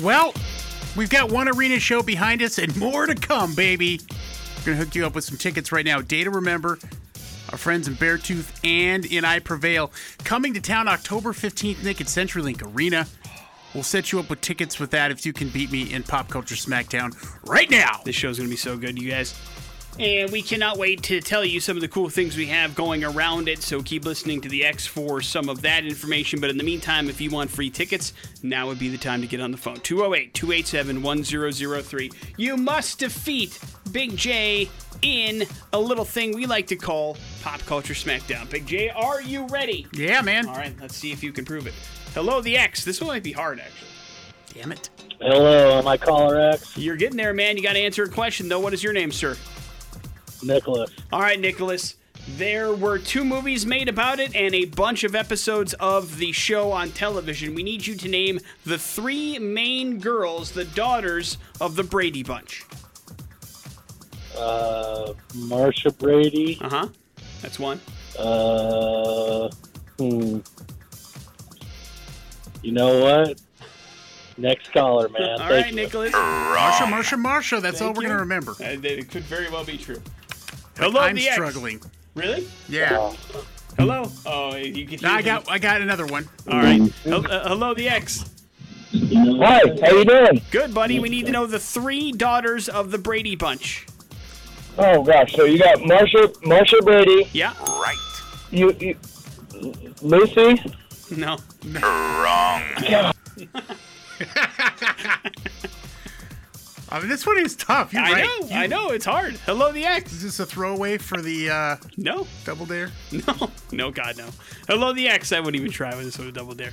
Well, 0.01 0.33
we've 0.95 1.09
got 1.09 1.31
one 1.31 1.47
arena 1.49 1.79
show 1.79 2.01
behind 2.01 2.41
us 2.41 2.57
and 2.59 2.75
more 2.77 3.05
to 3.05 3.15
come, 3.15 3.55
baby. 3.55 3.99
We're 4.57 4.65
going 4.65 4.77
to 4.77 4.85
hook 4.85 4.95
you 4.95 5.05
up 5.05 5.15
with 5.15 5.23
some 5.23 5.37
tickets 5.37 5.71
right 5.71 5.85
now. 5.85 6.01
Day 6.01 6.23
to 6.23 6.29
remember. 6.29 6.77
Our 7.49 7.57
friends 7.57 7.87
in 7.87 7.95
Beartooth 7.95 8.59
and 8.63 9.05
in 9.05 9.23
I 9.25 9.39
Prevail. 9.39 9.91
Coming 10.23 10.53
to 10.53 10.61
town 10.61 10.87
October 10.87 11.31
15th, 11.31 11.83
Nick, 11.83 12.01
at 12.01 12.07
CenturyLink 12.07 12.75
Arena. 12.75 13.07
We'll 13.73 13.83
set 13.83 14.11
you 14.11 14.19
up 14.19 14.29
with 14.29 14.41
tickets 14.41 14.79
with 14.79 14.91
that 14.91 15.11
if 15.11 15.25
you 15.25 15.33
can 15.33 15.49
beat 15.49 15.71
me 15.71 15.93
in 15.93 16.03
Pop 16.03 16.29
Culture 16.29 16.55
Smackdown 16.55 17.13
right 17.49 17.69
now. 17.69 18.01
This 18.03 18.15
show's 18.15 18.37
going 18.37 18.49
to 18.49 18.53
be 18.53 18.57
so 18.57 18.77
good, 18.77 18.99
you 19.01 19.09
guys. 19.09 19.39
And 19.99 20.31
we 20.31 20.43
cannot 20.43 20.77
wait 20.77 21.01
to 21.03 21.21
tell 21.21 21.43
you 21.43 21.59
some 21.59 21.75
of 21.75 21.81
the 21.81 21.87
cool 21.87 22.07
things 22.07 22.37
we 22.37 22.45
have 22.47 22.75
going 22.75 23.03
around 23.03 23.49
it. 23.49 23.63
So 23.63 23.81
keep 23.81 24.05
listening 24.05 24.41
to 24.41 24.49
the 24.49 24.63
X 24.63 24.85
for 24.85 25.21
some 25.21 25.49
of 25.49 25.61
that 25.63 25.85
information. 25.85 26.39
But 26.39 26.51
in 26.51 26.57
the 26.57 26.63
meantime, 26.63 27.09
if 27.09 27.19
you 27.19 27.31
want 27.31 27.49
free 27.49 27.71
tickets, 27.71 28.13
now 28.43 28.67
would 28.67 28.77
be 28.77 28.89
the 28.89 28.97
time 28.97 29.21
to 29.21 29.27
get 29.27 29.41
on 29.41 29.49
the 29.49 29.57
phone. 29.57 29.79
208 29.79 30.35
287 30.35 31.01
1003. 31.01 32.11
You 32.37 32.57
must 32.57 32.99
defeat 32.99 33.59
Big 33.91 34.15
J 34.15 34.69
in 35.01 35.45
a 35.73 35.79
little 35.79 36.05
thing 36.05 36.35
we 36.35 36.45
like 36.45 36.67
to 36.67 36.75
call 36.75 37.17
Pop 37.41 37.59
Culture 37.61 37.95
Smackdown. 37.95 38.47
Big 38.51 38.67
J, 38.67 38.89
are 38.89 39.21
you 39.21 39.47
ready? 39.47 39.87
Yeah, 39.93 40.21
man. 40.21 40.47
All 40.47 40.55
right, 40.55 40.75
let's 40.79 40.95
see 40.95 41.11
if 41.11 41.23
you 41.23 41.31
can 41.31 41.43
prove 41.43 41.65
it. 41.65 41.73
Hello, 42.13 42.39
the 42.41 42.55
X. 42.55 42.85
This 42.85 43.01
one 43.01 43.07
might 43.07 43.23
be 43.23 43.31
hard, 43.31 43.59
actually. 43.59 43.89
Damn 44.53 44.71
it. 44.71 44.89
Hello, 45.19 45.79
am 45.79 45.87
I 45.87 45.97
caller 45.97 46.39
X? 46.39 46.77
You're 46.77 46.95
getting 46.95 47.17
there, 47.17 47.33
man. 47.33 47.57
You 47.57 47.63
got 47.63 47.73
to 47.73 47.79
answer 47.79 48.03
a 48.03 48.09
question, 48.09 48.47
though. 48.47 48.59
What 48.59 48.73
is 48.73 48.83
your 48.83 48.93
name, 48.93 49.11
sir? 49.11 49.35
Nicholas. 50.43 50.91
All 51.11 51.21
right, 51.21 51.39
Nicholas. 51.39 51.95
There 52.29 52.73
were 52.73 52.99
two 52.99 53.23
movies 53.23 53.65
made 53.65 53.87
about 53.87 54.19
it 54.19 54.35
and 54.35 54.53
a 54.53 54.65
bunch 54.65 55.05
of 55.05 55.15
episodes 55.15 55.73
of 55.75 56.17
the 56.17 56.33
show 56.33 56.71
on 56.71 56.89
television. 56.91 57.55
We 57.55 57.63
need 57.63 57.87
you 57.87 57.95
to 57.95 58.09
name 58.09 58.39
the 58.65 58.77
three 58.77 59.39
main 59.39 59.99
girls, 59.99 60.51
the 60.51 60.65
daughters 60.65 61.37
of 61.61 61.75
the 61.77 61.83
Brady 61.83 62.23
Bunch. 62.23 62.65
Uh, 64.37 65.13
Marsha 65.33 65.97
Brady. 65.97 66.57
Uh 66.59 66.69
huh. 66.69 66.87
That's 67.41 67.59
one. 67.59 67.79
Uh, 68.19 69.49
hmm. 69.97 70.39
You 72.61 72.71
know 72.71 72.99
what? 72.99 73.41
Next 74.37 74.71
caller, 74.71 75.09
man. 75.09 75.23
All 75.23 75.37
Thank 75.37 75.49
right, 75.49 75.69
you. 75.69 75.75
Nicholas. 75.75 76.11
Marsha, 76.11 76.85
Marsha, 76.85 77.23
Marsha. 77.23 77.61
That's 77.61 77.81
all 77.81 77.93
we're 77.93 78.03
you. 78.03 78.07
going 78.09 78.17
to 78.17 78.23
remember. 78.23 78.51
Uh, 78.51 78.77
it 78.83 79.09
could 79.09 79.23
very 79.23 79.49
well 79.49 79.63
be 79.63 79.77
true. 79.77 80.01
Hello, 80.77 81.01
I'm 81.01 81.15
the 81.15 81.27
X. 81.27 81.33
struggling. 81.35 81.81
Really? 82.13 82.47
Yeah. 82.69 83.13
Hello. 83.77 84.11
Oh, 84.25 84.55
you 84.55 84.85
can. 84.87 85.03
I 85.05 85.21
got 85.21 85.49
I 85.49 85.59
got 85.59 85.81
another 85.81 86.05
one. 86.05 86.27
All 86.49 86.57
right. 86.59 86.81
Hel- 87.03 87.25
uh, 87.31 87.47
hello, 87.47 87.73
the 87.73 87.89
X. 87.89 88.25
Hi, 88.91 89.61
how 89.81 89.91
you 89.91 90.05
doing? 90.05 90.41
Good, 90.49 90.73
buddy. 90.73 90.99
We 90.99 91.09
need 91.09 91.25
to 91.25 91.31
know 91.31 91.45
the 91.45 91.59
three 91.59 92.11
daughters 92.11 92.69
of 92.69 92.91
the 92.91 92.97
Brady 92.97 93.35
Bunch. 93.35 93.85
Oh 94.77 95.03
gosh, 95.03 95.33
so 95.33 95.43
you 95.45 95.57
got 95.59 95.79
Marsha, 95.79 96.33
Marsha 96.43 96.83
Brady. 96.83 97.27
Yeah. 97.33 97.53
Right. 97.65 97.97
You, 98.51 98.71
you 98.79 98.95
Lucy. 100.01 100.61
No. 101.11 101.37
Wrong. 101.65 102.61
I 106.89 106.99
mean, 106.99 107.09
this 107.09 107.25
one 107.27 107.37
is 107.39 107.55
tough. 107.55 107.91
You're 107.93 108.01
I 108.01 108.11
right. 108.13 108.23
know. 108.41 108.47
I 108.55 108.67
know. 108.67 108.89
It's 108.91 109.05
hard. 109.05 109.33
Hello, 109.45 109.71
the 109.71 109.85
X. 109.85 110.13
Is 110.13 110.23
this 110.23 110.39
a 110.39 110.45
throwaway 110.45 110.97
for 110.97 111.21
the 111.21 111.49
uh, 111.49 111.75
No. 111.97 112.25
double 112.45 112.65
dare? 112.65 112.91
No, 113.11 113.51
no, 113.71 113.91
God, 113.91 114.17
no. 114.17 114.29
Hello, 114.67 114.93
the 114.93 115.07
X. 115.09 115.31
I 115.33 115.39
wouldn't 115.39 115.57
even 115.57 115.71
try 115.71 115.93
with 115.95 116.05
this 116.05 116.17
one, 116.17 116.27
a 116.27 116.31
double 116.31 116.53
dare. 116.55 116.71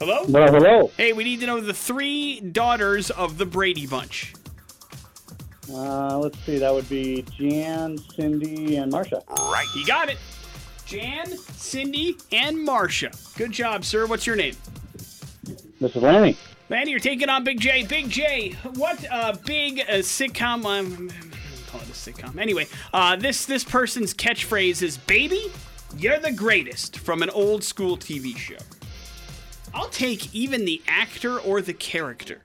Hello? 0.00 0.24
Well, 0.28 0.52
hello. 0.52 0.90
Hey, 0.96 1.12
we 1.12 1.24
need 1.24 1.40
to 1.40 1.46
know 1.46 1.60
the 1.60 1.72
three 1.72 2.40
daughters 2.40 3.10
of 3.10 3.38
the 3.38 3.46
Brady 3.46 3.86
Bunch. 3.86 4.34
Uh, 5.72 6.18
let's 6.18 6.38
see. 6.40 6.58
That 6.58 6.72
would 6.74 6.88
be 6.88 7.22
Jan, 7.38 7.98
Cindy, 8.14 8.76
and 8.76 8.92
Marsha. 8.92 9.26
Right. 9.28 9.66
You 9.74 9.86
got 9.86 10.08
it. 10.08 10.18
Jan, 10.84 11.26
Cindy, 11.38 12.16
and 12.30 12.62
Marcia. 12.62 13.10
Good 13.36 13.50
job, 13.52 13.84
sir. 13.84 14.06
What's 14.06 14.26
your 14.26 14.36
name? 14.36 14.54
This 15.80 15.94
is 15.96 16.02
Manny, 16.68 16.90
you're 16.90 17.00
taking 17.00 17.28
on 17.28 17.44
Big 17.44 17.60
J. 17.60 17.84
Big 17.84 18.10
J, 18.10 18.50
what 18.74 19.04
a 19.10 19.38
big 19.44 19.80
uh, 19.80 19.94
sitcom? 19.98 20.64
Um, 20.64 21.10
call 21.68 21.80
it 21.80 21.88
a 21.88 21.92
sitcom. 21.92 22.38
Anyway, 22.38 22.66
uh, 22.92 23.14
this 23.16 23.46
this 23.46 23.62
person's 23.62 24.12
catchphrase 24.12 24.82
is 24.82 24.96
"Baby, 24.98 25.52
you're 25.96 26.18
the 26.18 26.32
greatest" 26.32 26.98
from 26.98 27.22
an 27.22 27.30
old 27.30 27.62
school 27.62 27.96
TV 27.96 28.36
show. 28.36 28.56
I'll 29.74 29.88
take 29.90 30.34
even 30.34 30.64
the 30.64 30.82
actor 30.88 31.38
or 31.38 31.60
the 31.60 31.74
character. 31.74 32.42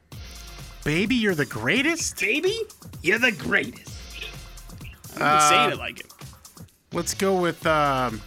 Baby, 0.84 1.15
you're 1.15 1.36
the 1.36 1.45
greatest. 1.45 2.19
Baby, 2.19 2.55
you're 3.01 3.19
the 3.19 3.32
greatest. 3.32 3.89
I'm 5.15 5.22
Uh, 5.24 5.49
saying 5.49 5.72
it 5.72 5.78
like 5.78 5.99
it. 5.99 6.13
Let's 6.93 7.15
go 7.15 7.41
with 7.41 7.65
um. 7.65 8.22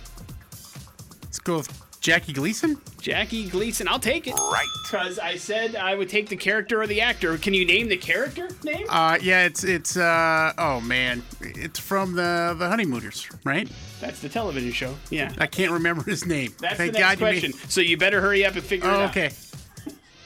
Let's 1.22 1.38
go 1.38 1.58
with 1.58 1.83
Jackie 2.04 2.34
Gleason. 2.34 2.76
Jackie 3.00 3.48
Gleason, 3.48 3.88
I'll 3.88 3.98
take 3.98 4.26
it. 4.26 4.34
Right. 4.34 4.66
Because 4.84 5.18
I 5.18 5.36
said 5.36 5.74
I 5.74 5.94
would 5.94 6.10
take 6.10 6.28
the 6.28 6.36
character 6.36 6.82
or 6.82 6.86
the 6.86 7.00
actor. 7.00 7.38
Can 7.38 7.54
you 7.54 7.64
name 7.64 7.88
the 7.88 7.96
character 7.96 8.50
name? 8.62 8.84
Uh, 8.90 9.16
yeah, 9.22 9.46
it's 9.46 9.64
it's 9.64 9.96
uh. 9.96 10.52
Oh 10.58 10.82
man, 10.82 11.22
it's 11.40 11.78
from 11.80 12.12
the 12.14 12.54
the 12.58 12.68
Honeymooners, 12.68 13.26
right? 13.44 13.66
That's 14.02 14.20
the 14.20 14.28
television 14.28 14.70
show. 14.72 14.94
Yeah. 15.08 15.32
I 15.38 15.46
can't 15.46 15.72
remember 15.72 16.02
his 16.02 16.26
name. 16.26 16.52
That's 16.60 16.76
Thank 16.76 16.92
the 16.92 16.98
next 16.98 17.14
God 17.14 17.20
you 17.20 17.24
made- 17.32 17.40
question. 17.52 17.70
So 17.70 17.80
you 17.80 17.96
better 17.96 18.20
hurry 18.20 18.44
up 18.44 18.54
and 18.54 18.62
figure 18.62 18.90
Oh, 18.90 18.94
it 18.94 19.04
out. 19.04 19.10
okay. 19.16 19.30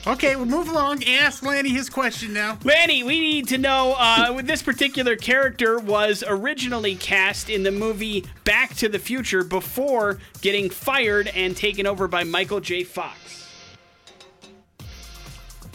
Okay, 0.06 0.36
we'll 0.36 0.46
move 0.46 0.68
along. 0.68 1.02
Ask 1.02 1.42
Lanny 1.42 1.70
his 1.70 1.90
question 1.90 2.32
now. 2.32 2.58
Lanny, 2.62 3.02
we 3.02 3.18
need 3.18 3.48
to 3.48 3.58
know 3.58 3.96
uh, 3.98 4.40
this 4.40 4.62
particular 4.62 5.16
character 5.16 5.80
was 5.80 6.22
originally 6.24 6.94
cast 6.94 7.50
in 7.50 7.64
the 7.64 7.72
movie 7.72 8.24
Back 8.44 8.76
to 8.76 8.88
the 8.88 9.00
Future 9.00 9.42
before 9.42 10.20
getting 10.42 10.70
fired 10.70 11.26
and 11.28 11.56
taken 11.56 11.88
over 11.88 12.06
by 12.06 12.22
Michael 12.22 12.60
J. 12.60 12.84
Fox. 12.84 13.48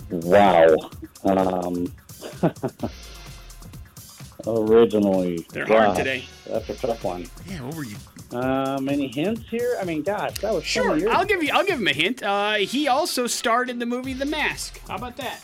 Wow. 0.10 0.78
Um, 1.26 1.94
originally. 4.48 5.46
They're 5.52 5.66
hard 5.66 5.98
today. 5.98 6.24
That's 6.48 6.70
a 6.70 6.76
tough 6.76 7.04
one. 7.04 7.26
Yeah, 7.50 7.64
what 7.64 7.76
were 7.76 7.84
you? 7.84 7.98
Um, 8.34 8.88
any 8.88 9.08
hints 9.08 9.44
here? 9.50 9.78
I 9.82 9.84
mean, 9.84 10.04
gosh, 10.04 10.40
that 10.40 10.54
was 10.54 10.64
so 10.64 10.84
Sure, 10.84 10.98
years 10.98 11.12
I'll 11.12 11.26
give 11.26 11.44
you. 11.44 11.52
I'll 11.54 11.66
give 11.66 11.80
him 11.80 11.88
a 11.88 11.94
hint. 11.94 12.24
Uh, 12.24 12.54
he 12.56 12.88
also 12.88 13.28
starred 13.28 13.70
in 13.70 13.80
the 13.80 13.86
movie 13.86 14.14
The 14.14 14.26
Mask. 14.26 14.80
How 14.88 14.96
about 14.96 15.18
that? 15.18 15.42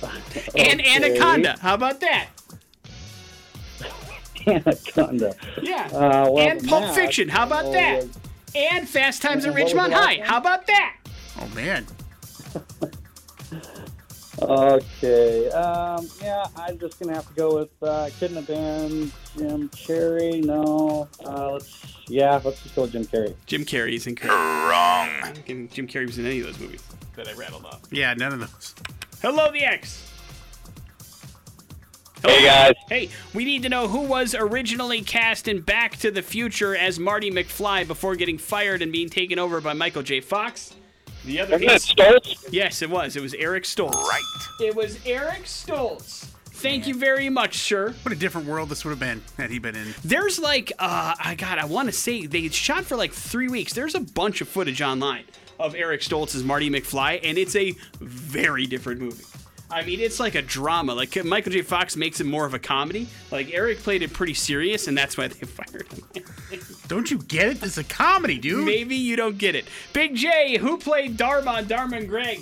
and 0.56 0.80
Anaconda. 0.84 1.56
How 1.60 1.74
about 1.74 2.00
that? 2.00 2.28
Anaconda. 4.46 5.34
Yeah. 5.60 5.86
Uh, 5.92 6.30
well, 6.30 6.38
and 6.38 6.66
Pulp 6.66 6.84
Mask, 6.84 6.94
Fiction. 6.94 7.28
How 7.28 7.46
about 7.46 7.66
oh, 7.66 7.72
that? 7.72 8.06
And 8.54 8.88
Fast 8.88 9.22
Times 9.22 9.44
at 9.44 9.54
And 9.54 9.58
what 9.58 9.70
Ridgemont 9.70 9.92
High. 9.92 10.20
How 10.22 10.38
about 10.38 10.66
that? 10.66 10.96
Oh 11.40 11.48
man. 11.54 11.86
Okay. 14.42 15.48
Um, 15.50 16.08
yeah, 16.22 16.46
I'm 16.56 16.78
just 16.78 16.98
gonna 16.98 17.14
have 17.14 17.28
to 17.28 17.34
go 17.34 17.56
with. 17.56 17.70
Uh, 17.82 18.10
couldn't 18.18 18.36
have 18.36 18.46
been 18.46 19.12
Jim 19.36 19.68
Carrey. 19.70 20.44
No. 20.44 21.08
Uh, 21.24 21.52
let's. 21.52 21.96
Yeah, 22.08 22.40
let's 22.44 22.62
just 22.62 22.74
go 22.74 22.82
with 22.82 22.92
Jim 22.92 23.04
Carrey. 23.04 23.34
Jim 23.46 23.64
Carrey 23.64 23.94
is 23.94 24.06
incorrect. 24.06 24.34
Wrong. 24.34 25.08
I 25.08 25.32
Jim 25.46 25.86
Carrey 25.86 26.06
was 26.06 26.18
in 26.18 26.26
any 26.26 26.40
of 26.40 26.46
those 26.46 26.58
movies 26.58 26.82
that 27.16 27.28
I 27.28 27.32
rattled 27.34 27.64
off. 27.64 27.80
Yeah, 27.90 28.14
none 28.14 28.32
of 28.32 28.40
those. 28.40 28.74
Hello, 29.20 29.50
the 29.52 29.64
X. 29.64 30.08
Hey 32.24 32.44
guys, 32.44 32.74
Hey, 32.88 33.08
we 33.34 33.44
need 33.44 33.64
to 33.64 33.68
know 33.68 33.88
who 33.88 34.02
was 34.02 34.36
originally 34.36 35.02
cast 35.02 35.48
in 35.48 35.60
Back 35.60 35.96
to 35.96 36.10
the 36.12 36.22
Future 36.22 36.76
as 36.76 37.00
Marty 37.00 37.32
McFly 37.32 37.84
before 37.84 38.14
getting 38.14 38.38
fired 38.38 38.80
and 38.80 38.92
being 38.92 39.08
taken 39.08 39.40
over 39.40 39.60
by 39.60 39.72
Michael 39.72 40.04
J. 40.04 40.20
Fox. 40.20 40.72
The 41.24 41.40
other 41.40 41.54
isn't 41.56 41.66
that 41.66 41.80
Stoltz? 41.80 42.48
Yes, 42.50 42.82
it 42.82 42.90
was. 42.90 43.16
It 43.16 43.22
was 43.22 43.34
Eric 43.34 43.64
Stoltz. 43.64 43.94
Right. 43.94 44.22
It 44.60 44.74
was 44.74 44.98
Eric 45.06 45.44
Stoltz. 45.44 46.26
Thank 46.62 46.86
you 46.86 46.94
very 46.94 47.28
much, 47.28 47.58
sir. 47.58 47.92
What 48.02 48.12
a 48.12 48.16
different 48.16 48.46
world 48.46 48.68
this 48.68 48.84
would 48.84 48.90
have 48.90 49.00
been 49.00 49.20
had 49.36 49.50
he 49.50 49.58
been 49.58 49.74
in. 49.74 49.94
There's 50.04 50.38
like, 50.38 50.72
uh, 50.78 51.14
I 51.18 51.34
God, 51.34 51.58
I 51.58 51.64
want 51.64 51.88
to 51.88 51.92
say 51.92 52.26
they 52.26 52.48
shot 52.48 52.84
for 52.84 52.96
like 52.96 53.12
three 53.12 53.48
weeks. 53.48 53.72
There's 53.72 53.96
a 53.96 54.00
bunch 54.00 54.40
of 54.40 54.48
footage 54.48 54.80
online 54.80 55.24
of 55.58 55.74
Eric 55.74 56.02
Stoltz 56.02 56.34
as 56.36 56.44
Marty 56.44 56.70
McFly, 56.70 57.18
and 57.22 57.36
it's 57.36 57.56
a 57.56 57.74
very 58.00 58.66
different 58.66 59.00
movie. 59.00 59.24
I 59.72 59.82
mean, 59.82 60.00
it's 60.00 60.20
like 60.20 60.34
a 60.34 60.42
drama. 60.42 60.94
Like 60.94 61.24
Michael 61.24 61.52
J. 61.52 61.62
Fox 61.62 61.96
makes 61.96 62.20
it 62.20 62.26
more 62.26 62.44
of 62.44 62.54
a 62.54 62.58
comedy. 62.58 63.08
Like 63.30 63.52
Eric 63.52 63.78
played 63.78 64.02
it 64.02 64.12
pretty 64.12 64.34
serious, 64.34 64.86
and 64.86 64.96
that's 64.96 65.16
why 65.16 65.28
they 65.28 65.46
fired 65.46 65.88
him. 65.88 66.22
Don't 66.92 67.10
you 67.10 67.16
get 67.16 67.48
it? 67.48 67.60
This 67.62 67.70
is 67.70 67.78
a 67.78 67.84
comedy, 67.84 68.36
dude. 68.36 68.66
Maybe 68.66 68.96
you 68.96 69.16
don't 69.16 69.38
get 69.38 69.54
it. 69.54 69.64
Big 69.94 70.14
J, 70.14 70.58
who 70.58 70.76
played 70.76 71.16
Dharma 71.16 71.52
on 71.52 71.66
Dharma 71.66 71.96
and 71.96 72.06
Greg? 72.06 72.40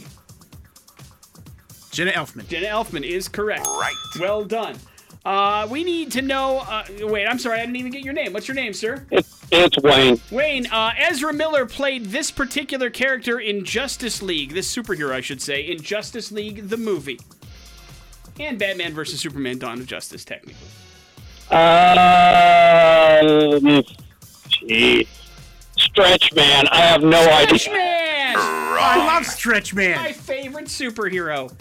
Jenna 1.92 2.10
Elfman. 2.10 2.48
Jenna 2.48 2.66
Elfman 2.66 3.04
is 3.04 3.28
correct. 3.28 3.68
Right. 3.68 3.94
Well 4.18 4.44
done. 4.44 4.76
Uh, 5.24 5.68
we 5.70 5.84
need 5.84 6.10
to 6.10 6.22
know. 6.22 6.64
Uh, 6.68 6.82
wait, 7.02 7.26
I'm 7.26 7.38
sorry, 7.38 7.60
I 7.60 7.62
didn't 7.64 7.76
even 7.76 7.92
get 7.92 8.02
your 8.02 8.12
name. 8.12 8.32
What's 8.32 8.48
your 8.48 8.56
name, 8.56 8.72
sir? 8.72 9.06
It's, 9.12 9.40
it's 9.52 9.78
Wayne. 9.84 10.20
Wayne, 10.32 10.66
uh, 10.66 10.94
Ezra 10.98 11.32
Miller 11.32 11.64
played 11.64 12.06
this 12.06 12.32
particular 12.32 12.90
character 12.90 13.38
in 13.38 13.64
Justice 13.64 14.20
League, 14.20 14.52
this 14.52 14.74
superhero, 14.74 15.12
I 15.12 15.20
should 15.20 15.40
say, 15.40 15.60
in 15.60 15.80
Justice 15.80 16.32
League, 16.32 16.70
the 16.70 16.76
movie. 16.76 17.20
And 18.40 18.58
Batman 18.58 18.94
vs. 18.94 19.20
Superman 19.20 19.60
Dawn 19.60 19.78
of 19.78 19.86
Justice, 19.86 20.24
technically. 20.24 20.56
Um, 21.50 23.84
jeez. 24.70 25.08
Stretch 25.78 26.32
man, 26.34 26.66
I 26.68 26.80
have 26.80 27.02
no 27.02 27.18
idea. 27.30 27.58
Stretch 27.58 27.72
Man! 27.72 28.36
I 28.38 28.96
love 29.06 29.26
Stretch 29.26 29.74
Man. 29.74 29.96
My 29.96 30.02
Man. 30.04 30.14
favorite 30.14 30.66
superhero. 30.66 31.52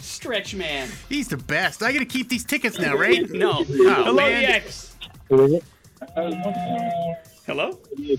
Stretch 0.00 0.54
Man. 0.54 0.88
He's 1.08 1.28
the 1.28 1.36
best. 1.36 1.82
I 1.82 1.92
gotta 1.92 2.04
keep 2.04 2.28
these 2.28 2.44
tickets 2.44 2.78
now, 2.78 2.96
right? 2.96 3.28
No. 3.30 3.60
Oh, 3.60 3.64
Hello, 3.64 4.14
man. 4.14 4.42
the 4.42 4.48
X. 4.48 4.94
Hello? 7.46 7.78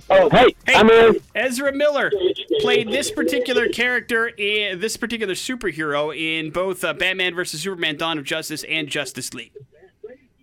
Oh, 0.10 0.30
hey, 0.30 0.56
Hey. 0.66 0.74
I'm 0.76 0.90
in. 0.90 1.16
Ezra 1.36 1.72
Miller 1.72 2.12
played 2.60 2.90
this 2.90 3.10
particular 3.12 3.70
character 3.70 4.28
in 4.28 4.80
this 4.80 4.98
particular 4.98 5.34
superhero 5.34 6.16
in 6.16 6.52
both 6.52 6.84
uh, 6.84 6.94
Batman 6.94 7.36
vs 7.36 7.62
Superman: 7.62 7.96
Dawn 7.98 8.18
of 8.18 8.26
Justice 8.26 8.64
and 8.66 8.88
Justice 8.88 9.34
League. 9.34 9.54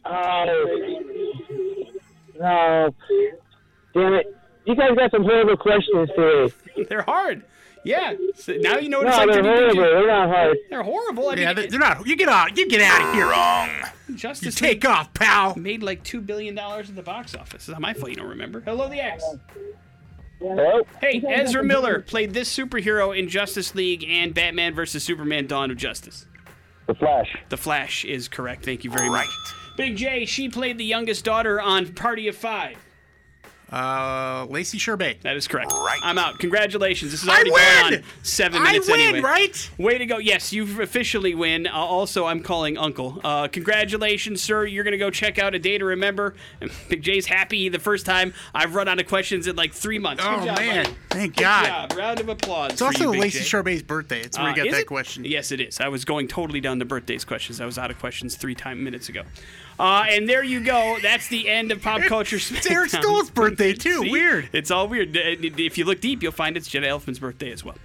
Oh, 0.05 1.01
no. 2.39 2.95
Damn 3.95 4.15
it. 4.15 4.37
You 4.67 4.75
guys 4.77 4.91
got 4.97 5.11
some 5.11 5.23
horrible 5.23 5.57
questions 5.57 6.09
today. 6.17 6.85
They're 6.89 7.03
hard. 7.03 7.43
Yeah. 7.83 8.13
So 8.35 8.53
now 8.59 8.77
you 8.77 8.91
know 8.91 8.99
what 8.99 9.07
it's 9.09 9.17
No, 9.17 9.25
like 9.25 9.33
they're 9.33 9.43
be 9.43 9.49
horrible. 9.49 9.75
Big 9.75 9.81
They're 9.83 10.07
not 10.07 10.29
hard. 10.29 10.57
They're 10.69 10.83
horrible. 10.83 11.29
I 11.31 11.35
Yeah, 11.35 11.47
mean, 11.47 11.57
they're 11.57 11.67
they're 11.69 11.81
not. 11.81 12.07
You 12.07 12.15
get 12.15 12.29
out. 12.29 12.57
You 12.59 12.69
get 12.69 12.83
out 12.83 13.09
of 13.09 13.15
here. 13.15 13.31
Ah. 13.35 13.91
Wrong. 14.11 14.17
Justice 14.19 14.55
Take 14.55 14.85
League 14.85 14.87
off, 14.87 15.15
pal. 15.15 15.57
made 15.57 15.83
like 15.83 16.03
two 16.05 16.21
billion 16.21 16.55
dollars 16.55 16.91
at 16.91 16.97
the 16.97 17.03
box 17.03 17.35
office. 17.35 17.55
It's 17.63 17.69
not 17.69 17.81
my 17.81 17.95
fault 17.95 18.11
you 18.11 18.17
don't 18.17 18.29
remember. 18.29 18.61
Hello, 18.61 18.87
the 18.89 19.01
X. 19.03 19.25
Hello? 20.41 20.83
Hey, 21.01 21.23
Ezra 21.27 21.63
Miller 21.63 22.01
played 22.01 22.33
this 22.35 22.55
superhero 22.55 23.17
in 23.19 23.29
Justice 23.29 23.75
League 23.75 24.05
and 24.07 24.35
Batman 24.35 24.75
vs 24.75 25.03
Superman: 25.03 25.47
Dawn 25.47 25.71
of 25.71 25.77
Justice. 25.79 26.27
The 26.87 26.95
Flash. 26.95 27.35
The 27.49 27.57
Flash 27.57 28.05
is 28.05 28.29
correct. 28.29 28.65
Thank 28.65 28.85
you 28.85 28.91
very 28.91 29.09
Right. 29.09 29.27
much. 29.27 29.55
Big 29.77 29.97
J, 29.97 30.27
she 30.27 30.49
played 30.51 30.77
the 30.77 30.85
youngest 30.85 31.25
daughter 31.25 31.61
on 31.61 31.95
Party 31.95 32.29
of 32.29 32.37
Five. 32.37 32.77
Uh, 33.71 34.47
Lacey 34.51 34.79
Chabert. 34.79 35.21
That 35.21 35.37
is 35.37 35.47
correct. 35.47 35.71
Right. 35.73 36.01
I'm 36.03 36.19
out. 36.19 36.39
Congratulations. 36.41 37.13
This 37.13 37.23
is 37.23 37.29
already 37.29 37.51
going 37.51 37.95
on 37.99 38.03
seven 38.23 38.63
minutes 38.63 38.89
I 38.89 38.93
minutes 38.97 39.07
win, 39.07 39.15
anyway. 39.15 39.21
right? 39.21 39.71
Way 39.79 39.99
to 39.99 40.07
go. 40.07 40.19
Yes, 40.19 40.53
you've 40.53 40.81
officially 40.81 41.35
win. 41.37 41.67
Uh, 41.69 41.73
also, 41.75 42.27
I'm 42.27 42.43
calling 42.43 42.77
Uncle. 42.77 43.21
Uh, 43.23 43.47
congratulations, 43.49 44.43
sir. 44.43 44.67
You're 44.67 44.83
going 44.85 44.93
to 44.93 44.99
go 44.99 45.11
check 45.11 45.39
out 45.39 45.55
A 45.55 45.59
Day 45.59 45.79
to 45.79 45.85
Remember. 45.85 46.35
And 46.61 46.71
Big 46.89 47.03
J's 47.03 47.27
happy 47.27 47.69
the 47.69 47.79
first 47.79 48.07
time 48.07 48.35
I've 48.55 48.75
run 48.75 48.89
out 48.89 48.99
of 49.01 49.07
questions 49.07 49.47
in 49.47 49.55
like 49.55 49.73
three 49.73 49.99
months. 50.01 50.23
Good 50.25 50.33
Oh 50.41 50.45
job, 50.47 50.59
man, 50.59 50.85
buddy. 50.85 50.97
thank 51.11 51.37
Good 51.37 51.43
God. 51.43 51.67
job. 51.91 51.99
Round 51.99 52.21
of 52.21 52.29
applause. 52.29 52.73
It's 52.73 52.83
also 52.83 52.99
for 52.99 53.05
you, 53.05 53.13
Big 53.13 53.21
Lacey 53.21 53.39
J. 53.41 53.45
Chabert's 53.45 53.83
birthday. 53.83 54.21
It's 54.21 54.37
where 54.37 54.49
Uh, 54.49 54.51
you 54.51 54.65
got 54.65 54.71
that 54.73 54.81
it? 54.81 54.87
question. 54.87 55.25
Yes, 55.25 55.53
it 55.53 55.61
is. 55.61 55.79
I 55.81 55.89
was 55.89 56.05
going 56.05 56.27
totally 56.29 56.61
down 56.61 56.81
to 56.81 56.85
birthdays 56.85 57.25
questions. 57.25 57.61
I 57.61 57.67
was 57.67 57.79
out 57.79 57.91
of 57.91 57.99
questions 58.01 58.35
three 58.37 58.55
time 58.57 58.83
minutes 58.83 59.09
ago. 59.09 59.23
Uh, 59.81 60.05
and 60.11 60.29
there 60.29 60.45
you 60.45 60.63
go. 60.63 60.99
That's 61.01 61.29
the 61.29 61.49
end 61.49 61.73
of 61.73 61.81
pop 61.81 62.03
culture. 62.03 62.37
It's 62.37 62.71
Eric 62.71 62.91
Smackdown. 62.91 63.03
Stoltz's 63.03 63.31
birthday 63.31 63.73
too. 63.73 64.03
See? 64.03 64.11
Weird. 64.11 64.51
It's 64.53 64.71
all 64.71 64.87
weird. 64.87 65.17
If 65.17 65.79
you 65.79 65.87
look 65.87 66.03
deep, 66.03 66.23
you'll 66.23 66.33
find 66.33 66.55
it's 66.59 66.69
Jenna 66.69 66.89
Elfman's 66.89 67.19
birthday 67.19 67.51
as 67.51 67.65
well. 67.65 67.77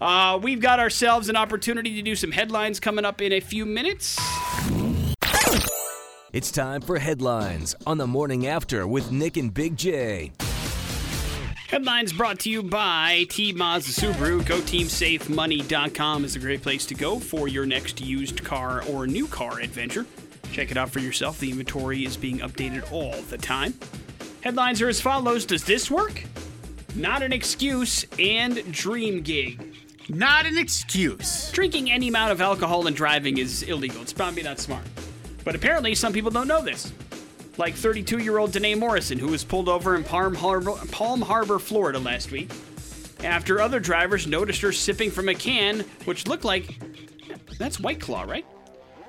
Uh, 0.00 0.36
we've 0.42 0.60
got 0.60 0.80
ourselves 0.80 1.28
an 1.28 1.36
opportunity 1.36 1.94
to 1.94 2.02
do 2.02 2.16
some 2.16 2.32
headlines 2.32 2.80
coming 2.80 3.04
up 3.04 3.22
in 3.22 3.32
a 3.32 3.38
few 3.38 3.64
minutes. 3.66 4.18
It's 6.32 6.50
time 6.50 6.80
for 6.80 6.98
headlines 6.98 7.76
on 7.86 7.98
the 7.98 8.08
morning 8.08 8.48
after 8.48 8.88
with 8.88 9.12
Nick 9.12 9.36
and 9.36 9.54
Big 9.54 9.76
J. 9.76 10.32
Headlines 11.68 12.12
brought 12.12 12.40
to 12.40 12.50
you 12.50 12.64
by 12.64 13.26
T 13.30 13.52
Mazda 13.52 13.92
Subaru. 13.92 14.40
GoTeamSafeMoney.com 14.40 16.24
is 16.24 16.34
a 16.34 16.40
great 16.40 16.62
place 16.62 16.84
to 16.86 16.94
go 16.94 17.20
for 17.20 17.46
your 17.46 17.64
next 17.64 18.00
used 18.00 18.42
car 18.42 18.82
or 18.90 19.06
new 19.06 19.28
car 19.28 19.60
adventure. 19.60 20.04
Check 20.54 20.70
it 20.70 20.76
out 20.76 20.88
for 20.88 21.00
yourself. 21.00 21.40
The 21.40 21.50
inventory 21.50 22.04
is 22.04 22.16
being 22.16 22.38
updated 22.38 22.92
all 22.92 23.20
the 23.22 23.36
time. 23.36 23.74
Headlines 24.40 24.80
are 24.80 24.88
as 24.88 25.00
follows 25.00 25.44
Does 25.44 25.64
this 25.64 25.90
work? 25.90 26.22
Not 26.94 27.24
an 27.24 27.32
excuse 27.32 28.06
and 28.20 28.72
dream 28.72 29.22
gig. 29.22 29.74
Not 30.08 30.46
an 30.46 30.56
excuse. 30.56 31.50
Drinking 31.50 31.90
any 31.90 32.06
amount 32.06 32.30
of 32.30 32.40
alcohol 32.40 32.86
and 32.86 32.94
driving 32.94 33.38
is 33.38 33.64
illegal. 33.64 34.00
It's 34.00 34.12
probably 34.12 34.44
not 34.44 34.60
smart. 34.60 34.84
But 35.42 35.56
apparently, 35.56 35.96
some 35.96 36.12
people 36.12 36.30
don't 36.30 36.46
know 36.46 36.62
this. 36.62 36.92
Like 37.58 37.74
32 37.74 38.18
year 38.18 38.38
old 38.38 38.52
Danae 38.52 38.76
Morrison, 38.76 39.18
who 39.18 39.32
was 39.32 39.42
pulled 39.42 39.68
over 39.68 39.96
in 39.96 40.04
Palm 40.04 40.36
Harbor, 40.36 40.74
Palm 40.92 41.20
Harbor, 41.20 41.58
Florida 41.58 41.98
last 41.98 42.30
week 42.30 42.52
after 43.24 43.60
other 43.60 43.80
drivers 43.80 44.28
noticed 44.28 44.60
her 44.60 44.70
sipping 44.70 45.10
from 45.10 45.28
a 45.28 45.34
can, 45.34 45.80
which 46.04 46.28
looked 46.28 46.44
like 46.44 46.78
that's 47.58 47.80
White 47.80 48.00
Claw, 48.00 48.22
right? 48.22 48.46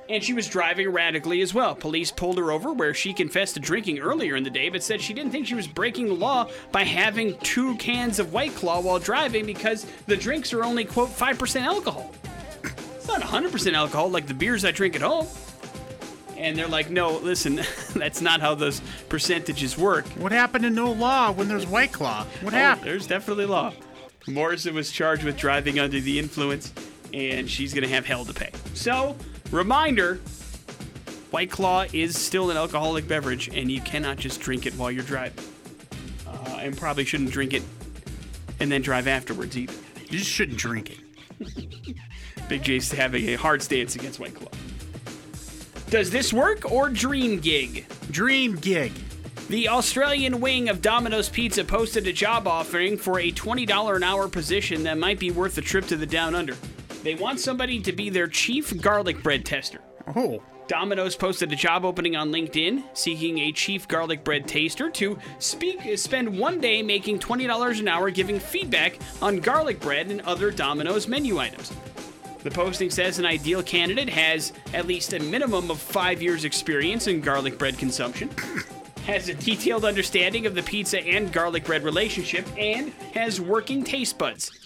And 0.07 0.23
she 0.23 0.33
was 0.33 0.47
driving 0.47 0.85
erratically 0.85 1.41
as 1.41 1.53
well. 1.53 1.73
Police 1.73 2.11
pulled 2.11 2.37
her 2.37 2.51
over 2.51 2.71
where 2.73 2.93
she 2.93 3.11
confessed 3.11 3.55
to 3.55 3.59
drinking 3.59 3.97
earlier 3.99 4.35
in 4.35 4.43
the 4.43 4.51
day, 4.51 4.69
but 4.69 4.83
said 4.83 5.01
she 5.01 5.13
didn't 5.13 5.31
think 5.31 5.47
she 5.47 5.55
was 5.55 5.67
breaking 5.67 6.07
the 6.07 6.13
law 6.13 6.47
by 6.71 6.83
having 6.83 7.35
two 7.39 7.75
cans 7.77 8.19
of 8.19 8.31
White 8.31 8.53
Claw 8.53 8.81
while 8.81 8.99
driving 8.99 9.47
because 9.47 9.87
the 10.05 10.15
drinks 10.15 10.53
are 10.53 10.63
only, 10.63 10.85
quote, 10.85 11.09
5% 11.09 11.61
alcohol. 11.63 12.11
It's 12.63 13.07
not 13.07 13.21
100% 13.21 13.73
alcohol 13.73 14.09
like 14.11 14.27
the 14.27 14.33
beers 14.35 14.63
I 14.63 14.71
drink 14.71 14.95
at 14.95 15.01
home. 15.01 15.25
And 16.37 16.55
they're 16.55 16.67
like, 16.67 16.91
no, 16.91 17.17
listen, 17.17 17.61
that's 17.95 18.21
not 18.21 18.41
how 18.41 18.53
those 18.53 18.81
percentages 19.09 19.75
work. 19.75 20.05
What 20.19 20.31
happened 20.31 20.65
to 20.65 20.69
no 20.69 20.91
law 20.91 21.31
when 21.31 21.47
there's 21.47 21.65
White 21.65 21.93
Claw? 21.93 22.25
What 22.41 22.53
Oh, 22.53 22.57
happened? 22.57 22.85
there's 22.87 23.07
definitely 23.07 23.45
law. 23.45 23.73
Morrison 24.27 24.75
was 24.75 24.91
charged 24.91 25.23
with 25.23 25.37
driving 25.37 25.79
under 25.79 25.99
the 25.99 26.19
influence, 26.19 26.73
and 27.13 27.49
she's 27.49 27.73
going 27.73 27.83
to 27.83 27.89
have 27.89 28.05
hell 28.05 28.25
to 28.25 28.33
pay. 28.33 28.49
So, 28.73 29.15
reminder 29.55 30.19
White 31.31 31.51
Claw 31.51 31.85
is 31.91 32.17
still 32.17 32.51
an 32.51 32.57
alcoholic 32.57 33.07
beverage, 33.07 33.49
and 33.49 33.71
you 33.71 33.81
cannot 33.81 34.17
just 34.17 34.39
drink 34.39 34.65
it 34.65 34.73
while 34.73 34.91
you're 34.91 35.03
driving. 35.03 35.43
Uh, 36.27 36.59
and 36.61 36.77
probably 36.77 37.05
shouldn't 37.05 37.31
drink 37.31 37.53
it 37.53 37.63
and 38.59 38.71
then 38.71 38.81
drive 38.81 39.07
afterwards 39.07 39.57
either. 39.57 39.73
You 40.09 40.19
just 40.19 40.31
shouldn't 40.31 40.57
drink 40.57 40.91
it. 40.91 41.97
Big 42.49 42.63
J's 42.63 42.91
having 42.91 43.27
a 43.29 43.35
hard 43.35 43.61
stance 43.61 43.95
against 43.95 44.19
White 44.19 44.35
Claw. 44.35 44.51
Does 45.89 46.09
this 46.09 46.31
work 46.31 46.71
or 46.71 46.89
dream 46.89 47.39
gig? 47.39 47.85
Dream 48.11 48.55
gig. 48.55 48.91
The 49.49 49.69
Australian 49.69 50.41
wing 50.41 50.69
of 50.69 50.81
Domino's 50.81 51.29
Pizza 51.29 51.63
posted 51.63 52.07
a 52.07 52.13
job 52.13 52.47
offering 52.47 52.97
for 52.97 53.19
a 53.19 53.31
$20 53.31 53.95
an 53.95 54.03
hour 54.03 54.27
position 54.27 54.83
that 54.83 54.97
might 54.97 55.19
be 55.19 55.31
worth 55.31 55.57
a 55.57 55.61
trip 55.61 55.85
to 55.87 55.95
the 55.95 56.05
Down 56.05 56.33
Under. 56.33 56.55
They 57.05 57.13
want 57.13 57.39
somebody 57.39 57.79
to 57.81 57.91
be 57.91 58.09
their 58.09 58.25
chief 58.25 58.81
garlic 58.81 59.21
bread 59.21 59.45
tester. 59.45 59.79
Oh, 60.15 60.41
Domino's 60.67 61.15
posted 61.15 61.53
a 61.53 61.55
job 61.55 61.85
opening 61.85 62.15
on 62.15 62.31
LinkedIn 62.31 62.83
seeking 62.93 63.37
a 63.37 63.51
chief 63.51 63.87
garlic 63.87 64.23
bread 64.23 64.47
taster 64.47 64.89
to 64.89 65.19
speak 65.37 65.99
spend 65.99 66.35
one 66.35 66.59
day 66.59 66.81
making 66.81 67.19
$20 67.19 67.79
an 67.79 67.87
hour 67.87 68.09
giving 68.09 68.39
feedback 68.39 68.97
on 69.21 69.37
garlic 69.37 69.79
bread 69.79 70.07
and 70.07 70.21
other 70.21 70.49
Domino's 70.49 71.07
menu 71.07 71.37
items. 71.37 71.71
The 72.41 72.49
posting 72.49 72.89
says 72.89 73.19
an 73.19 73.25
ideal 73.27 73.61
candidate 73.61 74.09
has 74.09 74.51
at 74.73 74.87
least 74.87 75.13
a 75.13 75.19
minimum 75.19 75.69
of 75.69 75.79
five 75.79 76.23
years' 76.23 76.43
experience 76.43 77.05
in 77.05 77.21
garlic 77.21 77.59
bread 77.59 77.77
consumption, 77.77 78.31
has 79.05 79.29
a 79.29 79.35
detailed 79.35 79.85
understanding 79.85 80.47
of 80.47 80.55
the 80.55 80.63
pizza 80.63 80.99
and 81.01 81.31
garlic 81.31 81.65
bread 81.65 81.83
relationship, 81.83 82.47
and 82.57 82.89
has 83.13 83.39
working 83.39 83.83
taste 83.83 84.17
buds. 84.17 84.64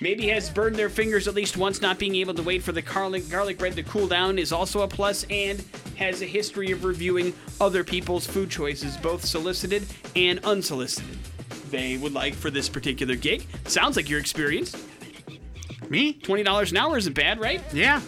Maybe 0.00 0.26
has 0.28 0.50
burned 0.50 0.74
their 0.76 0.88
fingers 0.90 1.28
at 1.28 1.34
least 1.34 1.56
once 1.56 1.80
not 1.80 1.98
being 1.98 2.16
able 2.16 2.34
to 2.34 2.42
wait 2.42 2.62
for 2.62 2.72
the 2.72 2.82
garlic, 2.82 3.28
garlic 3.30 3.58
bread 3.58 3.76
to 3.76 3.82
cool 3.84 4.08
down 4.08 4.38
is 4.38 4.52
also 4.52 4.82
a 4.82 4.88
plus, 4.88 5.24
and 5.30 5.64
has 5.96 6.20
a 6.20 6.26
history 6.26 6.72
of 6.72 6.84
reviewing 6.84 7.32
other 7.60 7.84
people's 7.84 8.26
food 8.26 8.50
choices, 8.50 8.96
both 8.96 9.24
solicited 9.24 9.86
and 10.16 10.40
unsolicited. 10.44 11.16
They 11.70 11.96
would 11.96 12.12
like 12.12 12.34
for 12.34 12.50
this 12.50 12.68
particular 12.68 13.14
gig. 13.14 13.46
Sounds 13.66 13.96
like 13.96 14.08
your 14.10 14.18
experience. 14.20 14.76
me? 15.88 16.14
$20 16.14 16.70
an 16.70 16.76
hour 16.76 16.96
isn't 16.98 17.12
bad, 17.12 17.38
right? 17.38 17.60
Yeah. 17.72 18.00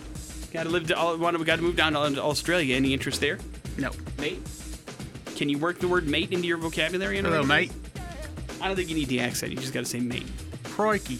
Gotta 0.52 0.70
live 0.70 0.86
to, 0.88 0.96
all- 0.96 1.16
wanna- 1.18 1.38
we 1.38 1.44
gotta 1.44 1.62
move 1.62 1.76
down 1.76 1.92
to 1.92 2.22
Australia. 2.22 2.74
Any 2.74 2.92
interest 2.94 3.20
there? 3.20 3.38
No. 3.78 3.90
Mate? 4.18 4.40
Can 5.36 5.48
you 5.50 5.58
work 5.58 5.78
the 5.78 5.86
word 5.88 6.08
mate 6.08 6.32
into 6.32 6.46
your 6.48 6.56
vocabulary? 6.56 7.18
Hello, 7.20 7.42
mate. 7.44 7.70
I 8.60 8.66
don't 8.66 8.76
think 8.76 8.88
you 8.88 8.94
need 8.94 9.08
the 9.08 9.20
accent. 9.20 9.52
You 9.52 9.58
just 9.58 9.72
gotta 9.74 9.84
say 9.86 10.00
mate. 10.00 10.26
Crikey. 10.64 11.18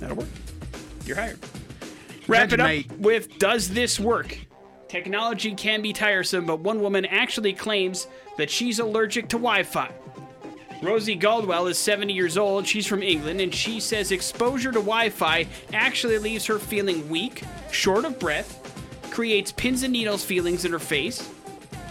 That'll 0.00 0.16
work. 0.16 0.28
You're 1.04 1.16
hired. 1.16 1.38
Wrap 2.26 2.52
it 2.52 2.60
up 2.60 2.66
mate. 2.66 2.90
with 2.98 3.38
Does 3.38 3.68
this 3.68 4.00
work? 4.00 4.38
Technology 4.88 5.54
can 5.54 5.82
be 5.82 5.92
tiresome, 5.92 6.46
but 6.46 6.60
one 6.60 6.80
woman 6.80 7.04
actually 7.04 7.52
claims 7.52 8.08
that 8.36 8.50
she's 8.50 8.80
allergic 8.80 9.28
to 9.28 9.36
Wi 9.36 9.62
Fi. 9.62 9.90
Rosie 10.82 11.18
Gladwell 11.18 11.70
is 11.70 11.78
70 11.78 12.12
years 12.12 12.38
old. 12.38 12.66
She's 12.66 12.86
from 12.86 13.02
England, 13.02 13.40
and 13.40 13.54
she 13.54 13.80
says 13.80 14.10
exposure 14.10 14.72
to 14.72 14.78
Wi 14.78 15.10
Fi 15.10 15.46
actually 15.72 16.18
leaves 16.18 16.46
her 16.46 16.58
feeling 16.58 17.08
weak, 17.08 17.42
short 17.70 18.04
of 18.04 18.18
breath, 18.18 18.56
creates 19.10 19.52
pins 19.52 19.82
and 19.82 19.92
needles 19.92 20.24
feelings 20.24 20.64
in 20.64 20.72
her 20.72 20.78
face. 20.78 21.28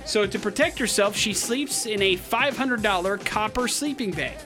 So, 0.05 0.26
to 0.26 0.39
protect 0.39 0.80
herself, 0.80 1.16
she 1.16 1.34
sleeps 1.34 1.86
in 1.86 2.01
a 2.01 2.18
$500 2.18 3.24
copper 3.26 3.68
sleeping 3.68 4.12
bag. 4.12 4.38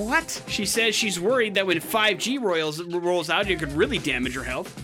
What? 0.00 0.42
She 0.48 0.64
says 0.64 0.94
she's 0.94 1.20
worried 1.20 1.54
that 1.54 1.66
when 1.66 1.78
5G 1.78 2.40
royals, 2.40 2.82
rolls 2.82 3.28
out, 3.28 3.50
it 3.50 3.58
could 3.58 3.72
really 3.72 3.98
damage 3.98 4.34
her 4.34 4.44
health. 4.44 4.74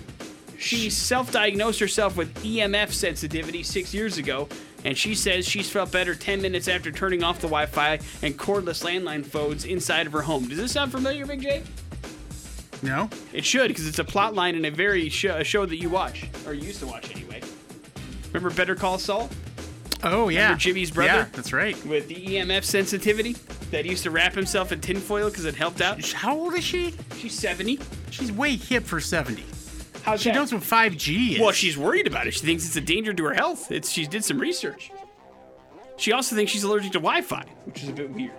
She 0.58 0.90
self 0.90 1.32
diagnosed 1.32 1.80
herself 1.80 2.16
with 2.16 2.34
EMF 2.42 2.92
sensitivity 2.92 3.62
six 3.62 3.94
years 3.94 4.18
ago, 4.18 4.48
and 4.84 4.96
she 4.96 5.14
says 5.14 5.48
she's 5.48 5.70
felt 5.70 5.90
better 5.90 6.14
10 6.14 6.42
minutes 6.42 6.68
after 6.68 6.90
turning 6.92 7.22
off 7.22 7.36
the 7.36 7.46
Wi 7.48 7.64
Fi 7.66 7.94
and 8.22 8.38
cordless 8.38 8.84
landline 8.84 9.24
phones 9.24 9.64
inside 9.64 10.06
of 10.06 10.12
her 10.12 10.22
home. 10.22 10.48
Does 10.48 10.58
this 10.58 10.72
sound 10.72 10.92
familiar, 10.92 11.24
Big 11.24 11.40
J? 11.40 11.62
No. 12.82 13.08
It 13.32 13.44
should, 13.44 13.68
because 13.68 13.86
it's 13.86 13.98
a 13.98 14.04
plot 14.04 14.34
line 14.34 14.54
in 14.54 14.66
a 14.66 14.70
very 14.70 15.08
sh- 15.08 15.24
a 15.24 15.44
show 15.44 15.64
that 15.64 15.76
you 15.76 15.88
watch, 15.88 16.26
or 16.46 16.52
you 16.52 16.66
used 16.66 16.80
to 16.80 16.86
watch 16.86 17.10
anyway. 17.10 17.40
Remember 18.32 18.50
Better 18.54 18.74
Call 18.74 18.98
Saul? 18.98 19.30
Oh, 20.04 20.28
yeah. 20.28 20.40
Remember 20.40 20.58
Jimmy's 20.60 20.90
brother? 20.90 21.12
Yeah, 21.12 21.26
that's 21.32 21.54
right. 21.54 21.86
With 21.86 22.08
the 22.08 22.16
EMF 22.16 22.64
sensitivity? 22.64 23.34
That 23.70 23.84
he 23.84 23.90
used 23.90 24.04
to 24.04 24.10
wrap 24.10 24.34
himself 24.34 24.70
in 24.72 24.80
tinfoil 24.80 25.28
because 25.28 25.44
it 25.44 25.54
helped 25.56 25.80
out? 25.80 26.00
How 26.12 26.36
old 26.36 26.54
is 26.54 26.62
she? 26.64 26.94
She's 27.18 27.34
70. 27.34 27.80
She's 28.10 28.30
way 28.30 28.56
hip 28.56 28.84
for 28.84 29.00
70. 29.00 29.44
How's 30.02 30.20
She 30.22 30.28
that? 30.30 30.36
knows 30.36 30.52
what 30.54 30.62
5G 30.62 31.32
is. 31.32 31.40
Well, 31.40 31.50
she's 31.50 31.76
worried 31.76 32.06
about 32.06 32.28
it. 32.28 32.34
She 32.34 32.40
thinks 32.46 32.64
it's 32.64 32.76
a 32.76 32.80
danger 32.80 33.12
to 33.12 33.24
her 33.24 33.34
health. 33.34 33.72
It's 33.72 33.90
she 33.90 34.06
did 34.06 34.24
some 34.24 34.38
research. 34.38 34.92
She 35.96 36.12
also 36.12 36.36
thinks 36.36 36.52
she's 36.52 36.62
allergic 36.62 36.92
to 36.92 36.98
Wi-Fi, 37.00 37.44
which 37.64 37.82
is 37.82 37.88
a 37.88 37.92
bit 37.92 38.10
weird. 38.10 38.30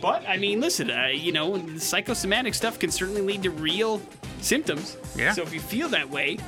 But 0.00 0.24
I 0.26 0.38
mean, 0.38 0.60
listen, 0.60 0.90
uh, 0.90 1.08
you 1.12 1.30
know, 1.30 1.58
the 1.58 1.78
psychosomatic 1.78 2.54
stuff 2.54 2.78
can 2.78 2.90
certainly 2.90 3.20
lead 3.20 3.42
to 3.44 3.50
real 3.50 4.00
symptoms. 4.40 4.96
Yeah. 5.14 5.32
So 5.34 5.42
if 5.42 5.52
you 5.52 5.60
feel 5.60 5.88
that 5.90 6.08
way, 6.08 6.38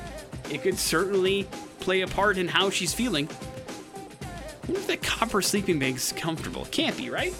it 0.51 0.63
could 0.63 0.77
certainly 0.77 1.47
play 1.79 2.01
a 2.01 2.07
part 2.07 2.37
in 2.37 2.47
how 2.47 2.69
she's 2.71 2.93
feeling. 2.93 3.29
I 4.21 4.65
wonder 4.67 4.79
if 4.79 4.87
that 4.87 5.03
copper 5.03 5.41
sleeping 5.41 5.77
bag's 5.77 6.11
comfortable. 6.13 6.63
It 6.63 6.71
can't 6.71 6.97
be, 6.97 7.09
right? 7.09 7.33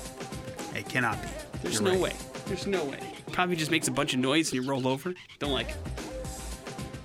It 0.83 0.89
cannot 0.89 1.21
be. 1.21 1.29
There's 1.61 1.75
You're 1.75 1.83
no 1.83 1.91
right. 1.91 1.99
way. 2.01 2.13
There's 2.45 2.67
no 2.67 2.83
way. 2.83 2.99
Probably 3.31 3.55
just 3.55 3.71
makes 3.71 3.87
a 3.87 3.91
bunch 3.91 4.13
of 4.13 4.19
noise 4.19 4.51
and 4.51 4.61
you 4.61 4.69
roll 4.69 4.85
over. 4.85 5.13
Don't 5.39 5.53
like 5.53 5.69
it. 5.69 5.77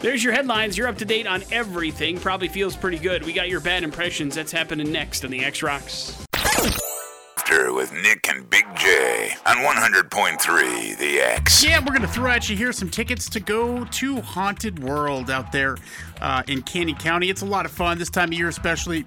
There's 0.00 0.22
your 0.22 0.32
headlines. 0.32 0.76
You're 0.76 0.88
up 0.88 0.98
to 0.98 1.04
date 1.04 1.26
on 1.28 1.44
everything. 1.52 2.18
Probably 2.18 2.48
feels 2.48 2.76
pretty 2.76 2.98
good. 2.98 3.24
We 3.24 3.32
got 3.32 3.48
your 3.48 3.60
bad 3.60 3.84
impressions. 3.84 4.34
That's 4.34 4.50
happening 4.50 4.90
next 4.90 5.24
on 5.24 5.30
the 5.30 5.44
X 5.44 5.62
Rocks. 5.62 6.24
After 6.34 7.72
with 7.72 7.92
Nick 7.92 8.28
and 8.28 8.48
Big 8.50 8.64
J 8.76 9.30
on 9.46 9.58
100.3 9.58 10.98
The 10.98 11.20
X. 11.20 11.64
Yeah, 11.64 11.78
we're 11.78 11.92
gonna 11.94 12.08
throw 12.08 12.30
at 12.32 12.48
you 12.50 12.56
here 12.56 12.72
some 12.72 12.88
tickets 12.90 13.28
to 13.30 13.40
go 13.40 13.84
to 13.84 14.20
Haunted 14.20 14.80
World 14.80 15.30
out 15.30 15.52
there 15.52 15.76
uh, 16.20 16.42
in 16.48 16.62
Canyon 16.62 16.98
County. 16.98 17.30
It's 17.30 17.42
a 17.42 17.46
lot 17.46 17.64
of 17.64 17.70
fun 17.72 17.98
this 17.98 18.10
time 18.10 18.30
of 18.30 18.34
year, 18.34 18.48
especially 18.48 19.04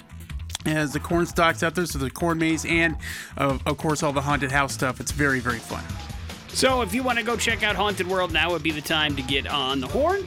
as 0.66 0.94
the 0.94 1.00
corn 1.00 1.26
stalks 1.26 1.64
out 1.64 1.76
there, 1.76 1.86
so 1.86 1.98
the 1.98 2.10
corn 2.10 2.38
maze 2.38 2.66
and 2.66 2.96
uh, 3.38 3.58
of 3.66 3.78
course 3.78 4.04
all 4.04 4.14
the 4.14 4.22
haunted 4.22 4.52
house 4.52 4.74
stuff. 4.74 5.00
It's 5.00 5.12
very 5.12 5.40
very 5.40 5.60
fun. 5.60 5.84
So 6.50 6.82
if 6.82 6.94
you 6.94 7.02
want 7.02 7.18
to 7.18 7.24
go 7.24 7.38
check 7.38 7.64
out 7.64 7.78
Haunted 7.78 8.08
World, 8.08 8.34
now 8.34 8.52
would 8.52 8.62
be 8.62 8.72
the 8.72 8.82
time 8.82 9.16
to 9.16 9.22
get 9.22 9.48
on 9.48 9.80
the 9.80 9.88
horn. 9.88 10.26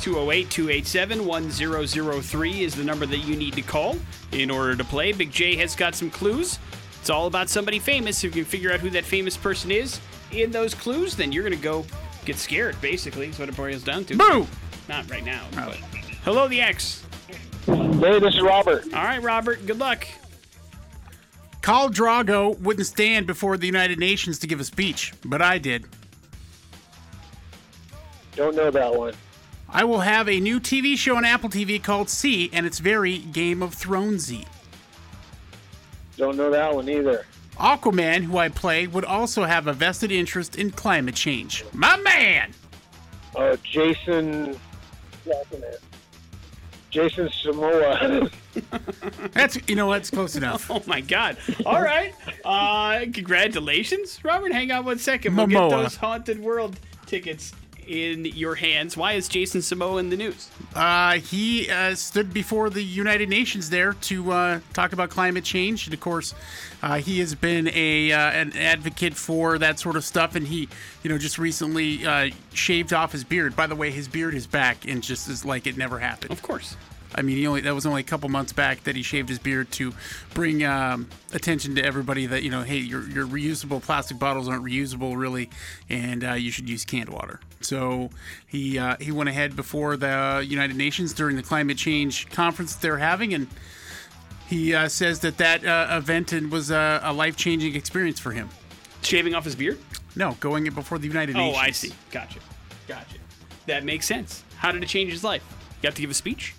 208 0.00 0.50
287 0.50 1.24
1003 1.24 2.62
is 2.62 2.74
the 2.74 2.84
number 2.84 3.06
that 3.06 3.18
you 3.18 3.36
need 3.36 3.54
to 3.54 3.62
call 3.62 3.96
in 4.32 4.50
order 4.50 4.76
to 4.76 4.84
play. 4.84 5.12
Big 5.12 5.32
J 5.32 5.56
has 5.56 5.74
got 5.74 5.94
some 5.94 6.10
clues. 6.10 6.58
It's 7.00 7.10
all 7.10 7.26
about 7.26 7.48
somebody 7.48 7.78
famous. 7.78 8.22
If 8.22 8.36
you 8.36 8.42
can 8.42 8.50
figure 8.50 8.72
out 8.72 8.80
who 8.80 8.90
that 8.90 9.04
famous 9.04 9.36
person 9.36 9.70
is 9.70 10.00
in 10.30 10.50
those 10.52 10.74
clues, 10.74 11.16
then 11.16 11.32
you're 11.32 11.42
going 11.42 11.56
to 11.56 11.62
go 11.62 11.84
get 12.24 12.36
scared, 12.36 12.80
basically, 12.80 13.26
That's 13.26 13.38
what 13.38 13.48
it 13.48 13.56
boils 13.56 13.82
down 13.82 14.04
to. 14.06 14.16
Boo! 14.16 14.46
Not 14.88 15.10
right 15.10 15.24
now. 15.24 15.46
But. 15.54 15.76
Hello, 16.24 16.48
the 16.48 16.60
X. 16.60 17.03
Hey, 17.66 18.18
this 18.18 18.34
is 18.34 18.42
Robert. 18.42 18.84
All 18.92 19.04
right, 19.04 19.22
Robert, 19.22 19.64
good 19.66 19.78
luck. 19.78 20.06
Khal 21.62 21.88
Drogo 21.90 22.58
wouldn't 22.60 22.86
stand 22.86 23.26
before 23.26 23.56
the 23.56 23.66
United 23.66 23.98
Nations 23.98 24.38
to 24.40 24.46
give 24.46 24.60
a 24.60 24.64
speech, 24.64 25.14
but 25.24 25.40
I 25.40 25.56
did. 25.56 25.86
Don't 28.36 28.54
know 28.54 28.70
that 28.70 28.94
one. 28.94 29.14
I 29.70 29.84
will 29.84 30.00
have 30.00 30.28
a 30.28 30.38
new 30.38 30.60
TV 30.60 30.96
show 30.96 31.16
on 31.16 31.24
Apple 31.24 31.48
TV 31.48 31.82
called 31.82 32.10
See, 32.10 32.50
and 32.52 32.66
it's 32.66 32.80
very 32.80 33.18
Game 33.18 33.62
of 33.62 33.74
Thronesy. 33.74 34.46
Don't 36.16 36.36
know 36.36 36.50
that 36.50 36.74
one 36.74 36.88
either. 36.88 37.24
Aquaman, 37.56 38.24
who 38.24 38.36
I 38.36 38.50
play, 38.50 38.86
would 38.86 39.04
also 39.04 39.44
have 39.44 39.66
a 39.66 39.72
vested 39.72 40.12
interest 40.12 40.56
in 40.56 40.70
climate 40.70 41.14
change. 41.14 41.64
My 41.72 41.96
man! 41.96 42.52
Uh, 43.34 43.56
Jason. 43.62 44.58
Jason 46.94 47.28
Samoa. 47.28 48.30
That's 49.32 49.58
you 49.68 49.74
know 49.74 49.88
what's 49.88 50.10
close 50.10 50.36
enough. 50.36 50.70
Oh 50.74 50.82
my 50.86 51.00
God! 51.00 51.36
All 51.66 51.82
right. 51.82 52.14
Uh, 52.44 53.00
congratulations, 53.12 54.20
Robert. 54.24 54.52
Hang 54.52 54.70
on 54.70 54.84
one 54.84 54.98
second. 54.98 55.36
We'll 55.36 55.46
Momoa. 55.46 55.70
get 55.70 55.76
those 55.76 55.96
Haunted 55.96 56.38
World 56.40 56.78
tickets 57.06 57.52
in 57.86 58.24
your 58.24 58.54
hands. 58.54 58.96
Why 58.96 59.12
is 59.12 59.28
Jason 59.28 59.62
Samoa 59.62 59.98
in 59.98 60.10
the 60.10 60.16
news? 60.16 60.50
Uh, 60.74 61.14
he 61.14 61.70
uh, 61.70 61.94
stood 61.94 62.32
before 62.32 62.70
the 62.70 62.82
United 62.82 63.28
Nations 63.28 63.70
there 63.70 63.94
to 63.94 64.32
uh, 64.32 64.60
talk 64.72 64.92
about 64.92 65.10
climate 65.10 65.44
change, 65.44 65.86
and 65.86 65.94
of 65.94 66.00
course, 66.00 66.34
uh, 66.82 66.96
he 66.96 67.20
has 67.20 67.34
been 67.34 67.68
a 67.72 68.12
uh, 68.12 68.30
an 68.30 68.56
advocate 68.56 69.14
for 69.14 69.58
that 69.58 69.78
sort 69.78 69.96
of 69.96 70.04
stuff. 70.04 70.34
And 70.34 70.46
he, 70.46 70.68
you 71.02 71.10
know, 71.10 71.18
just 71.18 71.38
recently 71.38 72.04
uh, 72.06 72.30
shaved 72.52 72.92
off 72.92 73.12
his 73.12 73.24
beard. 73.24 73.56
By 73.56 73.66
the 73.66 73.76
way, 73.76 73.90
his 73.90 74.08
beard 74.08 74.34
is 74.34 74.46
back 74.46 74.86
and 74.86 75.02
just 75.02 75.28
is 75.28 75.44
like 75.44 75.66
it 75.66 75.76
never 75.76 75.98
happened. 75.98 76.32
Of 76.32 76.42
course. 76.42 76.76
I 77.14 77.22
mean, 77.22 77.36
he 77.36 77.46
only 77.46 77.60
that 77.62 77.74
was 77.74 77.86
only 77.86 78.00
a 78.00 78.04
couple 78.04 78.28
months 78.28 78.52
back 78.52 78.84
that 78.84 78.96
he 78.96 79.02
shaved 79.02 79.28
his 79.28 79.38
beard 79.38 79.70
to 79.72 79.94
bring 80.34 80.64
um, 80.64 81.08
attention 81.32 81.76
to 81.76 81.84
everybody 81.84 82.26
that 82.26 82.42
you 82.42 82.50
know, 82.50 82.62
hey, 82.62 82.78
your 82.78 83.08
your 83.08 83.26
reusable 83.26 83.80
plastic 83.80 84.18
bottles 84.18 84.48
aren't 84.48 84.64
reusable 84.64 85.16
really, 85.16 85.50
and 85.88 86.24
uh, 86.24 86.32
you 86.32 86.50
should 86.50 86.68
use 86.68 86.84
canned 86.84 87.08
water. 87.08 87.40
So 87.64 88.10
he 88.46 88.78
uh, 88.78 88.96
he 89.00 89.10
went 89.12 89.28
ahead 89.28 89.56
before 89.56 89.96
the 89.96 90.44
United 90.46 90.76
Nations 90.76 91.12
during 91.12 91.36
the 91.36 91.42
climate 91.42 91.76
change 91.76 92.28
conference 92.30 92.74
that 92.74 92.82
they're 92.82 92.98
having, 92.98 93.34
and 93.34 93.48
he 94.48 94.74
uh, 94.74 94.88
says 94.88 95.20
that 95.20 95.38
that 95.38 95.64
uh, 95.64 95.96
event 95.96 96.32
was 96.50 96.70
a, 96.70 97.00
a 97.02 97.12
life 97.12 97.36
changing 97.36 97.74
experience 97.74 98.20
for 98.20 98.32
him. 98.32 98.48
Shaving 99.02 99.34
off 99.34 99.44
his 99.44 99.54
beard? 99.54 99.78
No, 100.16 100.36
going 100.40 100.66
it 100.66 100.74
before 100.74 100.98
the 100.98 101.08
United 101.08 101.34
Nations. 101.34 101.56
Oh, 101.56 101.60
I 101.60 101.70
see. 101.70 101.92
Gotcha. 102.10 102.40
Gotcha. 102.86 103.18
That 103.66 103.84
makes 103.84 104.06
sense. 104.06 104.44
How 104.56 104.72
did 104.72 104.82
it 104.82 104.88
change 104.88 105.10
his 105.10 105.24
life? 105.24 105.42
You 105.82 105.86
have 105.88 105.94
to 105.94 106.00
give 106.00 106.10
a 106.10 106.14
speech? 106.14 106.54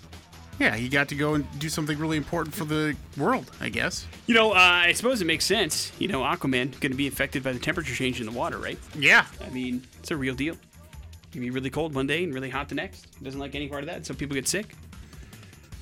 Yeah, 0.58 0.74
he 0.74 0.88
got 0.88 1.08
to 1.08 1.14
go 1.14 1.34
and 1.34 1.46
do 1.58 1.68
something 1.68 1.98
really 1.98 2.16
important 2.16 2.54
for 2.54 2.64
the 2.64 2.96
world, 3.16 3.50
I 3.60 3.68
guess. 3.68 4.06
You 4.26 4.34
know, 4.34 4.52
uh, 4.52 4.54
I 4.56 4.92
suppose 4.92 5.20
it 5.20 5.26
makes 5.26 5.44
sense. 5.44 5.92
You 5.98 6.08
know, 6.08 6.20
Aquaman 6.20 6.78
going 6.80 6.92
to 6.92 6.96
be 6.96 7.06
affected 7.06 7.42
by 7.42 7.52
the 7.52 7.58
temperature 7.58 7.94
change 7.94 8.20
in 8.20 8.26
the 8.26 8.32
water, 8.32 8.56
right? 8.56 8.78
Yeah. 8.98 9.26
I 9.44 9.50
mean, 9.50 9.82
it's 9.98 10.10
a 10.10 10.16
real 10.16 10.34
deal. 10.34 10.56
It 11.28 11.32
can 11.32 11.40
be 11.40 11.50
really 11.50 11.70
cold 11.70 11.94
one 11.94 12.06
day 12.06 12.24
and 12.24 12.32
really 12.32 12.50
hot 12.50 12.68
the 12.68 12.74
next. 12.74 13.06
He 13.18 13.24
doesn't 13.24 13.40
like 13.40 13.54
any 13.54 13.68
part 13.68 13.82
of 13.82 13.86
that, 13.88 14.06
so 14.06 14.14
people 14.14 14.34
get 14.34 14.48
sick. 14.48 14.74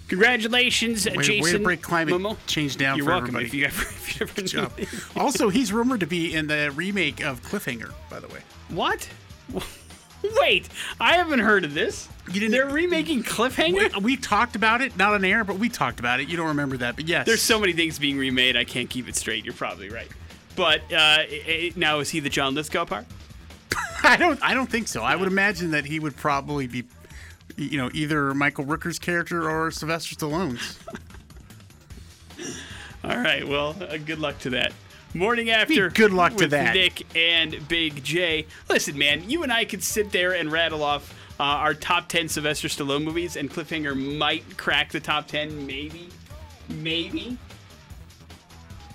Congratulations, 0.08 1.06
Way, 1.06 1.16
Jason. 1.22 1.42
way 1.42 1.52
to 1.52 1.58
break 1.60 1.80
climate 1.82 2.14
Momo. 2.14 2.36
change 2.46 2.76
down 2.76 2.96
You're 2.98 3.06
for 3.06 3.12
welcome. 3.12 3.36
everybody. 3.36 3.46
If 3.46 3.54
you 3.54 3.64
ever, 3.64 3.82
if 3.82 4.20
you 4.20 4.26
ever 4.26 4.34
Good 4.34 4.46
job. 4.48 4.72
also, 5.16 5.48
he's 5.48 5.72
rumored 5.72 6.00
to 6.00 6.06
be 6.06 6.34
in 6.34 6.46
the 6.46 6.70
remake 6.74 7.24
of 7.24 7.42
Cliffhanger, 7.42 7.90
by 8.10 8.20
the 8.20 8.28
way. 8.28 8.40
What? 8.68 9.08
Wait, 10.40 10.68
I 11.00 11.16
haven't 11.16 11.40
heard 11.40 11.64
of 11.64 11.74
this. 11.74 12.08
You 12.28 12.34
didn't- 12.40 12.52
They're 12.52 12.66
remaking 12.66 13.22
Cliffhanger. 13.22 13.96
We, 13.96 14.00
we 14.04 14.16
talked 14.16 14.56
about 14.56 14.80
it, 14.82 14.96
not 14.96 15.14
on 15.14 15.24
air, 15.24 15.42
but 15.44 15.58
we 15.58 15.68
talked 15.68 16.00
about 16.00 16.20
it. 16.20 16.28
You 16.28 16.36
don't 16.36 16.48
remember 16.48 16.76
that, 16.78 16.96
but 16.96 17.06
yes. 17.08 17.26
There's 17.26 17.42
so 17.42 17.58
many 17.58 17.72
things 17.72 17.98
being 17.98 18.16
remade. 18.18 18.56
I 18.56 18.64
can't 18.64 18.88
keep 18.88 19.08
it 19.08 19.16
straight. 19.16 19.44
You're 19.44 19.52
probably 19.54 19.88
right. 19.90 20.08
But 20.56 20.80
uh, 20.92 20.96
i- 20.96 21.42
i- 21.48 21.72
now 21.76 21.98
is 22.00 22.10
he 22.10 22.20
the 22.20 22.30
John 22.30 22.54
Lithgow 22.54 22.84
part? 22.86 23.06
I 24.08 24.16
don't. 24.16 24.42
I 24.42 24.54
don't 24.54 24.70
think 24.70 24.88
so. 24.88 25.02
I 25.02 25.16
would 25.16 25.28
imagine 25.28 25.70
that 25.72 25.86
he 25.86 25.98
would 25.98 26.16
probably 26.16 26.66
be, 26.66 26.84
you 27.56 27.78
know, 27.78 27.90
either 27.94 28.34
Michael 28.34 28.64
Rooker's 28.64 28.98
character 28.98 29.48
or 29.50 29.70
Sylvester 29.70 30.14
Stallone's. 30.14 30.78
All 33.04 33.16
right. 33.16 33.46
Well, 33.46 33.76
uh, 33.80 33.96
good 33.98 34.18
luck 34.18 34.38
to 34.40 34.50
that. 34.50 34.72
Morning 35.14 35.50
after. 35.50 35.90
good 35.90 36.12
luck 36.12 36.32
to 36.32 36.44
with 36.44 36.50
that. 36.50 36.74
Nick 36.74 37.06
and 37.16 37.66
Big 37.68 38.02
J. 38.02 38.46
Listen, 38.68 38.98
man, 38.98 39.28
you 39.30 39.42
and 39.44 39.52
I 39.52 39.64
could 39.64 39.82
sit 39.82 40.10
there 40.10 40.32
and 40.32 40.50
rattle 40.50 40.82
off 40.82 41.14
uh, 41.38 41.42
our 41.42 41.72
top 41.74 42.08
10 42.08 42.28
Sylvester 42.28 42.68
Stallone 42.68 43.04
movies, 43.04 43.36
and 43.36 43.50
Cliffhanger 43.50 43.94
might 44.18 44.56
crack 44.56 44.90
the 44.90 45.00
top 45.00 45.28
10, 45.28 45.66
maybe. 45.66 46.08
Maybe. 46.68 47.38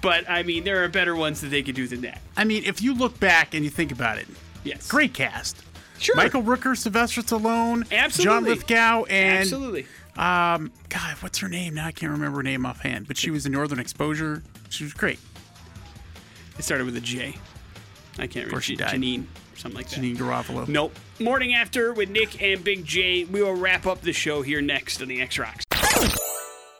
But, 0.01 0.29
I 0.29 0.43
mean, 0.43 0.63
there 0.65 0.83
are 0.83 0.89
better 0.89 1.15
ones 1.15 1.41
that 1.41 1.47
they 1.47 1.63
could 1.63 1.75
do 1.75 1.87
than 1.87 2.01
that. 2.01 2.21
I 2.35 2.43
mean, 2.43 2.63
if 2.65 2.81
you 2.81 2.93
look 2.93 3.19
back 3.19 3.53
and 3.53 3.63
you 3.63 3.69
think 3.69 3.91
about 3.91 4.17
it, 4.17 4.27
Yes. 4.63 4.87
great 4.87 5.13
cast. 5.13 5.63
Sure. 5.97 6.15
Michael 6.15 6.43
Rooker, 6.43 6.77
Sylvester 6.77 7.21
Stallone, 7.21 7.89
Absolutely. 7.91 8.23
John. 8.23 8.43
Lithgow, 8.45 9.03
and 9.05 9.39
Absolutely. 9.39 9.85
um, 10.15 10.71
God, 10.87 11.17
what's 11.19 11.39
her 11.39 11.49
name? 11.49 11.73
Now 11.73 11.87
I 11.87 11.91
can't 11.91 12.11
remember 12.11 12.37
her 12.37 12.43
name 12.43 12.65
offhand, 12.65 13.07
but 13.07 13.17
she 13.17 13.31
was 13.31 13.45
in 13.45 13.51
Northern 13.51 13.79
Exposure. 13.79 14.41
She 14.69 14.85
was 14.85 14.93
great. 14.93 15.19
It 16.57 16.63
started 16.63 16.85
with 16.85 16.95
a 16.95 17.01
J. 17.01 17.35
I 18.17 18.27
can't 18.27 18.45
remember. 18.45 18.61
she 18.61 18.75
died. 18.77 18.93
Janine, 18.95 19.25
something 19.57 19.77
like 19.77 19.89
that. 19.89 19.99
Janine 19.99 20.15
Garofalo. 20.17 20.67
Nope. 20.67 20.97
Morning 21.19 21.53
after 21.55 21.91
with 21.93 22.09
Nick 22.09 22.41
and 22.41 22.63
Big 22.63 22.85
J. 22.85 23.25
We 23.25 23.41
will 23.43 23.55
wrap 23.55 23.85
up 23.85 24.01
the 24.01 24.13
show 24.13 24.41
here 24.41 24.61
next 24.61 25.01
on 25.01 25.07
the 25.09 25.21
X 25.21 25.37
Rocks. 25.37 25.65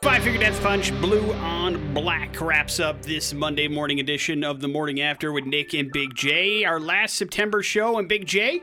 Five 0.02 0.22
Finger 0.22 0.38
Death 0.40 0.62
Punch, 0.62 0.98
Blue 1.02 1.30
on 1.34 1.92
Black 1.92 2.40
wraps 2.40 2.80
up 2.80 3.02
this 3.02 3.34
Monday 3.34 3.68
morning 3.68 4.00
edition 4.00 4.42
of 4.42 4.60
the 4.62 4.66
Morning 4.68 5.02
After 5.02 5.30
with 5.30 5.44
Nick 5.44 5.74
and 5.74 5.92
Big 5.92 6.14
J. 6.14 6.64
Our 6.64 6.80
last 6.80 7.16
September 7.16 7.62
show 7.62 7.98
and 7.98 8.08
Big 8.08 8.26
J. 8.26 8.62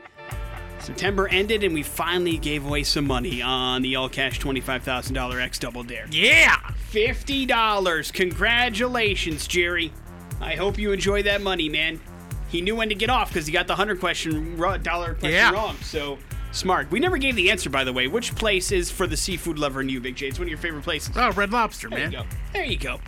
September 0.80 1.28
ended 1.28 1.62
and 1.62 1.72
we 1.74 1.84
finally 1.84 2.38
gave 2.38 2.66
away 2.66 2.82
some 2.82 3.06
money 3.06 3.40
on 3.40 3.82
the 3.82 3.94
all 3.94 4.08
cash 4.08 4.40
$25,000 4.40 5.40
X 5.40 5.60
Double 5.60 5.84
Dare. 5.84 6.06
Yeah. 6.10 6.56
$50. 6.90 8.12
Congratulations, 8.12 9.46
Jerry. 9.46 9.92
I 10.40 10.56
hope 10.56 10.76
you 10.76 10.90
enjoy 10.90 11.22
that 11.22 11.40
money, 11.40 11.68
man. 11.68 12.00
He 12.48 12.62
knew 12.62 12.74
when 12.74 12.88
to 12.88 12.96
get 12.96 13.10
off 13.10 13.28
because 13.28 13.46
he 13.46 13.52
got 13.52 13.68
the 13.68 13.74
100 13.74 14.00
question 14.00 14.56
dollar 14.82 15.14
question 15.14 15.30
Yeah. 15.30 15.52
wrong. 15.52 15.76
So 15.82 16.18
smart. 16.58 16.90
We 16.90 17.00
never 17.00 17.16
gave 17.18 17.36
the 17.36 17.50
answer, 17.50 17.70
by 17.70 17.84
the 17.84 17.92
way. 17.92 18.08
Which 18.08 18.34
place 18.34 18.72
is 18.72 18.90
for 18.90 19.06
the 19.06 19.16
seafood 19.16 19.58
lover 19.58 19.80
in 19.80 19.88
you, 19.88 20.00
Big 20.00 20.16
J? 20.16 20.28
It's 20.28 20.38
one 20.38 20.46
of 20.46 20.50
your 20.50 20.58
favorite 20.58 20.84
places. 20.84 21.14
Oh, 21.16 21.32
Red 21.32 21.52
Lobster, 21.52 21.88
There 21.88 21.98
man. 21.98 22.12
you 22.12 22.18
go. 22.18 22.24
There 22.52 22.64
you 22.64 22.78
go. 22.78 23.00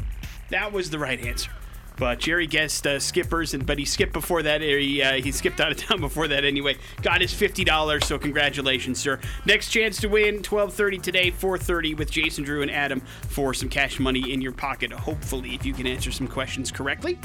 That 0.50 0.72
was 0.72 0.90
the 0.90 0.98
right 0.98 1.20
answer. 1.20 1.50
But 1.96 2.18
Jerry 2.18 2.46
guessed 2.46 2.86
uh, 2.86 2.98
skippers, 2.98 3.52
and 3.52 3.66
but 3.66 3.78
he 3.78 3.84
skipped 3.84 4.14
before 4.14 4.42
that. 4.44 4.62
He 4.62 5.02
uh, 5.02 5.20
he 5.20 5.30
skipped 5.32 5.60
out 5.60 5.70
of 5.70 5.76
town 5.86 6.00
before 6.00 6.28
that 6.28 6.46
anyway. 6.46 6.76
Got 7.02 7.20
his 7.20 7.34
fifty 7.34 7.62
dollars. 7.62 8.06
So 8.06 8.18
congratulations, 8.18 8.98
sir. 8.98 9.20
Next 9.44 9.68
chance 9.68 10.00
to 10.00 10.06
win 10.08 10.42
twelve 10.42 10.72
thirty 10.72 10.96
today, 10.96 11.30
four 11.30 11.58
thirty 11.58 11.94
with 11.94 12.10
Jason, 12.10 12.42
Drew, 12.42 12.62
and 12.62 12.70
Adam 12.70 13.00
for 13.28 13.52
some 13.52 13.68
cash 13.68 14.00
money 14.00 14.32
in 14.32 14.40
your 14.40 14.52
pocket. 14.52 14.90
Hopefully, 14.92 15.54
if 15.54 15.66
you 15.66 15.74
can 15.74 15.86
answer 15.86 16.10
some 16.10 16.26
questions 16.26 16.70
correctly. 16.72 17.18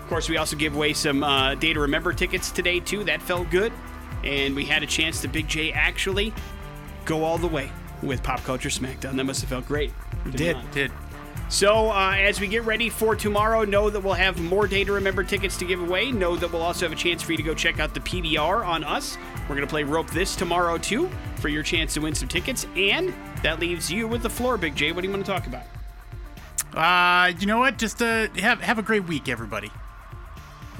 Of 0.00 0.08
course, 0.08 0.28
we 0.28 0.36
also 0.36 0.54
give 0.54 0.76
away 0.76 0.92
some 0.92 1.24
uh, 1.24 1.56
Day 1.56 1.72
to 1.72 1.80
Remember 1.80 2.12
tickets 2.12 2.52
today 2.52 2.78
too. 2.78 3.02
That 3.02 3.20
felt 3.20 3.50
good, 3.50 3.72
and 4.24 4.54
we 4.54 4.64
had 4.64 4.82
a 4.82 4.86
chance 4.86 5.20
to 5.22 5.28
Big 5.28 5.48
J 5.48 5.72
actually 5.72 6.32
go 7.04 7.24
all 7.24 7.38
the 7.38 7.48
way 7.48 7.70
with 8.02 8.22
Pop 8.22 8.42
Culture 8.44 8.68
Smackdown. 8.68 9.16
That 9.16 9.24
must 9.24 9.40
have 9.40 9.50
felt 9.50 9.66
great. 9.66 9.92
Did 10.24 10.36
Did 10.36 10.56
not? 10.56 10.72
did. 10.72 10.92
So, 11.50 11.90
uh, 11.90 12.14
as 12.18 12.40
we 12.40 12.46
get 12.48 12.64
ready 12.64 12.88
for 12.88 13.14
tomorrow, 13.14 13.64
know 13.64 13.90
that 13.90 14.00
we'll 14.00 14.14
have 14.14 14.40
more 14.40 14.66
Day 14.66 14.82
to 14.82 14.92
Remember 14.92 15.22
tickets 15.22 15.56
to 15.58 15.64
give 15.64 15.80
away. 15.80 16.10
Know 16.10 16.36
that 16.36 16.50
we'll 16.50 16.62
also 16.62 16.86
have 16.86 16.92
a 16.92 17.00
chance 17.00 17.22
for 17.22 17.32
you 17.32 17.36
to 17.36 17.42
go 17.42 17.54
check 17.54 17.78
out 17.78 17.92
the 17.92 18.00
PBR 18.00 18.66
on 18.66 18.82
us. 18.82 19.18
We're 19.42 19.54
going 19.54 19.66
to 19.66 19.70
play 19.70 19.84
Rope 19.84 20.10
This 20.10 20.34
tomorrow, 20.34 20.78
too, 20.78 21.10
for 21.36 21.48
your 21.48 21.62
chance 21.62 21.94
to 21.94 22.00
win 22.00 22.14
some 22.14 22.28
tickets. 22.28 22.66
And 22.76 23.12
that 23.42 23.60
leaves 23.60 23.92
you 23.92 24.08
with 24.08 24.22
the 24.22 24.30
floor, 24.30 24.56
Big 24.56 24.74
J. 24.74 24.92
What 24.92 25.02
do 25.02 25.06
you 25.06 25.12
want 25.12 25.24
to 25.26 25.30
talk 25.30 25.46
about? 25.46 25.64
Uh, 26.74 27.32
you 27.38 27.46
know 27.46 27.58
what? 27.58 27.78
Just 27.78 28.02
uh, 28.02 28.28
have 28.36 28.60
have 28.60 28.78
a 28.78 28.82
great 28.82 29.04
week, 29.04 29.28
everybody, 29.28 29.70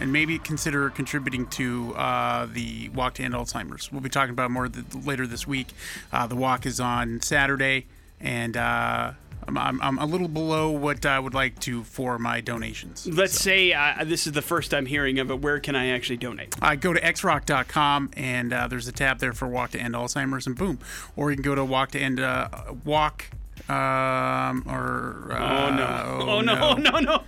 and 0.00 0.12
maybe 0.12 0.38
consider 0.38 0.90
contributing 0.90 1.46
to 1.46 1.94
uh, 1.94 2.46
the 2.46 2.88
Walk 2.90 3.14
to 3.14 3.22
End 3.22 3.34
Alzheimer's. 3.34 3.90
We'll 3.92 4.00
be 4.00 4.08
talking 4.08 4.32
about 4.32 4.50
more 4.50 4.68
th- 4.68 4.84
later 5.04 5.26
this 5.26 5.46
week. 5.46 5.68
Uh, 6.12 6.26
the 6.26 6.36
walk 6.36 6.66
is 6.66 6.80
on 6.80 7.20
Saturday, 7.22 7.86
and 8.20 8.56
uh, 8.56 9.12
I'm, 9.46 9.56
I'm, 9.58 9.80
I'm 9.80 9.98
a 9.98 10.06
little 10.06 10.28
below 10.28 10.70
what 10.70 11.04
I 11.06 11.18
would 11.18 11.34
like 11.34 11.60
to 11.60 11.84
for 11.84 12.18
my 12.18 12.40
donations. 12.40 13.06
Let's 13.06 13.38
say 13.38 13.72
uh, 13.72 14.02
this 14.04 14.26
is 14.26 14.32
the 14.32 14.42
first 14.42 14.72
I'm 14.74 14.86
hearing 14.86 15.18
of 15.18 15.30
it. 15.30 15.40
Where 15.40 15.60
can 15.60 15.76
I 15.76 15.88
actually 15.88 16.16
donate? 16.16 16.54
I 16.60 16.76
go 16.76 16.92
to 16.92 17.00
xrock.com 17.00 18.10
and 18.16 18.52
uh, 18.52 18.66
there's 18.68 18.88
a 18.88 18.92
tab 18.92 19.18
there 19.20 19.32
for 19.32 19.46
Walk 19.46 19.70
to 19.72 19.78
End 19.78 19.94
Alzheimer's 19.94 20.46
and 20.46 20.56
boom. 20.56 20.78
Or 21.14 21.30
you 21.30 21.36
can 21.36 21.42
go 21.44 21.54
to 21.54 21.64
Walk 21.64 21.90
to 21.92 21.98
End 22.00 22.18
uh, 22.20 22.48
Walk 22.84 23.26
um, 23.68 24.64
or 24.68 25.28
Oh, 25.38 25.70
no. 25.70 26.26
Oh, 26.28 26.40
no. 26.40 26.54
Oh, 26.64 26.74
no, 26.74 26.98
no. 26.98 27.22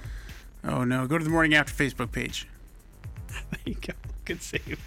Oh 0.68 0.82
no! 0.82 1.06
Go 1.06 1.16
to 1.16 1.22
the 1.22 1.30
Morning 1.30 1.54
After 1.54 1.72
Facebook 1.72 2.10
page. 2.10 2.48
There 3.50 3.60
you 3.64 3.74
go. 3.74 3.92
Good 4.24 4.42
save. 4.42 4.78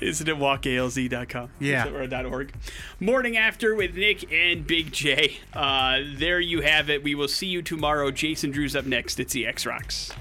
Isn't 0.00 0.28
it 0.28 0.36
walkalz.com? 0.36 1.50
Yeah. 1.58 1.88
Or 1.88 2.26
.org. 2.26 2.52
Morning 3.00 3.36
After 3.36 3.74
with 3.74 3.94
Nick 3.96 4.30
and 4.30 4.66
Big 4.66 4.92
J. 4.92 5.38
Uh, 5.54 6.00
there 6.16 6.38
you 6.40 6.60
have 6.60 6.90
it. 6.90 7.02
We 7.02 7.14
will 7.14 7.28
see 7.28 7.46
you 7.46 7.62
tomorrow. 7.62 8.10
Jason 8.10 8.50
Drew's 8.50 8.76
up 8.76 8.84
next. 8.84 9.18
It's 9.18 9.32
the 9.32 9.46
X 9.46 9.64
Rocks. 9.64 10.12